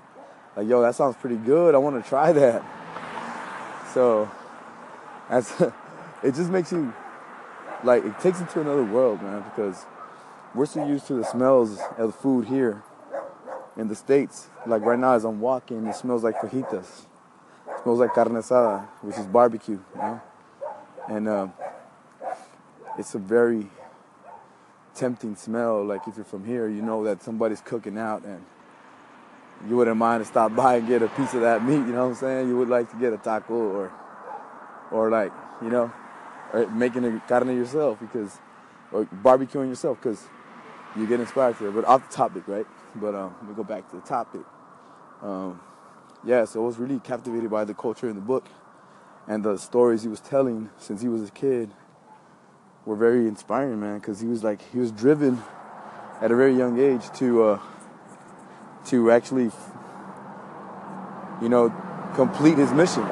like, 0.55 0.67
yo, 0.67 0.81
that 0.81 0.95
sounds 0.95 1.15
pretty 1.15 1.37
good. 1.37 1.75
I 1.75 1.77
want 1.77 2.01
to 2.03 2.07
try 2.07 2.31
that. 2.33 2.63
So 3.93 4.29
that's 5.29 5.59
it 6.23 6.35
just 6.35 6.49
makes 6.49 6.71
you 6.71 6.93
like 7.83 8.03
it 8.03 8.19
takes 8.19 8.39
you 8.39 8.47
to 8.53 8.61
another 8.61 8.83
world, 8.83 9.21
man, 9.21 9.43
because 9.43 9.85
we're 10.53 10.65
so 10.65 10.85
used 10.85 11.07
to 11.07 11.13
the 11.13 11.23
smells 11.23 11.79
of 11.97 12.11
the 12.11 12.17
food 12.17 12.45
here 12.47 12.83
in 13.77 13.87
the 13.87 13.95
States. 13.95 14.47
Like 14.65 14.81
right 14.83 14.99
now 14.99 15.13
as 15.13 15.23
I'm 15.23 15.39
walking, 15.39 15.85
it 15.87 15.95
smells 15.95 16.23
like 16.23 16.35
fajitas. 16.37 17.05
Smells 17.81 17.99
like 17.99 18.13
carne 18.13 18.31
asada, 18.33 18.85
which 19.01 19.17
is 19.17 19.25
barbecue, 19.25 19.79
you 19.95 20.01
know? 20.01 20.21
And 21.07 21.27
uh, 21.27 21.47
it's 22.97 23.15
a 23.15 23.19
very 23.19 23.69
tempting 24.95 25.35
smell. 25.35 25.85
Like 25.85 26.07
if 26.07 26.17
you're 26.17 26.25
from 26.25 26.45
here, 26.45 26.67
you 26.67 26.81
know 26.81 27.03
that 27.05 27.23
somebody's 27.23 27.61
cooking 27.61 27.97
out 27.97 28.23
and 28.25 28.43
you 29.67 29.75
wouldn't 29.75 29.97
mind 29.97 30.23
to 30.23 30.27
stop 30.27 30.55
by 30.55 30.77
and 30.77 30.87
get 30.87 31.01
a 31.01 31.07
piece 31.09 31.33
of 31.33 31.41
that 31.41 31.63
meat, 31.63 31.75
you 31.75 31.93
know 31.93 32.03
what 32.03 32.09
I'm 32.09 32.15
saying? 32.15 32.47
You 32.49 32.57
would 32.57 32.69
like 32.69 32.89
to 32.91 32.97
get 32.97 33.13
a 33.13 33.17
taco 33.17 33.53
or 33.53 33.91
or 34.91 35.09
like, 35.09 35.31
you 35.61 35.69
know, 35.69 35.91
or 36.53 36.67
making 36.67 37.05
a 37.05 37.21
carne 37.27 37.55
yourself 37.55 37.99
because 37.99 38.39
or 38.91 39.05
barbecuing 39.05 39.69
yourself 39.69 39.99
because 40.01 40.23
you 40.95 41.05
get 41.07 41.19
inspired 41.19 41.57
to 41.59 41.67
it. 41.67 41.71
But 41.71 41.85
off 41.85 42.09
the 42.09 42.15
topic, 42.15 42.47
right? 42.47 42.65
But 42.95 43.15
um, 43.15 43.35
we 43.47 43.53
go 43.53 43.63
back 43.63 43.89
to 43.91 43.97
the 43.97 44.01
topic. 44.01 44.41
Um, 45.21 45.59
yeah, 46.25 46.45
so 46.45 46.63
I 46.63 46.65
was 46.65 46.77
really 46.77 46.99
captivated 46.99 47.49
by 47.49 47.65
the 47.65 47.73
culture 47.73 48.09
in 48.09 48.15
the 48.15 48.21
book 48.21 48.45
and 49.27 49.43
the 49.43 49.57
stories 49.57 50.01
he 50.01 50.09
was 50.09 50.19
telling 50.19 50.69
since 50.77 51.01
he 51.01 51.07
was 51.07 51.27
a 51.27 51.31
kid 51.31 51.69
were 52.85 52.95
very 52.95 53.27
inspiring, 53.27 53.79
man. 53.79 53.99
Because 53.99 54.19
he 54.19 54.27
was 54.27 54.43
like 54.43 54.61
he 54.71 54.79
was 54.79 54.91
driven 54.91 55.41
at 56.19 56.31
a 56.31 56.35
very 56.35 56.55
young 56.55 56.79
age 56.79 57.09
to 57.17 57.43
uh, 57.43 57.59
to 58.87 59.11
actually, 59.11 59.51
you 61.41 61.47
know, 61.47 61.73
complete 62.15 62.57
his 62.57 62.71
mission. 62.71 63.07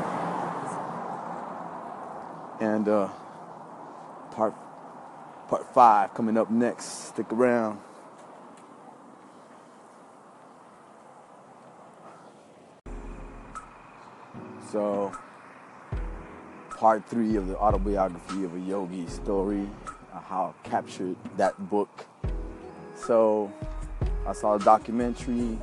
And 2.59 2.89
uh, 2.89 3.09
part 4.31 4.55
part 5.47 5.71
five 5.73 6.13
coming 6.15 6.37
up 6.37 6.49
next. 6.49 7.09
Stick 7.09 7.31
around. 7.31 7.79
So, 14.71 15.11
part 16.69 17.05
three 17.07 17.35
of 17.35 17.47
the 17.47 17.57
autobiography 17.57 18.43
of 18.43 18.53
a 18.53 18.59
yogi 18.59 19.07
story, 19.07 19.67
uh, 20.13 20.19
how 20.19 20.53
I 20.65 20.67
captured 20.67 21.15
that 21.37 21.69
book. 21.69 22.05
So, 22.95 23.51
I 24.25 24.33
saw 24.33 24.55
a 24.55 24.59
documentary, 24.59 25.57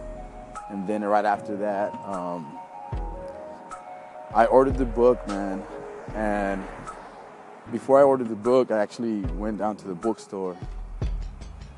and 0.71 0.89
then 0.89 1.05
right 1.05 1.25
after 1.25 1.57
that, 1.57 1.93
um, 2.07 2.59
I 4.35 4.47
ordered 4.47 4.77
the 4.77 4.87
book, 4.87 5.27
man. 5.29 5.63
And 6.15 6.65
before 7.73 8.01
I 8.01 8.03
ordered 8.03 8.29
the 8.29 8.37
book, 8.37 8.71
I 8.71 8.79
actually 8.79 9.21
went 9.37 9.59
down 9.59 9.77
to 9.77 9.89
the 9.89 9.95
bookstore 9.95 10.57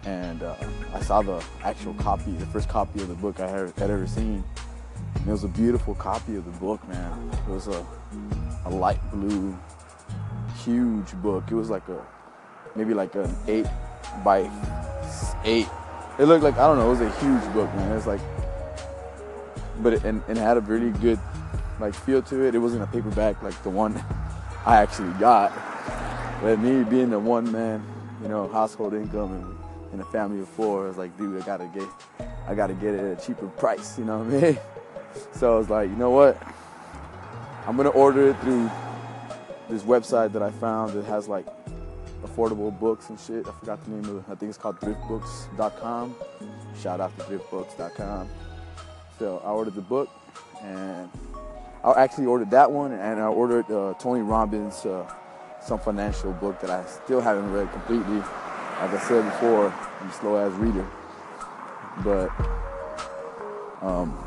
and 0.06 0.42
uh, 0.42 0.54
I 0.94 1.00
saw 1.00 1.20
the 1.20 1.44
actual 1.64 1.92
copy, 1.94 2.30
the 2.32 2.46
first 2.46 2.68
copy 2.68 3.02
of 3.02 3.08
the 3.08 3.14
book 3.14 3.40
I 3.40 3.48
had, 3.48 3.72
had 3.76 3.90
ever 3.90 4.06
seen. 4.06 4.44
It 5.26 5.32
was 5.32 5.42
a 5.42 5.48
beautiful 5.48 5.96
copy 5.96 6.36
of 6.36 6.44
the 6.44 6.52
book, 6.52 6.86
man. 6.88 7.30
It 7.48 7.50
was 7.50 7.66
a, 7.66 7.84
a 8.64 8.70
light 8.70 9.00
blue, 9.10 9.58
huge 10.64 11.12
book. 11.14 11.42
It 11.50 11.54
was 11.54 11.68
like 11.68 11.88
a, 11.88 12.00
maybe 12.76 12.94
like 12.94 13.12
an 13.16 13.34
eight 13.48 13.66
by 14.24 14.48
eight. 15.44 15.66
It 16.20 16.26
looked 16.26 16.44
like, 16.44 16.56
I 16.58 16.68
don't 16.68 16.78
know, 16.78 16.86
it 16.86 16.90
was 16.90 17.00
a 17.00 17.10
huge 17.18 17.42
book, 17.52 17.74
man. 17.74 17.90
It 17.90 17.94
was 17.96 18.06
like, 18.06 18.20
but 19.82 19.94
it, 19.94 20.04
and, 20.04 20.22
and 20.28 20.38
it 20.38 20.40
had 20.40 20.58
a 20.58 20.60
really 20.60 20.96
good 21.00 21.18
like 21.80 21.92
feel 21.92 22.22
to 22.22 22.44
it. 22.44 22.54
It 22.54 22.58
wasn't 22.58 22.84
a 22.84 22.86
paperback 22.86 23.42
like 23.42 23.60
the 23.64 23.70
one 23.70 24.00
I 24.64 24.76
actually 24.76 25.12
got. 25.14 25.52
But 26.40 26.60
me 26.60 26.84
being 26.84 27.10
the 27.10 27.18
one 27.18 27.50
man, 27.50 27.84
you 28.22 28.28
know, 28.28 28.46
household 28.46 28.94
income 28.94 29.58
and 29.90 30.00
a 30.00 30.04
family 30.04 30.38
of 30.38 30.48
four, 30.50 30.84
I 30.84 30.88
was 30.88 30.98
like, 30.98 31.18
dude, 31.18 31.42
I 31.42 31.44
gotta 31.44 31.68
get, 31.74 31.88
I 32.46 32.54
gotta 32.54 32.74
get 32.74 32.94
it 32.94 33.00
at 33.00 33.20
a 33.20 33.26
cheaper 33.26 33.48
price. 33.48 33.98
You 33.98 34.04
know 34.04 34.18
what 34.18 34.32
I 34.32 34.40
mean? 34.40 34.58
So 35.36 35.54
I 35.54 35.58
was 35.58 35.68
like, 35.68 35.90
you 35.90 35.96
know 35.96 36.10
what? 36.10 36.40
I'm 37.66 37.76
gonna 37.76 37.90
order 37.90 38.30
it 38.30 38.40
through 38.40 38.70
this 39.68 39.82
website 39.82 40.32
that 40.32 40.42
I 40.42 40.50
found 40.50 40.94
that 40.94 41.04
has 41.04 41.28
like 41.28 41.44
affordable 42.24 42.78
books 42.78 43.10
and 43.10 43.20
shit. 43.20 43.46
I 43.46 43.52
forgot 43.52 43.84
the 43.84 43.90
name 43.90 44.04
of 44.04 44.16
it. 44.16 44.24
I 44.30 44.34
think 44.34 44.48
it's 44.48 44.56
called 44.56 44.80
thriftbooks.com. 44.80 46.14
Shout 46.80 47.00
out 47.00 47.18
to 47.18 47.24
thriftbooks.com. 47.24 48.30
So 49.18 49.42
I 49.44 49.50
ordered 49.50 49.74
the 49.74 49.82
book 49.82 50.08
and 50.62 51.10
I 51.84 51.92
actually 52.02 52.26
ordered 52.26 52.50
that 52.52 52.72
one 52.72 52.92
and 52.92 53.20
I 53.20 53.26
ordered 53.26 53.70
uh, 53.70 53.92
Tony 53.98 54.22
Robbins' 54.22 54.86
uh, 54.86 55.12
some 55.62 55.78
financial 55.80 56.32
book 56.32 56.60
that 56.62 56.70
I 56.70 56.82
still 56.86 57.20
haven't 57.20 57.52
read 57.52 57.70
completely. 57.72 58.16
Like 58.16 58.90
I 58.90 59.00
said 59.06 59.22
before, 59.24 59.68
I'm 60.00 60.08
a 60.08 60.12
slow 60.14 60.38
ass 60.38 60.52
reader. 60.58 60.86
But 62.02 62.30
um, 63.82 64.25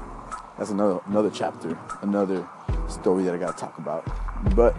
that's 0.60 0.72
another 0.72 1.00
another 1.08 1.32
chapter, 1.34 1.78
another 2.02 2.46
story 2.90 3.24
that 3.24 3.34
I 3.34 3.38
gotta 3.38 3.58
talk 3.58 3.78
about. 3.78 4.06
But 4.56 4.76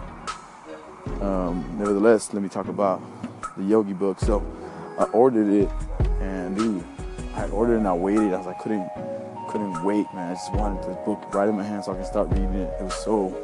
um, 1.21 1.65
nevertheless, 1.77 2.33
let 2.33 2.43
me 2.43 2.49
talk 2.49 2.67
about 2.67 3.01
the 3.57 3.63
yogi 3.63 3.93
book. 3.93 4.19
So 4.19 4.45
I 4.99 5.05
ordered 5.05 5.51
it, 5.51 5.69
and 6.21 6.55
dude, 6.55 6.83
I 7.33 7.47
ordered 7.49 7.77
and 7.77 7.87
I 7.87 7.93
waited. 7.93 8.31
I 8.31 8.37
was 8.37 8.45
like, 8.45 8.59
couldn't 8.59 8.87
couldn't 9.49 9.83
wait, 9.83 10.05
man. 10.13 10.31
I 10.31 10.33
just 10.35 10.53
wanted 10.53 10.83
this 10.83 10.97
book 11.03 11.33
right 11.33 11.49
in 11.49 11.57
my 11.57 11.63
hand 11.63 11.83
so 11.83 11.93
I 11.93 11.95
can 11.95 12.05
start 12.05 12.29
reading 12.29 12.53
it. 12.53 12.71
It 12.79 12.83
was 12.83 12.93
so 12.93 13.35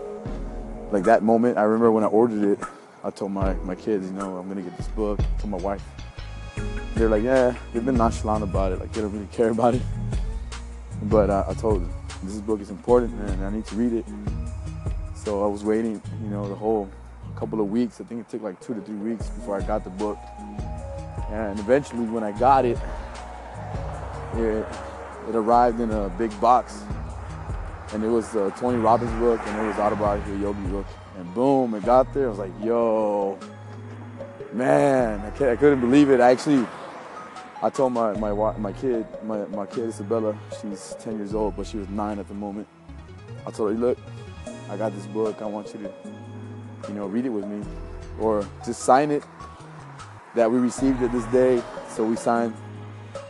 like 0.91 1.03
that 1.05 1.23
moment. 1.23 1.57
I 1.57 1.63
remember 1.63 1.91
when 1.91 2.03
I 2.03 2.07
ordered 2.07 2.43
it. 2.43 2.59
I 3.03 3.09
told 3.09 3.31
my, 3.31 3.53
my 3.55 3.75
kids, 3.75 4.05
you 4.05 4.13
know, 4.13 4.37
I'm 4.37 4.47
gonna 4.47 4.61
get 4.61 4.77
this 4.77 4.87
book. 4.89 5.19
I 5.19 5.41
told 5.41 5.51
my 5.51 5.57
wife. 5.57 5.83
They're 6.93 7.09
like, 7.09 7.23
yeah, 7.23 7.55
they've 7.73 7.85
been 7.85 7.97
nonchalant 7.97 8.43
about 8.43 8.73
it. 8.73 8.79
Like 8.79 8.93
they 8.93 9.01
don't 9.01 9.11
really 9.11 9.27
care 9.27 9.49
about 9.49 9.73
it. 9.73 9.81
But 11.03 11.29
uh, 11.29 11.45
I 11.47 11.53
told 11.53 11.81
them, 11.81 11.96
this 12.23 12.37
book 12.37 12.61
is 12.61 12.69
important 12.69 13.13
and 13.29 13.45
I 13.45 13.49
need 13.49 13.65
to 13.67 13.75
read 13.75 13.93
it. 13.93 14.05
So 15.15 15.43
I 15.43 15.47
was 15.47 15.63
waiting, 15.63 16.01
you 16.23 16.29
know, 16.29 16.47
the 16.47 16.55
whole 16.55 16.89
couple 17.35 17.59
of 17.61 17.69
weeks. 17.69 18.01
I 18.01 18.03
think 18.05 18.21
it 18.21 18.29
took 18.29 18.41
like 18.41 18.59
two 18.59 18.73
to 18.73 18.81
three 18.81 18.95
weeks 18.95 19.27
before 19.29 19.59
I 19.59 19.61
got 19.61 19.83
the 19.83 19.89
book. 19.91 20.17
And 21.29 21.59
eventually, 21.59 22.05
when 22.05 22.23
I 22.23 22.31
got 22.31 22.65
it, 22.65 22.77
it, 24.35 24.65
it 25.29 25.35
arrived 25.35 25.79
in 25.79 25.91
a 25.91 26.09
big 26.09 26.39
box. 26.39 26.83
And 27.93 28.03
it 28.03 28.07
was 28.07 28.31
Tony 28.59 28.77
Robbins 28.77 29.11
book 29.19 29.39
and 29.45 29.65
it 29.65 29.67
was 29.67 29.77
Autobiography 29.77 30.33
of 30.33 30.41
Yogi 30.41 30.61
book. 30.67 30.85
And 31.17 31.33
boom, 31.33 31.73
it 31.73 31.85
got 31.85 32.13
there. 32.13 32.27
I 32.27 32.29
was 32.29 32.39
like, 32.39 32.51
yo, 32.63 33.37
man, 34.53 35.19
I, 35.19 35.51
I 35.51 35.55
couldn't 35.55 35.81
believe 35.81 36.09
it. 36.09 36.19
I 36.19 36.31
actually, 36.31 36.65
I 37.63 37.71
told 37.71 37.93
my 37.93 38.13
my 38.13 38.31
my 38.57 38.71
kid, 38.71 39.05
my, 39.23 39.45
my 39.45 39.65
kid 39.65 39.89
Isabella, 39.89 40.37
she's 40.61 40.95
10 40.99 41.17
years 41.17 41.33
old, 41.33 41.55
but 41.57 41.65
she 41.65 41.77
was 41.77 41.89
nine 41.89 42.19
at 42.19 42.27
the 42.27 42.35
moment. 42.35 42.67
I 43.47 43.51
told 43.51 43.71
her, 43.71 43.77
look, 43.77 43.97
I 44.69 44.77
got 44.77 44.93
this 44.93 45.07
book. 45.07 45.41
I 45.41 45.45
want 45.45 45.73
you 45.73 45.79
to, 45.79 45.91
you 46.87 46.93
know, 46.93 47.07
read 47.07 47.25
it 47.25 47.29
with 47.29 47.45
me, 47.45 47.63
or 48.19 48.47
just 48.63 48.81
sign 48.81 49.09
it. 49.09 49.23
That 50.35 50.51
we 50.51 50.59
received 50.59 51.01
it 51.01 51.11
this 51.11 51.25
day, 51.25 51.63
so 51.89 52.03
we 52.03 52.15
signed 52.15 52.53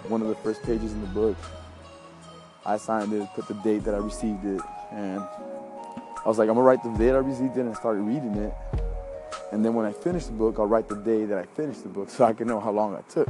one 0.09 0.21
of 0.21 0.27
the 0.27 0.35
first 0.35 0.61
pages 0.63 0.91
in 0.91 0.99
the 0.99 1.07
book. 1.07 1.37
I 2.65 2.75
signed 2.75 3.13
it, 3.13 3.29
put 3.33 3.47
the 3.47 3.53
date 3.53 3.85
that 3.85 3.95
I 3.95 3.99
received 3.99 4.43
it, 4.43 4.59
and 4.91 5.21
I 5.21 6.23
was 6.25 6.37
like, 6.37 6.49
I'm 6.49 6.55
gonna 6.55 6.67
write 6.67 6.83
the 6.83 6.89
date 6.97 7.11
I 7.11 7.19
received 7.19 7.55
it 7.55 7.61
and 7.61 7.73
started 7.77 8.01
reading 8.01 8.35
it. 8.35 8.53
And 9.53 9.63
then 9.63 9.73
when 9.73 9.85
I 9.85 9.93
finish 9.93 10.25
the 10.25 10.33
book, 10.33 10.57
I'll 10.59 10.67
write 10.67 10.89
the 10.89 10.95
day 10.95 11.23
that 11.23 11.37
I 11.37 11.45
finished 11.55 11.83
the 11.83 11.89
book 11.89 12.09
so 12.15 12.25
I 12.25 12.33
can 12.33 12.45
know 12.45 12.59
how 12.59 12.71
long 12.71 12.93
I 12.93 13.01
took. 13.09 13.29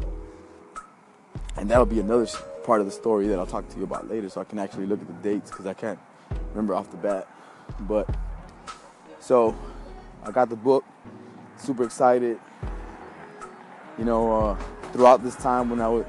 And 1.57 1.69
that'll 1.69 1.85
be 1.85 1.99
another 1.99 2.27
part 2.63 2.81
of 2.81 2.85
the 2.85 2.91
story 2.91 3.27
that 3.27 3.39
I'll 3.39 3.47
talk 3.47 3.67
to 3.69 3.77
you 3.77 3.83
about 3.83 4.09
later 4.09 4.29
so 4.29 4.41
I 4.41 4.43
can 4.43 4.59
actually 4.59 4.85
look 4.85 5.01
at 5.01 5.07
the 5.07 5.29
dates 5.29 5.49
because 5.49 5.65
I 5.65 5.73
can't 5.73 5.99
remember 6.51 6.75
off 6.75 6.91
the 6.91 6.97
bat. 6.97 7.27
But 7.81 8.09
so 9.19 9.55
I 10.23 10.31
got 10.31 10.49
the 10.49 10.55
book, 10.55 10.85
super 11.57 11.83
excited. 11.83 12.39
You 13.97 14.05
know, 14.05 14.31
uh, 14.31 14.57
throughout 14.91 15.23
this 15.23 15.35
time 15.35 15.69
when 15.69 15.81
I 15.81 15.87
was, 15.87 16.05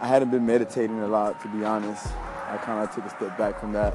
I 0.00 0.06
hadn't 0.06 0.30
been 0.30 0.46
meditating 0.46 1.00
a 1.00 1.08
lot 1.08 1.40
to 1.42 1.48
be 1.48 1.64
honest. 1.64 2.06
I 2.48 2.56
kind 2.58 2.86
of 2.86 2.94
took 2.94 3.04
a 3.04 3.10
step 3.10 3.36
back 3.38 3.58
from 3.58 3.72
that. 3.72 3.94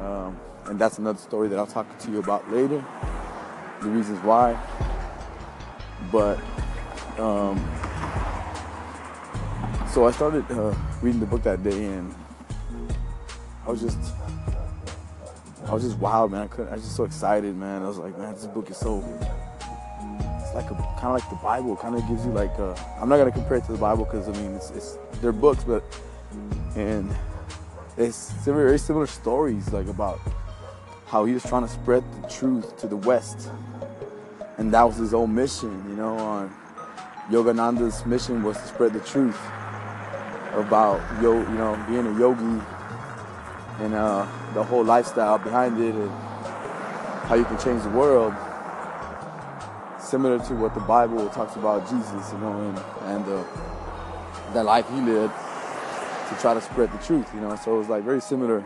Um, 0.00 0.38
and 0.66 0.78
that's 0.78 0.98
another 0.98 1.18
story 1.18 1.48
that 1.48 1.58
I'll 1.58 1.66
talk 1.66 1.98
to 1.98 2.10
you 2.10 2.18
about 2.18 2.50
later. 2.50 2.84
the 3.82 3.90
reasons 3.90 4.18
why. 4.24 4.58
But 6.10 6.38
um, 7.18 7.56
so 9.94 10.08
I 10.08 10.10
started 10.10 10.44
uh, 10.50 10.74
reading 11.02 11.20
the 11.20 11.26
book 11.26 11.44
that 11.44 11.62
day, 11.62 11.84
and 11.84 12.12
I 13.64 13.70
was 13.70 13.80
just, 13.80 13.96
I 15.66 15.72
was 15.72 15.84
just 15.84 15.98
wild, 15.98 16.32
man. 16.32 16.42
I 16.42 16.46
couldn't. 16.48 16.72
I 16.72 16.74
was 16.74 16.82
just 16.82 16.96
so 16.96 17.04
excited, 17.04 17.56
man. 17.56 17.84
I 17.84 17.86
was 17.86 17.98
like, 17.98 18.18
man, 18.18 18.34
this 18.34 18.46
book 18.46 18.68
is 18.70 18.76
so. 18.76 19.04
It's 20.40 20.52
like 20.52 20.68
a 20.68 20.74
kind 20.74 21.04
of 21.04 21.12
like 21.12 21.30
the 21.30 21.36
Bible. 21.36 21.76
Kind 21.76 21.94
of 21.94 22.04
gives 22.08 22.26
you 22.26 22.32
like. 22.32 22.58
I'm 22.58 23.08
not 23.08 23.18
gonna 23.18 23.30
compare 23.30 23.58
it 23.58 23.66
to 23.66 23.72
the 23.72 23.78
Bible 23.78 24.04
because 24.04 24.28
I 24.28 24.32
mean 24.32 24.56
it's, 24.56 24.70
it's 24.70 24.98
they're 25.20 25.30
books, 25.30 25.62
but 25.62 25.84
and 26.74 27.14
it's 27.96 28.32
very 28.42 28.80
similar 28.80 29.06
stories 29.06 29.72
like 29.72 29.86
about 29.86 30.18
how 31.06 31.24
he 31.24 31.34
was 31.34 31.44
trying 31.44 31.62
to 31.62 31.72
spread 31.72 32.02
the 32.20 32.28
truth 32.28 32.76
to 32.78 32.88
the 32.88 32.96
West, 32.96 33.48
and 34.58 34.74
that 34.74 34.82
was 34.82 34.96
his 34.96 35.14
own 35.14 35.32
mission. 35.32 35.84
You 35.88 35.94
know, 35.94 36.18
on 36.18 36.52
Yogananda's 37.30 38.04
mission 38.04 38.42
was 38.42 38.56
to 38.56 38.66
spread 38.66 38.92
the 38.92 38.98
truth 38.98 39.38
about 40.56 41.00
yo, 41.22 41.38
you 41.38 41.58
know, 41.58 41.82
being 41.88 42.06
a 42.06 42.18
yogi 42.18 42.62
and 43.80 43.94
uh, 43.94 44.26
the 44.54 44.62
whole 44.62 44.84
lifestyle 44.84 45.38
behind 45.38 45.80
it 45.82 45.94
and 45.94 46.10
how 47.28 47.34
you 47.34 47.44
can 47.44 47.58
change 47.58 47.82
the 47.82 47.90
world. 47.90 48.34
Similar 49.98 50.38
to 50.46 50.54
what 50.54 50.74
the 50.74 50.80
Bible 50.80 51.28
talks 51.30 51.56
about 51.56 51.88
Jesus, 51.90 52.32
you 52.32 52.38
know, 52.38 52.52
and, 52.60 52.78
and 53.10 53.24
uh, 53.24 53.44
that 54.52 54.64
life 54.64 54.88
he 54.90 55.00
lived 55.00 55.34
to 56.28 56.36
try 56.40 56.54
to 56.54 56.60
spread 56.60 56.92
the 56.92 56.98
truth, 56.98 57.28
you 57.34 57.40
know. 57.40 57.56
So 57.56 57.74
it 57.74 57.78
was 57.78 57.88
like 57.88 58.04
very 58.04 58.20
similar 58.20 58.64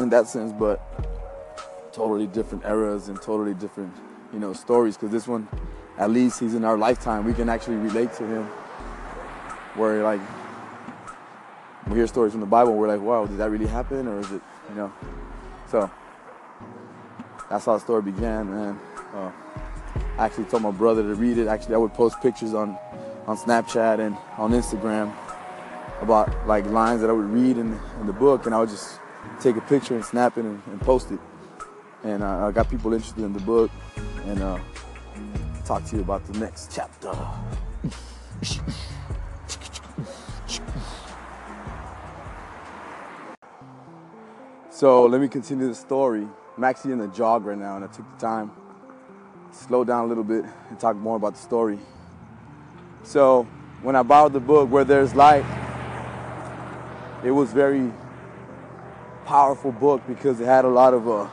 in 0.00 0.10
that 0.10 0.26
sense, 0.26 0.52
but 0.52 0.80
totally 1.92 2.26
different 2.26 2.64
eras 2.64 3.08
and 3.08 3.20
totally 3.20 3.54
different, 3.54 3.94
you 4.32 4.38
know, 4.38 4.52
stories. 4.52 4.96
Because 4.96 5.10
this 5.10 5.26
one, 5.26 5.48
at 5.96 6.10
least, 6.10 6.40
he's 6.40 6.54
in 6.54 6.64
our 6.64 6.76
lifetime. 6.76 7.24
We 7.24 7.34
can 7.34 7.48
actually 7.48 7.76
relate 7.76 8.12
to 8.14 8.26
him. 8.26 8.48
Where 9.78 10.02
like 10.02 10.20
we 11.88 11.96
hear 11.96 12.06
stories 12.06 12.32
from 12.32 12.40
the 12.40 12.46
Bible, 12.46 12.74
we're 12.74 12.88
like, 12.88 13.00
wow, 13.00 13.26
did 13.26 13.38
that 13.38 13.50
really 13.50 13.66
happen, 13.66 14.06
or 14.08 14.20
is 14.20 14.30
it, 14.32 14.42
you 14.68 14.74
know? 14.74 14.92
So 15.70 15.90
that's 17.48 17.64
how 17.64 17.74
the 17.74 17.80
story 17.80 18.02
began, 18.02 18.50
man. 18.50 18.80
Uh, 19.14 19.30
I 20.18 20.24
actually 20.26 20.44
told 20.44 20.62
my 20.62 20.70
brother 20.70 21.02
to 21.02 21.14
read 21.14 21.38
it. 21.38 21.46
Actually, 21.46 21.76
I 21.76 21.78
would 21.78 21.94
post 21.94 22.20
pictures 22.20 22.54
on 22.54 22.76
on 23.26 23.36
Snapchat 23.36 24.00
and 24.00 24.16
on 24.36 24.52
Instagram 24.52 25.14
about 26.00 26.46
like 26.46 26.64
lines 26.66 27.00
that 27.02 27.10
I 27.10 27.12
would 27.12 27.26
read 27.26 27.58
in, 27.58 27.78
in 28.00 28.06
the 28.06 28.12
book, 28.12 28.46
and 28.46 28.54
I 28.54 28.60
would 28.60 28.70
just 28.70 29.00
take 29.40 29.56
a 29.56 29.60
picture 29.62 29.94
and 29.94 30.04
snap 30.04 30.38
it 30.38 30.44
and, 30.44 30.62
and 30.66 30.80
post 30.80 31.10
it. 31.10 31.20
And 32.04 32.22
uh, 32.22 32.46
I 32.46 32.52
got 32.52 32.70
people 32.70 32.92
interested 32.92 33.24
in 33.24 33.32
the 33.32 33.40
book, 33.40 33.70
and 34.24 34.42
uh, 34.42 34.58
talk 35.64 35.84
to 35.86 35.96
you 35.96 36.02
about 36.02 36.24
the 36.26 36.38
next 36.38 36.72
chapter. 36.74 37.12
So 44.70 45.06
let 45.06 45.20
me 45.20 45.28
continue 45.28 45.68
the 45.68 45.74
story. 45.74 46.26
I'm 46.56 46.64
actually 46.64 46.92
in 46.92 46.98
the 46.98 47.08
jog 47.08 47.44
right 47.44 47.58
now, 47.58 47.76
and 47.76 47.84
I 47.84 47.88
took 47.88 48.08
the 48.10 48.16
time 48.24 48.52
to 49.50 49.58
slow 49.58 49.82
down 49.82 50.04
a 50.04 50.08
little 50.08 50.24
bit 50.24 50.44
and 50.70 50.78
talk 50.78 50.96
more 50.96 51.16
about 51.16 51.34
the 51.34 51.40
story. 51.40 51.78
So 53.02 53.46
when 53.82 53.96
I 53.96 54.02
borrowed 54.02 54.32
the 54.32 54.40
book, 54.40 54.70
Where 54.70 54.84
There's 54.84 55.14
Light, 55.14 55.44
it 57.24 57.32
was 57.32 57.52
very 57.52 57.92
powerful 59.24 59.72
book 59.72 60.00
because 60.06 60.40
it 60.40 60.46
had 60.46 60.64
a 60.64 60.68
lot 60.68 60.94
of 60.94 61.08
uh, 61.08 61.28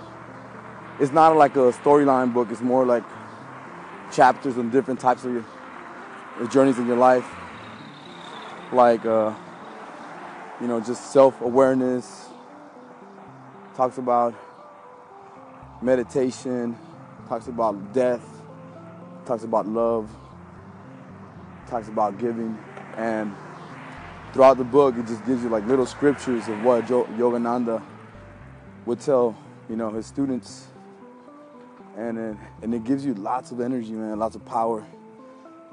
it's 1.00 1.12
not 1.12 1.38
like 1.38 1.56
a 1.56 1.72
storyline 1.72 2.34
book 2.34 2.50
it's 2.52 2.60
more 2.60 2.86
like 2.86 3.04
chapters 4.12 4.58
on 4.58 4.70
different 4.70 5.00
types 5.00 5.24
of 5.24 5.32
your, 5.32 5.46
journeys 6.50 6.78
in 6.78 6.88
your 6.88 6.98
life 6.98 7.26
like 8.72 9.06
uh, 9.06 9.34
you 10.62 10.68
know 10.68 10.80
just 10.80 11.12
self-awareness 11.12 12.30
talks 13.76 13.98
about 13.98 14.34
meditation 15.82 16.78
talks 17.28 17.48
about 17.48 17.94
death 17.94 18.24
talks 19.26 19.44
about 19.44 19.68
love 19.68 20.10
talks 21.68 21.88
about 21.88 22.18
giving 22.18 22.58
and 22.98 23.36
throughout 24.36 24.58
the 24.58 24.66
book, 24.66 24.98
it 24.98 25.08
just 25.08 25.26
gives 25.26 25.42
you 25.44 25.48
like 25.48 25.66
little 25.66 25.86
scriptures 25.86 26.50
of 26.50 26.62
what 26.62 26.86
Yogananda 26.88 27.82
would 28.86 29.00
tell, 29.00 29.34
you 29.70 29.78
know, 29.78 29.92
his 29.92 30.06
students. 30.06 30.68
And 31.96 32.18
it, 32.18 32.38
and 32.62 32.74
it 32.74 32.84
gives 32.84 33.06
you 33.06 33.14
lots 33.14 33.52
of 33.52 33.62
energy, 33.62 33.94
man, 33.94 34.20
lots 34.20 34.36
of 34.36 34.44
power, 34.44 34.86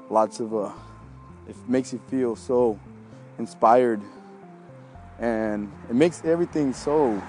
lots 0.09 0.39
of, 0.39 0.55
uh, 0.55 0.71
it 1.47 1.55
makes 1.67 1.93
you 1.93 1.99
feel 2.09 2.35
so 2.35 2.79
inspired. 3.37 4.01
And 5.19 5.71
it 5.89 5.95
makes 5.95 6.23
everything 6.25 6.73
so 6.73 7.21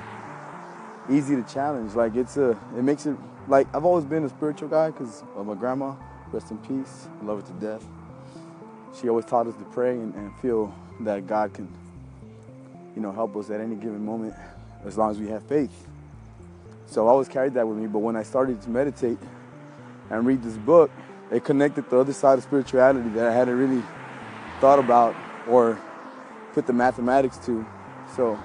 easy 1.10 1.36
to 1.36 1.42
challenge. 1.42 1.94
Like 1.94 2.16
it's 2.16 2.36
a, 2.36 2.50
it 2.76 2.82
makes 2.82 3.06
it, 3.06 3.16
like 3.48 3.66
I've 3.74 3.84
always 3.84 4.04
been 4.04 4.24
a 4.24 4.28
spiritual 4.28 4.68
guy 4.68 4.90
because 4.90 5.22
of 5.36 5.46
my 5.46 5.54
grandma, 5.54 5.94
rest 6.32 6.50
in 6.50 6.58
peace, 6.58 7.08
I 7.20 7.24
love 7.24 7.42
her 7.42 7.46
to 7.46 7.60
death. 7.60 7.84
She 9.00 9.08
always 9.08 9.24
taught 9.24 9.46
us 9.46 9.56
to 9.56 9.64
pray 9.64 9.92
and, 9.92 10.14
and 10.14 10.34
feel 10.38 10.74
that 11.00 11.26
God 11.26 11.52
can, 11.52 11.68
you 12.94 13.02
know, 13.02 13.12
help 13.12 13.36
us 13.36 13.50
at 13.50 13.60
any 13.60 13.74
given 13.74 14.04
moment 14.04 14.34
as 14.84 14.96
long 14.96 15.10
as 15.10 15.18
we 15.18 15.28
have 15.28 15.42
faith. 15.44 15.88
So 16.86 17.06
I 17.06 17.10
always 17.10 17.28
carried 17.28 17.54
that 17.54 17.66
with 17.66 17.76
me. 17.76 17.86
But 17.86 18.00
when 18.00 18.16
I 18.16 18.22
started 18.22 18.62
to 18.62 18.70
meditate 18.70 19.18
and 20.10 20.24
read 20.26 20.42
this 20.42 20.56
book, 20.56 20.90
it 21.30 21.44
connected 21.44 21.88
the 21.90 21.98
other 21.98 22.12
side 22.12 22.38
of 22.38 22.44
spirituality 22.44 23.08
that 23.10 23.28
I 23.28 23.32
hadn't 23.32 23.58
really 23.58 23.82
thought 24.60 24.78
about 24.78 25.14
or 25.48 25.80
put 26.52 26.66
the 26.66 26.72
mathematics 26.72 27.38
to. 27.46 27.66
So 28.16 28.38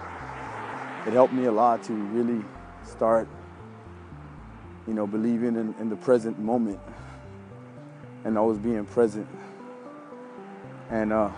it 1.06 1.14
helped 1.14 1.34
me 1.34 1.46
a 1.46 1.52
lot 1.52 1.84
to 1.84 1.94
really 1.94 2.44
start, 2.84 3.28
you 4.88 4.94
know, 4.94 5.08
believing 5.08 5.56
in, 5.56 5.76
in 5.80 5.90
the 5.90 5.96
present 5.96 6.40
moment 6.40 6.80
and 8.26 8.38
always 8.38 8.58
being 8.58 8.86
present. 8.86 9.28
And 10.90 11.14
uh, 11.14 11.30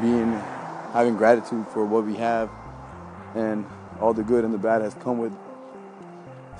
being 0.00 0.32
having 0.92 1.16
gratitude 1.16 1.66
for 1.68 1.84
what 1.84 2.04
we 2.04 2.14
have 2.16 2.50
and 3.34 3.64
all 4.00 4.12
the 4.12 4.22
good 4.22 4.44
and 4.44 4.52
the 4.52 4.58
bad 4.58 4.82
has 4.82 4.94
come 4.94 5.18
with. 5.18 5.32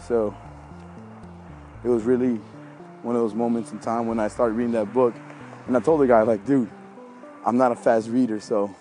So 0.07 0.35
it 1.83 1.89
was 1.89 2.05
really 2.05 2.37
one 3.03 3.17
of 3.17 3.23
those 3.23 3.35
moments 3.35 3.73
in 3.73 3.79
time 3.79 4.07
when 4.07 4.21
I 4.21 4.29
started 4.29 4.55
reading 4.55 4.73
that 4.73 4.93
book 4.93 5.15
and 5.67 5.77
I 5.77 5.81
told 5.81 6.01
the 6.01 6.07
guy 6.07 6.23
like, 6.23 6.45
dude, 6.47 6.71
I'm 7.45 7.57
not 7.57 7.73
a 7.73 7.77
fast 7.77 8.09
reader, 8.09 8.41
so 8.41 8.75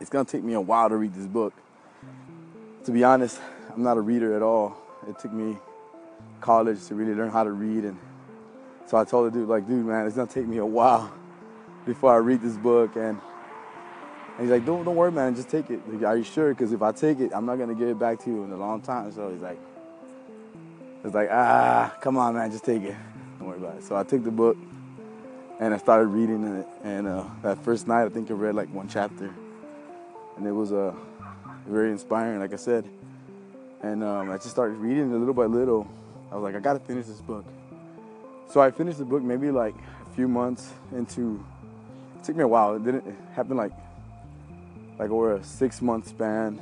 it's 0.00 0.10
gonna 0.10 0.24
take 0.24 0.42
me 0.42 0.54
a 0.54 0.60
while 0.60 0.88
to 0.88 0.96
read 0.96 1.14
this 1.14 1.26
book. 1.26 1.54
To 2.84 2.90
be 2.90 3.04
honest, 3.04 3.40
I'm 3.74 3.82
not 3.82 3.96
a 3.96 4.00
reader 4.00 4.34
at 4.34 4.42
all. 4.42 4.76
It 5.08 5.18
took 5.18 5.32
me 5.32 5.56
college 6.40 6.84
to 6.86 6.94
really 6.94 7.14
learn 7.14 7.30
how 7.30 7.44
to 7.44 7.52
read 7.52 7.84
and 7.84 7.98
so 8.92 8.98
I 8.98 9.04
told 9.04 9.32
the 9.32 9.38
dude 9.38 9.48
like, 9.48 9.66
dude, 9.66 9.86
man, 9.86 10.06
it's 10.06 10.16
gonna 10.16 10.30
take 10.30 10.46
me 10.46 10.58
a 10.58 10.66
while 10.66 11.10
before 11.86 12.12
I 12.12 12.16
read 12.16 12.42
this 12.42 12.58
book. 12.58 12.94
And, 12.96 13.18
and 14.36 14.40
he's 14.40 14.50
like, 14.50 14.66
don't, 14.66 14.84
don't 14.84 14.96
worry, 14.96 15.10
man, 15.10 15.34
just 15.34 15.48
take 15.48 15.70
it. 15.70 15.80
Like, 15.90 16.02
Are 16.02 16.16
you 16.16 16.24
sure? 16.24 16.50
Because 16.50 16.72
if 16.72 16.82
I 16.82 16.92
take 16.92 17.20
it, 17.20 17.32
I'm 17.34 17.46
not 17.46 17.56
to 17.56 17.74
give 17.74 17.88
it 17.88 17.98
back 17.98 18.18
to 18.24 18.30
you 18.30 18.44
in 18.44 18.52
a 18.52 18.56
long 18.56 18.82
time. 18.82 19.10
So 19.12 19.30
he's 19.30 19.40
like, 19.40 19.58
it's 21.04 21.14
like, 21.14 21.30
ah, 21.32 21.96
come 22.02 22.18
on, 22.18 22.34
man, 22.34 22.50
just 22.50 22.64
take 22.64 22.82
it. 22.82 22.94
Don't 23.38 23.48
worry 23.48 23.56
about 23.58 23.76
it. 23.76 23.84
So 23.84 23.96
I 23.96 24.02
took 24.02 24.24
the 24.24 24.30
book 24.30 24.58
and 25.62 25.72
I 25.72 25.76
started 25.76 26.08
reading 26.08 26.42
it. 26.42 26.66
And 26.82 27.06
uh, 27.06 27.22
that 27.42 27.56
first 27.64 27.86
night, 27.86 28.04
I 28.04 28.08
think 28.08 28.28
I 28.32 28.34
read 28.34 28.56
like 28.56 28.68
one 28.74 28.88
chapter. 28.88 29.32
And 30.36 30.44
it 30.44 30.50
was 30.50 30.72
uh, 30.72 30.92
very 31.68 31.92
inspiring, 31.92 32.40
like 32.40 32.52
I 32.52 32.56
said. 32.56 32.84
And 33.80 34.02
um, 34.02 34.28
I 34.28 34.38
just 34.38 34.50
started 34.50 34.74
reading 34.74 35.14
it 35.14 35.16
little 35.16 35.32
by 35.32 35.44
little. 35.44 35.88
I 36.32 36.34
was 36.34 36.42
like, 36.42 36.56
I 36.56 36.58
got 36.58 36.72
to 36.72 36.80
finish 36.80 37.06
this 37.06 37.20
book. 37.20 37.44
So 38.50 38.60
I 38.60 38.72
finished 38.72 38.98
the 38.98 39.04
book 39.04 39.22
maybe 39.22 39.52
like 39.52 39.76
a 40.04 40.14
few 40.16 40.26
months 40.26 40.72
into 40.96 41.44
it 42.18 42.24
took 42.24 42.34
me 42.34 42.42
a 42.42 42.48
while. 42.48 42.74
It 42.74 42.84
didn't 42.84 43.16
happen 43.32 43.56
like 43.56 43.72
like 44.98 45.10
over 45.10 45.36
a 45.36 45.44
six 45.44 45.80
month 45.80 46.08
span. 46.08 46.60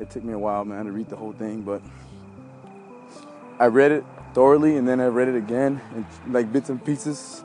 It 0.00 0.08
took 0.08 0.24
me 0.24 0.32
a 0.32 0.38
while, 0.38 0.64
man, 0.64 0.86
to 0.86 0.92
read 0.92 1.10
the 1.10 1.16
whole 1.16 1.32
thing, 1.32 1.60
but 1.60 1.82
I 3.58 3.66
read 3.66 3.92
it 3.92 4.04
thoroughly 4.32 4.78
and 4.78 4.88
then 4.88 4.98
I 4.98 5.06
read 5.08 5.28
it 5.28 5.36
again 5.36 5.78
in 5.94 6.32
like 6.32 6.50
bits 6.50 6.70
and 6.70 6.82
pieces. 6.82 7.44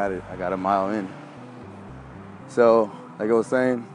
Got 0.00 0.12
it. 0.12 0.22
I 0.30 0.36
got 0.36 0.54
a 0.54 0.56
mile 0.56 0.88
in. 0.90 1.06
So, 2.48 2.90
like 3.18 3.28
I 3.28 3.34
was 3.34 3.46
saying, 3.46 3.86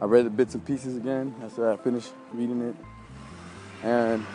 I 0.00 0.06
read 0.06 0.26
the 0.26 0.30
bits 0.30 0.54
and 0.54 0.66
pieces 0.66 0.96
again 0.96 1.32
after 1.44 1.70
I 1.70 1.76
finished 1.76 2.12
reading 2.32 2.60
it. 2.60 2.74
And 3.84 4.26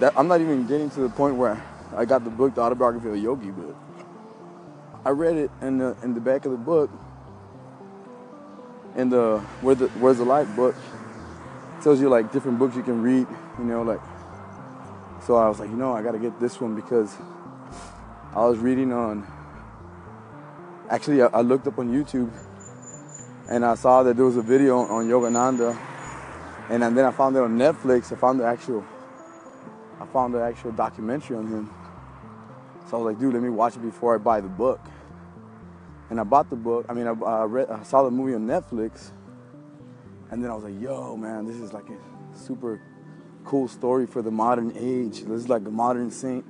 that, 0.00 0.14
I'm 0.16 0.28
not 0.28 0.40
even 0.40 0.66
getting 0.66 0.88
to 0.90 1.00
the 1.00 1.10
point 1.10 1.36
where 1.36 1.62
I 1.94 2.06
got 2.06 2.24
the 2.24 2.30
book, 2.30 2.54
The 2.54 2.62
Autobiography 2.62 3.10
of 3.10 3.18
Yogi, 3.18 3.50
but 3.50 3.76
I 5.04 5.10
read 5.10 5.36
it 5.36 5.50
in 5.60 5.76
the 5.76 5.94
in 6.02 6.14
the 6.14 6.20
back 6.20 6.46
of 6.46 6.52
the 6.52 6.58
book, 6.72 6.90
in 8.96 9.10
the 9.10 9.42
the 9.62 9.88
where's 10.00 10.18
the 10.18 10.24
light 10.24 10.48
book, 10.56 10.74
tells 11.82 12.00
you 12.00 12.08
like 12.08 12.32
different 12.32 12.58
books 12.58 12.76
you 12.76 12.82
can 12.82 13.02
read. 13.02 13.26
You 13.58 13.64
know, 13.64 13.82
like 13.82 14.00
so 15.26 15.36
I 15.36 15.50
was 15.50 15.60
like, 15.60 15.68
you 15.68 15.76
know, 15.76 15.92
I 15.92 16.00
gotta 16.02 16.18
get 16.18 16.40
this 16.40 16.62
one 16.62 16.74
because 16.74 17.14
I 18.34 18.44
was 18.44 18.58
reading 18.58 18.92
on. 18.92 19.26
Actually, 20.90 21.22
I, 21.22 21.40
looked 21.40 21.66
up 21.66 21.78
on 21.78 21.90
YouTube 21.90 22.30
and 23.48 23.64
I 23.64 23.74
saw 23.74 24.02
that 24.02 24.16
there 24.16 24.24
was 24.24 24.36
a 24.36 24.42
video 24.42 24.78
on 24.78 25.06
Yogananda, 25.06 25.76
and 26.68 26.82
then 26.82 27.04
I 27.04 27.10
found 27.10 27.36
it 27.36 27.42
on 27.42 27.58
Netflix. 27.58 28.12
I 28.12 28.16
found 28.16 28.40
the 28.40 28.44
actual, 28.44 28.84
I 29.98 30.06
found 30.06 30.34
the 30.34 30.42
actual 30.42 30.72
documentary 30.72 31.36
on 31.36 31.46
him. 31.46 31.70
So 32.88 32.98
I 32.98 33.00
was 33.00 33.12
like, 33.12 33.18
dude, 33.18 33.32
let 33.32 33.42
me 33.42 33.48
watch 33.48 33.76
it 33.76 33.82
before 33.82 34.14
I 34.14 34.18
buy 34.18 34.40
the 34.42 34.48
book. 34.48 34.80
And 36.10 36.20
I 36.20 36.24
bought 36.24 36.50
the 36.50 36.56
book. 36.56 36.86
I 36.88 36.92
mean, 36.92 37.06
I, 37.06 37.12
I 37.12 37.44
read, 37.44 37.70
I 37.70 37.82
saw 37.82 38.02
the 38.02 38.10
movie 38.10 38.34
on 38.34 38.46
Netflix, 38.46 39.10
and 40.30 40.44
then 40.44 40.50
I 40.50 40.54
was 40.54 40.64
like, 40.64 40.78
yo, 40.80 41.16
man, 41.16 41.46
this 41.46 41.56
is 41.56 41.72
like 41.72 41.88
a 41.88 42.36
super 42.36 42.80
cool 43.44 43.68
story 43.68 44.06
for 44.06 44.20
the 44.20 44.30
modern 44.30 44.72
age. 44.76 45.22
This 45.22 45.40
is 45.40 45.48
like 45.48 45.66
a 45.66 45.70
modern 45.70 46.10
saint 46.10 46.44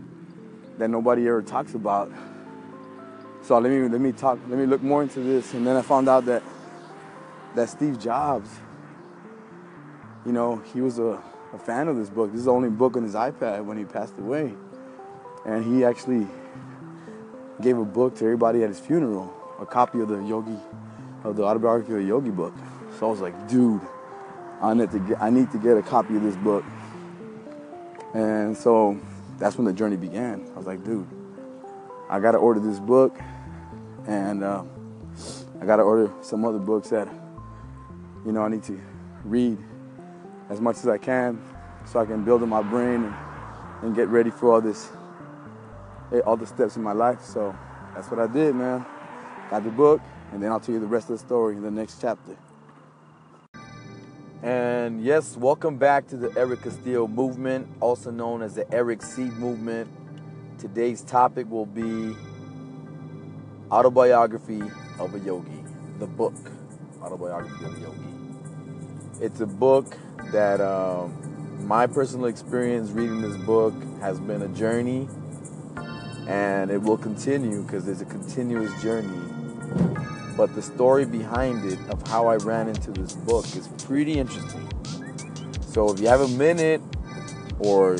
that 0.78 0.88
nobody 0.88 1.28
ever 1.28 1.42
talks 1.42 1.74
about. 1.74 2.10
So 3.42 3.58
let 3.58 3.70
me 3.70 3.88
let 3.88 4.00
me 4.00 4.12
talk, 4.12 4.38
let 4.48 4.58
me 4.58 4.66
look 4.66 4.82
more 4.82 5.02
into 5.02 5.20
this, 5.20 5.54
and 5.54 5.66
then 5.66 5.76
I 5.76 5.82
found 5.82 6.08
out 6.08 6.24
that 6.26 6.42
that 7.54 7.68
Steve 7.68 7.98
Jobs, 7.98 8.50
you 10.26 10.32
know, 10.32 10.62
he 10.72 10.80
was 10.80 10.98
a, 10.98 11.22
a 11.52 11.58
fan 11.58 11.88
of 11.88 11.96
this 11.96 12.10
book. 12.10 12.30
This 12.30 12.40
is 12.40 12.44
the 12.44 12.52
only 12.52 12.70
book 12.70 12.96
on 12.96 13.02
his 13.02 13.14
iPad 13.14 13.64
when 13.64 13.78
he 13.78 13.84
passed 13.84 14.18
away, 14.18 14.54
and 15.46 15.64
he 15.64 15.84
actually 15.84 16.26
gave 17.60 17.78
a 17.78 17.84
book 17.84 18.16
to 18.16 18.24
everybody 18.24 18.62
at 18.62 18.68
his 18.68 18.78
funeral, 18.78 19.32
a 19.60 19.66
copy 19.66 20.00
of 20.00 20.08
the 20.08 20.18
Yogi, 20.22 20.58
of 21.24 21.36
the 21.36 21.42
autobiography 21.42 21.92
of 21.92 21.98
the 21.98 22.06
Yogi 22.06 22.30
book. 22.30 22.54
So 22.98 23.06
I 23.06 23.10
was 23.10 23.20
like, 23.20 23.48
dude, 23.48 23.80
I 24.60 24.74
need 24.74 24.90
to 24.90 24.98
get, 24.98 25.22
I 25.22 25.30
need 25.30 25.50
to 25.52 25.58
get 25.58 25.76
a 25.76 25.82
copy 25.82 26.16
of 26.16 26.22
this 26.22 26.36
book. 26.36 26.64
And 28.14 28.56
so 28.56 28.98
that's 29.38 29.56
when 29.56 29.64
the 29.64 29.72
journey 29.72 29.96
began. 29.96 30.50
I 30.54 30.58
was 30.58 30.66
like, 30.66 30.84
dude, 30.84 31.06
I 32.10 32.20
gotta 32.20 32.38
order 32.38 32.60
this 32.60 32.80
book, 32.80 33.18
and 34.06 34.42
uh, 34.42 34.64
I 35.60 35.66
gotta 35.66 35.82
order 35.82 36.12
some 36.22 36.44
other 36.44 36.58
books 36.58 36.88
that, 36.90 37.08
you 38.26 38.32
know, 38.32 38.42
I 38.42 38.48
need 38.48 38.64
to 38.64 38.80
read 39.24 39.58
as 40.50 40.60
much 40.60 40.78
as 40.78 40.88
I 40.88 40.98
can, 40.98 41.40
so 41.86 42.00
I 42.00 42.06
can 42.06 42.24
build 42.24 42.42
in 42.42 42.48
my 42.48 42.62
brain 42.62 43.04
and, 43.04 43.14
and 43.82 43.94
get 43.94 44.08
ready 44.08 44.30
for 44.30 44.52
all 44.52 44.60
this, 44.60 44.90
eh, 46.12 46.20
all 46.20 46.36
the 46.36 46.46
steps 46.46 46.76
in 46.76 46.82
my 46.82 46.92
life. 46.92 47.22
So 47.22 47.56
that's 47.94 48.10
what 48.10 48.20
I 48.20 48.26
did, 48.26 48.54
man. 48.54 48.84
Got 49.50 49.64
the 49.64 49.70
book, 49.70 50.00
and 50.32 50.42
then 50.42 50.50
I'll 50.50 50.60
tell 50.60 50.74
you 50.74 50.80
the 50.80 50.86
rest 50.86 51.10
of 51.10 51.18
the 51.18 51.24
story 51.24 51.56
in 51.56 51.62
the 51.62 51.70
next 51.70 52.00
chapter. 52.00 52.36
And 54.42 55.02
yes, 55.02 55.36
welcome 55.36 55.78
back 55.78 56.06
to 56.08 56.16
the 56.16 56.32
Eric 56.38 56.62
Castillo 56.62 57.08
movement, 57.08 57.66
also 57.80 58.12
known 58.12 58.40
as 58.40 58.54
the 58.54 58.72
Eric 58.72 59.02
C 59.02 59.22
movement. 59.22 59.90
Today's 60.58 61.02
topic 61.02 61.50
will 61.50 61.66
be 61.66 62.14
autobiography 63.72 64.62
of 65.00 65.12
a 65.16 65.18
yogi, 65.18 65.64
the 65.98 66.06
book, 66.06 66.36
autobiography 67.02 67.64
of 67.64 67.76
a 67.76 67.80
yogi. 67.80 67.98
It's 69.20 69.40
a 69.40 69.46
book 69.46 69.96
that 70.30 70.60
um, 70.60 71.66
my 71.66 71.88
personal 71.88 72.26
experience 72.26 72.90
reading 72.90 73.20
this 73.20 73.36
book 73.38 73.74
has 74.00 74.20
been 74.20 74.42
a 74.42 74.48
journey, 74.48 75.08
and 76.28 76.70
it 76.70 76.80
will 76.80 76.98
continue 76.98 77.64
because 77.64 77.88
it's 77.88 78.02
a 78.02 78.04
continuous 78.04 78.70
journey 78.80 79.18
but 80.38 80.54
the 80.54 80.62
story 80.62 81.04
behind 81.04 81.64
it 81.64 81.80
of 81.90 82.06
how 82.06 82.28
I 82.28 82.36
ran 82.36 82.68
into 82.68 82.92
this 82.92 83.12
book 83.12 83.44
is 83.56 83.66
pretty 83.84 84.20
interesting. 84.20 84.70
So 85.60 85.92
if 85.92 85.98
you 85.98 86.06
have 86.06 86.20
a 86.20 86.28
minute 86.28 86.80
or 87.58 87.96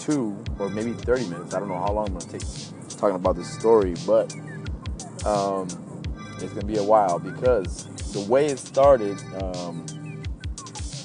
two 0.00 0.42
or 0.58 0.70
maybe 0.70 0.94
30 0.94 1.28
minutes, 1.28 1.54
I 1.54 1.58
don't 1.58 1.68
know 1.68 1.78
how 1.78 1.92
long 1.92 2.08
I'm 2.08 2.14
gonna 2.14 2.32
take 2.32 2.42
talking 2.96 3.16
about 3.16 3.36
this 3.36 3.52
story, 3.52 3.94
but 4.06 4.34
um, 5.26 5.68
it's 6.40 6.54
gonna 6.54 6.64
be 6.64 6.78
a 6.78 6.82
while 6.82 7.18
because 7.18 7.84
the 8.12 8.20
way 8.20 8.46
it 8.46 8.58
started, 8.58 9.22
um, 9.42 9.84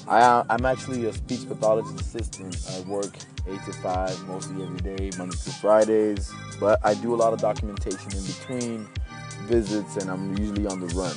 I, 0.08 0.42
I'm 0.48 0.64
actually 0.64 1.04
a 1.04 1.12
speech 1.12 1.46
pathologist 1.46 2.00
assistant. 2.00 2.56
I 2.70 2.80
work 2.88 3.14
eight 3.46 3.62
to 3.66 3.74
five 3.74 4.18
mostly 4.26 4.62
every 4.62 4.80
day, 4.80 5.10
Mondays 5.18 5.44
to 5.44 5.50
Fridays, 5.50 6.32
but 6.58 6.80
I 6.82 6.94
do 6.94 7.14
a 7.14 7.16
lot 7.16 7.34
of 7.34 7.40
documentation 7.40 8.10
in 8.16 8.24
between 8.24 8.88
visits 9.46 9.96
and 9.96 10.10
I'm 10.10 10.36
usually 10.36 10.66
on 10.66 10.80
the 10.80 10.86
run. 10.94 11.14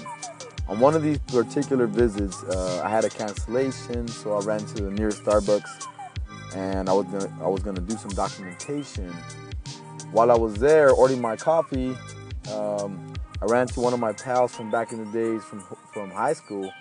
On 0.67 0.79
one 0.79 0.95
of 0.95 1.03
these 1.03 1.19
particular 1.19 1.85
visits, 1.85 2.43
uh, 2.43 2.81
I 2.83 2.89
had 2.89 3.03
a 3.03 3.09
cancellation, 3.09 4.07
so 4.07 4.37
I 4.37 4.41
ran 4.41 4.59
to 4.59 4.83
the 4.83 4.91
nearest 4.91 5.23
Starbucks 5.23 5.87
and 6.55 6.89
I 6.89 6.93
was 6.93 7.05
gonna, 7.07 7.43
I 7.43 7.47
was 7.47 7.61
gonna 7.61 7.81
do 7.81 7.95
some 7.97 8.11
documentation. 8.11 9.09
While 10.11 10.31
I 10.31 10.37
was 10.37 10.55
there 10.55 10.91
ordering 10.91 11.21
my 11.21 11.35
coffee, 11.35 11.95
um, 12.53 13.13
I 13.41 13.45
ran 13.45 13.67
to 13.67 13.79
one 13.79 13.93
of 13.93 13.99
my 13.99 14.13
pals 14.13 14.53
from 14.53 14.69
back 14.69 14.91
in 14.91 15.03
the 15.03 15.11
days 15.11 15.43
from 15.43 15.63
from 15.93 16.11
high 16.11 16.33
school, 16.33 16.71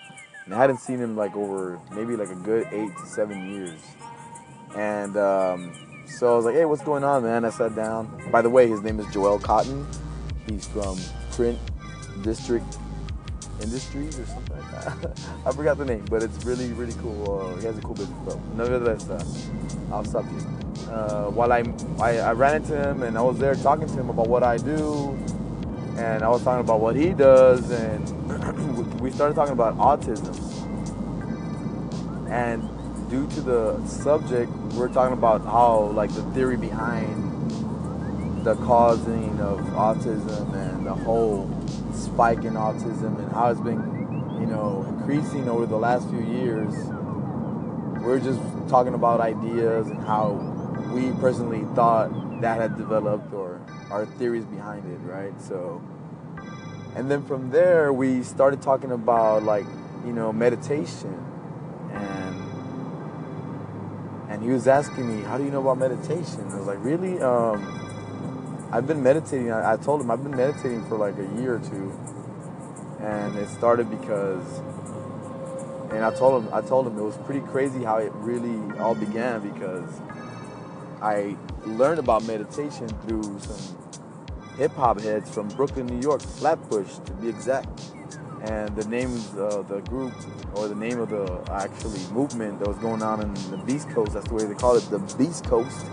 and 0.45 0.55
I 0.55 0.59
hadn't 0.59 0.79
seen 0.79 0.99
him 0.99 1.17
like 1.17 1.35
over 1.37 1.81
maybe 1.93 2.17
like 2.17 2.29
a 2.29 2.35
good 2.35 2.67
eight 2.73 2.91
to 2.97 3.07
seven 3.07 3.51
years. 3.51 3.81
And 4.77 5.17
um, 5.17 5.73
so 6.07 6.33
I 6.33 6.37
was 6.37 6.45
like, 6.45 6.55
"Hey, 6.55 6.65
what's 6.65 6.83
going 6.83 7.05
on, 7.05 7.23
man?" 7.23 7.45
I 7.45 7.51
sat 7.51 7.75
down. 7.75 8.31
By 8.31 8.43
the 8.43 8.51
way, 8.51 8.69
his 8.69 8.83
name 8.83 8.99
is 9.01 9.07
Joel 9.13 9.39
Cotton. 9.39 9.87
He's 10.47 10.67
from 10.67 10.99
print 11.31 11.59
district 12.23 12.79
industries 13.63 14.19
or 14.19 14.27
something 14.27 14.57
like 14.57 14.71
that. 14.71 15.21
I 15.47 15.53
forgot 15.53 15.79
the 15.79 15.85
name, 15.85 16.05
but 16.11 16.23
it's 16.23 16.45
really, 16.45 16.73
really 16.73 16.95
cool. 16.95 17.41
Uh, 17.41 17.61
he 17.61 17.67
has 17.67 17.77
a 17.77 17.81
cool 17.81 17.95
business, 17.95 18.19
but 18.25 18.39
nevertheless, 18.57 19.09
uh, 19.09 19.25
I'll 19.93 20.05
stop 20.05 20.25
you. 20.25 20.39
Uh, 20.91 21.31
while 21.31 21.53
I, 21.53 21.63
I, 22.01 22.19
I 22.19 22.33
ran 22.33 22.57
into 22.57 22.77
him 22.77 23.03
and 23.03 23.17
I 23.17 23.23
was 23.23 23.39
there 23.39 23.55
talking 23.55 23.87
to 23.87 23.93
him 23.93 24.11
about 24.11 24.29
what 24.29 24.43
I 24.43 24.57
do, 24.57 25.17
and 25.97 26.23
I 26.23 26.29
was 26.29 26.43
talking 26.43 26.61
about 26.61 26.81
what 26.81 26.97
he 26.97 27.11
does, 27.11 27.71
and 27.71 29.01
we 29.01 29.11
started 29.11 29.35
talking 29.35 29.53
about 29.53 29.77
autism. 29.77 30.37
And 32.31 32.69
due 33.11 33.27
to 33.29 33.41
the 33.41 33.87
subject, 33.87 34.51
we're 34.75 34.89
talking 34.89 35.13
about 35.13 35.43
how, 35.45 35.91
like, 35.95 36.13
the 36.15 36.23
theory 36.33 36.57
behind 36.57 37.30
the 38.43 38.55
causing 38.57 39.39
of 39.41 39.61
autism 39.71 40.55
and 40.55 40.87
the 40.87 40.95
whole 40.95 41.49
spike 41.93 42.45
in 42.45 42.55
autism 42.55 43.19
and 43.19 43.33
how 43.33 43.51
it's 43.51 43.61
been, 43.61 43.81
you 44.41 44.47
know, 44.47 44.85
increasing 44.89 45.49
over 45.49 45.67
the 45.67 45.77
last 45.77 46.09
few 46.09 46.23
years. 46.23 46.73
We're 48.03 48.19
just 48.19 48.41
talking 48.69 48.95
about 48.95 49.21
ideas 49.21 49.89
and 49.89 50.03
how 50.05 50.33
we 50.95 51.13
personally 51.21 51.67
thought 51.75 52.41
that 52.41 52.59
had 52.59 52.79
developed 52.79 53.33
or 53.35 53.61
our 53.91 54.07
theories 54.07 54.47
behind 54.47 54.91
it, 54.91 54.99
right? 55.07 55.39
So, 55.43 55.83
and 56.95 57.11
then 57.11 57.23
from 57.25 57.51
there 57.51 57.93
we 57.93 58.23
started 58.23 58.63
talking 58.63 58.91
about 58.91 59.43
like, 59.43 59.67
you 60.07 60.15
know, 60.15 60.33
meditation 60.33 61.15
and 61.93 62.37
and 64.31 64.43
he 64.43 64.49
was 64.49 64.67
asking 64.67 65.15
me, 65.15 65.23
how 65.25 65.37
do 65.37 65.45
you 65.45 65.51
know 65.51 65.61
about 65.61 65.77
meditation? 65.79 66.49
I 66.51 66.57
was 66.57 66.67
like, 66.67 66.83
really? 66.83 67.21
Um, 67.21 67.90
I've 68.73 68.87
been 68.87 69.03
meditating. 69.03 69.51
I, 69.51 69.73
I, 69.73 69.77
told 69.77 70.01
him 70.01 70.13
I've 70.13 70.23
been 70.23 70.37
meditating 70.37 70.85
for 70.87 70.97
like 70.97 71.19
a 71.19 71.41
year 71.41 71.57
or 71.57 71.59
two, 71.59 71.93
and 73.01 73.37
it 73.37 73.49
started 73.49 73.91
because, 73.91 74.61
and 75.91 76.05
I 76.05 76.15
told 76.15 76.45
him 76.45 76.55
I 76.55 76.61
told 76.61 76.87
him 76.87 76.97
it 76.97 77.03
was 77.03 77.17
pretty 77.19 77.45
crazy 77.49 77.83
how 77.83 77.97
it 77.97 78.13
really 78.15 78.79
all 78.79 78.95
began 78.95 79.41
because 79.41 80.01
I 81.03 81.37
learned 81.67 81.99
about 81.99 82.23
meditation 82.25 82.87
through 83.07 83.41
some 83.41 83.77
hip 84.57 84.73
hop 84.75 85.01
heads 85.01 85.29
from 85.29 85.49
Brooklyn, 85.49 85.87
New 85.87 86.01
York, 86.01 86.23
Flatbush 86.23 86.99
to 87.07 87.13
be 87.15 87.29
exact. 87.29 87.93
And 88.43 88.75
the 88.75 88.89
name 88.89 89.13
of 89.37 89.69
the 89.69 89.81
group, 89.81 90.15
or 90.55 90.69
the 90.69 90.75
name 90.77 91.01
of 91.01 91.11
the 91.11 91.43
actually 91.51 92.01
movement 92.13 92.61
that 92.61 92.69
was 92.69 92.79
going 92.79 93.03
on 93.03 93.21
in 93.21 93.35
the 93.51 93.59
Beast 93.67 93.91
Coast, 93.91 94.13
that's 94.15 94.29
the 94.29 94.35
way 94.35 94.45
they 94.45 94.55
call 94.55 94.77
it, 94.77 94.89
the 94.91 95.01
Beast 95.19 95.45
Coast. 95.45 95.87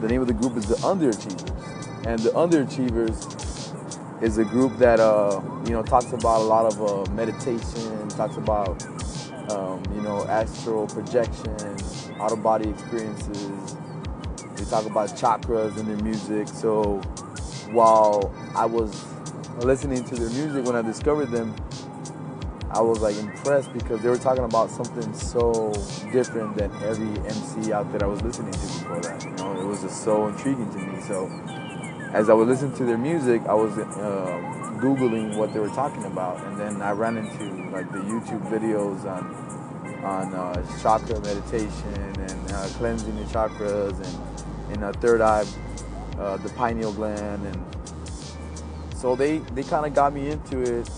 The 0.00 0.08
name 0.08 0.20
of 0.20 0.26
the 0.26 0.34
group 0.34 0.56
is 0.58 0.66
the 0.66 0.74
Underachievers 0.76 1.83
and 2.06 2.18
the 2.20 2.30
underachievers 2.30 4.22
is 4.22 4.38
a 4.38 4.44
group 4.44 4.76
that 4.78 5.00
uh, 5.00 5.40
you 5.66 5.72
know 5.72 5.82
talks 5.82 6.12
about 6.12 6.40
a 6.40 6.44
lot 6.44 6.66
of 6.72 6.82
uh, 6.82 7.10
meditation, 7.12 8.08
talks 8.08 8.36
about 8.36 8.84
um, 9.50 9.82
you 9.94 10.00
know 10.02 10.26
astral 10.26 10.86
projection, 10.86 11.76
out 12.20 12.32
of 12.32 12.42
body 12.42 12.68
experiences. 12.70 13.76
They 14.56 14.64
talk 14.64 14.86
about 14.86 15.10
chakras 15.10 15.78
in 15.78 15.86
their 15.86 15.96
music. 15.98 16.48
So 16.48 17.00
while 17.72 18.32
I 18.54 18.66
was 18.66 19.04
listening 19.58 20.04
to 20.04 20.14
their 20.14 20.30
music 20.30 20.64
when 20.64 20.76
I 20.76 20.82
discovered 20.82 21.26
them, 21.26 21.54
I 22.70 22.80
was 22.80 23.00
like 23.00 23.16
impressed 23.16 23.72
because 23.72 24.00
they 24.02 24.08
were 24.08 24.18
talking 24.18 24.44
about 24.44 24.70
something 24.70 25.12
so 25.14 25.72
different 26.12 26.56
than 26.56 26.70
every 26.82 27.08
MC 27.28 27.72
out 27.72 27.90
there 27.92 28.04
I 28.04 28.06
was 28.06 28.22
listening 28.22 28.52
to 28.52 28.58
before 28.58 29.00
that. 29.00 29.24
You 29.24 29.30
know, 29.32 29.60
it 29.60 29.64
was 29.64 29.82
just 29.82 30.02
so 30.02 30.28
intriguing 30.28 30.70
to 30.72 30.78
me. 30.78 31.00
So 31.02 31.28
as 32.14 32.30
I 32.30 32.32
was 32.32 32.46
listening 32.46 32.76
to 32.76 32.84
their 32.84 32.96
music, 32.96 33.42
I 33.48 33.54
was 33.54 33.76
uh, 33.76 33.84
googling 34.80 35.36
what 35.36 35.52
they 35.52 35.58
were 35.58 35.68
talking 35.70 36.04
about, 36.04 36.40
and 36.46 36.58
then 36.58 36.80
I 36.80 36.92
ran 36.92 37.16
into 37.18 37.44
like 37.72 37.90
the 37.90 37.98
YouTube 37.98 38.48
videos 38.48 39.04
on 39.04 39.34
on 40.04 40.32
uh, 40.32 40.64
chakra 40.80 41.18
meditation 41.20 42.14
and 42.20 42.52
uh, 42.52 42.68
cleansing 42.78 43.16
the 43.16 43.24
chakras 43.24 43.96
and 43.96 44.76
in 44.76 44.82
a 44.84 44.92
third 44.92 45.20
eye, 45.22 45.44
uh, 46.18 46.36
the 46.36 46.50
pineal 46.50 46.92
gland, 46.92 47.44
and 47.46 48.94
so 48.94 49.16
they 49.16 49.38
they 49.56 49.64
kind 49.64 49.84
of 49.84 49.92
got 49.92 50.14
me 50.14 50.30
into 50.30 50.60
it, 50.60 50.88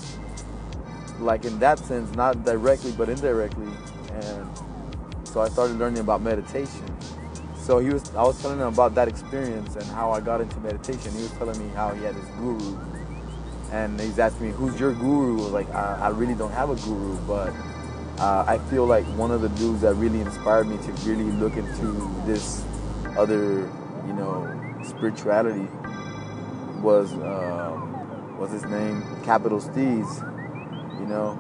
like 1.18 1.47
in 1.47 1.59
that 1.60 1.78
sense, 1.78 2.14
not 2.14 2.44
directly 2.44 2.93
but 2.93 3.09
indirectly, 3.09 3.72
and 4.12 4.59
so 5.24 5.40
I 5.40 5.48
started 5.48 5.78
learning 5.78 6.01
about 6.01 6.20
meditation. 6.20 6.84
So 7.66 7.80
he 7.80 7.88
was, 7.88 8.14
I 8.14 8.22
was 8.22 8.40
telling 8.40 8.60
him 8.60 8.68
about 8.68 8.94
that 8.94 9.09
experience 9.09 9.74
and 9.74 9.84
how 9.86 10.12
I 10.12 10.20
got 10.20 10.40
into 10.40 10.56
meditation. 10.60 11.10
He 11.10 11.22
was 11.22 11.32
telling 11.32 11.59
me 11.59 11.68
how 11.74 11.90
he 11.90 12.05
had 12.05 12.14
his 12.14 12.28
guru, 12.38 12.78
and 13.72 13.98
he's 14.01 14.20
asking 14.20 14.47
me, 14.47 14.52
"Who's 14.52 14.78
your 14.78 14.93
guru?" 14.93 15.38
Like, 15.48 15.68
I, 15.74 15.98
I 16.02 16.09
really 16.10 16.34
don't 16.34 16.52
have 16.52 16.70
a 16.70 16.76
guru, 16.76 17.16
but 17.26 17.52
uh, 18.20 18.44
I 18.47 18.59
feel 18.70 18.86
like 18.86 19.05
one 19.18 19.32
of 19.32 19.40
the 19.40 19.48
dudes 19.48 19.80
that 19.80 19.94
really 19.94 20.20
inspired 20.20 20.68
me 20.68 20.76
to 20.76 20.93
really 21.10 21.24
look 21.24 21.56
into 21.56 22.09
this 22.24 22.64
other, 23.18 23.68
you 24.06 24.12
know, 24.12 24.47
spirituality 24.84 25.66
was 26.82 27.12
um, 27.14 28.38
was 28.38 28.52
his 28.52 28.64
name 28.66 29.02
Capital 29.24 29.60
Steez, 29.60 30.06
you 31.01 31.06
know, 31.06 31.36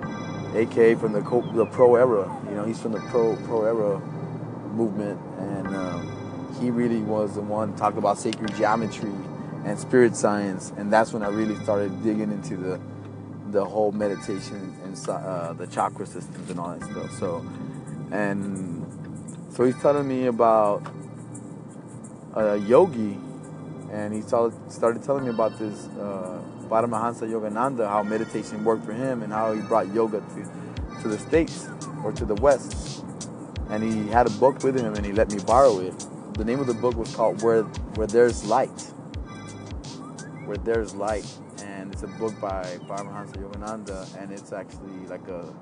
aka 0.56 0.96
from 0.96 1.12
the 1.12 1.20
the 1.54 1.66
pro 1.66 1.94
era. 1.94 2.36
You 2.48 2.56
know, 2.56 2.64
he's 2.64 2.80
from 2.80 2.90
the 2.90 3.00
pro 3.10 3.36
pro 3.46 3.62
era 3.62 4.00
movement, 4.74 5.20
and 5.38 5.68
um, 5.68 6.15
he 6.60 6.70
really 6.70 7.00
was 7.00 7.34
the 7.34 7.42
one 7.42 7.74
talked 7.76 7.98
about 7.98 8.18
sacred 8.18 8.54
geometry 8.56 9.12
and 9.64 9.78
spirit 9.78 10.16
science, 10.16 10.72
and 10.76 10.92
that's 10.92 11.12
when 11.12 11.22
I 11.22 11.28
really 11.28 11.56
started 11.56 12.02
digging 12.02 12.32
into 12.32 12.56
the 12.56 12.80
the 13.50 13.64
whole 13.64 13.92
meditation 13.92 14.76
and 14.84 15.08
uh, 15.08 15.52
the 15.52 15.66
chakra 15.68 16.04
systems 16.04 16.50
and 16.50 16.58
all 16.58 16.76
that 16.76 16.82
stuff. 16.90 17.10
So, 17.18 17.46
and 18.10 18.84
so 19.52 19.64
he's 19.64 19.80
telling 19.80 20.06
me 20.06 20.26
about 20.26 20.82
a 22.34 22.56
yogi, 22.56 23.18
and 23.92 24.12
he 24.12 24.20
started 24.22 25.02
telling 25.02 25.24
me 25.24 25.30
about 25.30 25.58
this 25.58 25.86
uh, 25.98 26.42
Paramahansa 26.68 27.28
Yogananda, 27.28 27.88
how 27.88 28.02
meditation 28.02 28.64
worked 28.64 28.84
for 28.84 28.92
him, 28.92 29.22
and 29.22 29.32
how 29.32 29.52
he 29.52 29.60
brought 29.62 29.92
yoga 29.94 30.20
to 30.20 31.02
to 31.02 31.08
the 31.08 31.18
states 31.18 31.68
or 32.04 32.12
to 32.12 32.24
the 32.24 32.34
west. 32.36 33.04
And 33.70 33.82
he 33.82 34.08
had 34.08 34.26
a 34.26 34.30
book 34.30 34.62
with 34.62 34.78
him, 34.78 34.94
and 34.94 35.04
he 35.04 35.12
let 35.12 35.30
me 35.32 35.38
borrow 35.38 35.80
it. 35.80 36.06
The 36.36 36.44
name 36.44 36.60
of 36.60 36.66
the 36.66 36.74
book 36.74 36.96
was 36.96 37.16
called 37.16 37.40
"Where 37.40 37.62
Where 37.96 38.06
There's 38.06 38.44
Light." 38.44 38.92
Where 40.44 40.58
There's 40.58 40.94
Light 40.94 41.26
And 41.64 41.90
it's 41.94 42.02
a 42.02 42.08
book 42.08 42.38
by 42.38 42.62
Paramahansa 42.86 43.38
Yogananda, 43.38 44.04
and 44.20 44.30
it's 44.30 44.52
actually 44.52 45.06
like 45.06 45.26
a. 45.28 45.54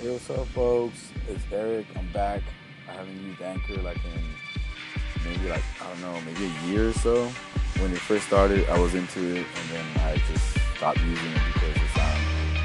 Hey, 0.00 0.10
what's 0.10 0.30
up, 0.30 0.46
folks? 0.48 1.12
It's 1.28 1.44
Eric. 1.52 1.84
I'm 1.96 2.10
back. 2.14 2.40
I 2.88 2.92
haven't 2.92 3.20
used 3.20 3.42
Anchor 3.42 3.76
like 3.82 3.98
in 4.06 4.24
maybe 5.22 5.50
like 5.50 5.64
I 5.82 5.88
don't 5.90 6.00
know, 6.00 6.18
maybe 6.22 6.46
a 6.46 6.66
year 6.66 6.88
or 6.88 6.94
so. 6.94 7.26
When 7.76 7.92
it 7.92 7.98
first 7.98 8.26
started, 8.28 8.66
I 8.70 8.78
was 8.78 8.94
into 8.94 9.20
it, 9.20 9.44
and 9.44 9.68
then 9.70 9.84
I 10.00 10.16
just 10.32 10.56
stopped 10.76 11.00
using 11.00 11.30
it 11.30 11.42
because 11.52 11.76
it 11.76 11.90
sounded 11.94 12.56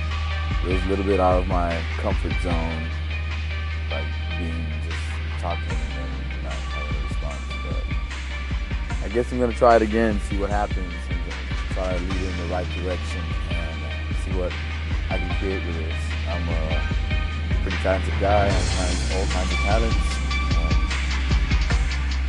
um, 0.63 0.69
it 0.69 0.73
was 0.73 0.83
a 0.83 0.87
little 0.87 1.05
bit 1.05 1.19
out 1.19 1.39
of 1.41 1.47
my 1.47 1.77
comfort 1.97 2.31
zone, 2.41 2.87
like 3.91 4.07
being 4.39 4.65
just 4.87 5.41
talking 5.41 5.67
and 5.69 6.16
I 9.07 9.09
guess 9.09 9.31
I'm 9.31 9.39
gonna 9.39 9.53
try 9.53 9.77
it 9.77 9.81
again, 9.81 10.19
see 10.29 10.37
what 10.37 10.49
happens 10.49 10.93
try 11.77 11.95
to 11.95 12.03
lead 12.03 12.21
in 12.23 12.37
the 12.39 12.45
right 12.51 12.67
direction 12.73 13.21
and 13.51 13.83
uh, 13.85 14.13
see 14.25 14.31
what 14.31 14.51
I 15.11 15.19
can 15.19 15.29
create 15.37 15.63
with 15.63 15.77
this. 15.77 15.95
I'm 16.27 16.49
a 16.49 16.81
pretty 17.61 17.77
talented 17.77 18.19
guy. 18.19 18.47
I 18.47 18.49
have 18.49 19.13
all 19.15 19.27
kinds 19.29 19.51
of 19.53 19.59
talents. 19.63 19.95
Um, 20.57 20.73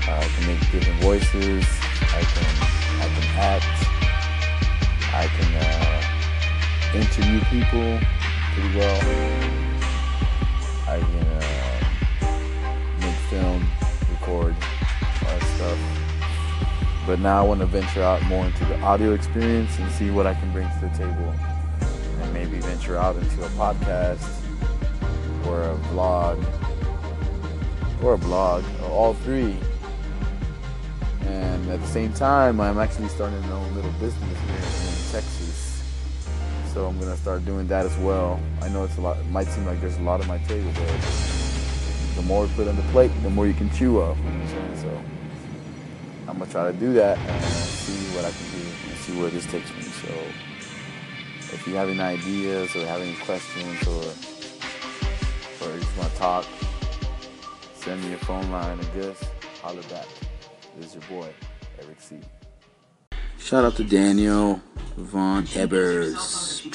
I 0.07 0.29
can 0.37 0.47
make 0.47 0.61
different 0.71 1.01
voices. 1.01 1.65
I 2.15 2.23
can 2.29 2.47
I 3.01 3.09
can 3.09 3.27
act. 3.41 3.77
I 5.17 5.27
can 5.35 5.51
uh, 5.65 5.99
interview 6.95 7.41
people 7.49 7.99
pretty 8.53 8.71
well. 8.77 9.01
I 10.87 11.01
can 11.01 11.27
uh, 11.27 11.83
make 13.01 13.19
film, 13.31 13.67
record, 14.13 14.55
stuff. 15.57 15.98
But 17.09 17.21
now 17.21 17.43
I 17.43 17.47
want 17.47 17.61
to 17.61 17.67
venture 17.67 18.03
out 18.03 18.23
more 18.25 18.45
into 18.45 18.67
the 18.67 18.79
audio 18.81 19.15
experience 19.15 19.79
and 19.79 19.91
see 19.93 20.11
what 20.11 20.27
I 20.27 20.35
can 20.35 20.53
bring 20.53 20.69
to 20.69 20.81
the 20.83 20.91
table. 20.91 21.35
And 22.21 22.35
maybe 22.35 22.61
venture 22.61 22.99
out 22.99 23.17
into 23.17 23.43
a 23.47 23.49
podcast 23.51 24.29
or 25.47 25.63
a 25.63 25.75
vlog 25.91 26.45
or 28.03 28.13
a 28.13 28.19
blog, 28.19 28.63
or 28.83 28.91
all 28.91 29.15
three. 29.15 29.57
And 31.23 31.71
at 31.71 31.81
the 31.81 31.87
same 31.87 32.13
time, 32.13 32.61
I'm 32.61 32.79
actually 32.79 33.09
starting 33.09 33.41
my 33.41 33.53
own 33.53 33.75
little 33.75 33.91
business 33.93 34.39
here 34.47 34.57
in 34.57 35.13
Texas. 35.13 35.83
So 36.75 36.87
I'm 36.87 37.01
gonna 37.01 37.17
start 37.17 37.47
doing 37.47 37.67
that 37.69 37.87
as 37.87 37.97
well. 37.99 38.39
I 38.61 38.69
know 38.69 38.85
it's 38.85 38.99
a 38.99 39.01
lot. 39.01 39.17
It 39.17 39.27
might 39.31 39.49
seem 39.49 39.65
like 39.65 39.81
there's 39.81 39.97
a 39.97 40.03
lot 40.03 40.21
on 40.21 40.27
my 40.27 40.39
table, 40.41 40.71
but 40.75 40.87
the 42.17 42.23
more 42.27 42.45
we 42.45 42.53
put 42.53 42.69
on 42.69 42.77
the 42.77 42.83
plate, 42.93 43.11
the 43.23 43.31
more 43.31 43.47
you 43.47 43.55
can 43.55 43.71
chew 43.71 44.03
off. 44.03 44.19
So 44.77 45.03
I'm 46.29 46.39
gonna 46.39 46.51
try 46.51 46.71
to 46.71 46.77
do 46.77 46.93
that 46.93 47.17
and 47.17 47.43
see 47.43 48.15
what 48.15 48.27
I 48.27 48.31
can 48.31 48.51
do 48.51 48.59
and 48.91 48.99
see 48.99 49.19
where 49.19 49.31
this 49.31 49.47
takes 49.47 49.75
me. 49.75 49.81
So 49.81 50.13
if 51.55 51.67
you 51.67 51.75
have 51.77 51.89
any 51.89 52.01
ideas 52.01 52.77
or 52.77 52.85
have 52.87 53.01
any 53.01 53.17
questions 53.25 53.83
or 53.89 54.05
or 55.65 55.75
you 55.75 55.81
just 55.81 55.97
want 55.97 56.13
to 56.13 56.19
talk, 56.19 56.45
send 57.75 58.05
me 58.05 58.13
a 58.13 58.19
phone 58.19 58.51
line 58.51 58.79
and 58.79 58.93
just 58.93 59.25
holler 59.63 59.83
back. 59.85 60.07
This 60.77 60.89
is 60.89 60.95
your 60.97 61.23
boy, 61.23 61.31
Eric 61.83 61.99
C. 61.99 62.19
Shout 63.39 63.65
out 63.65 63.77
to 63.77 63.85
Daniel 63.85 64.61
Von 64.99 65.49
Ebers. 65.55 66.69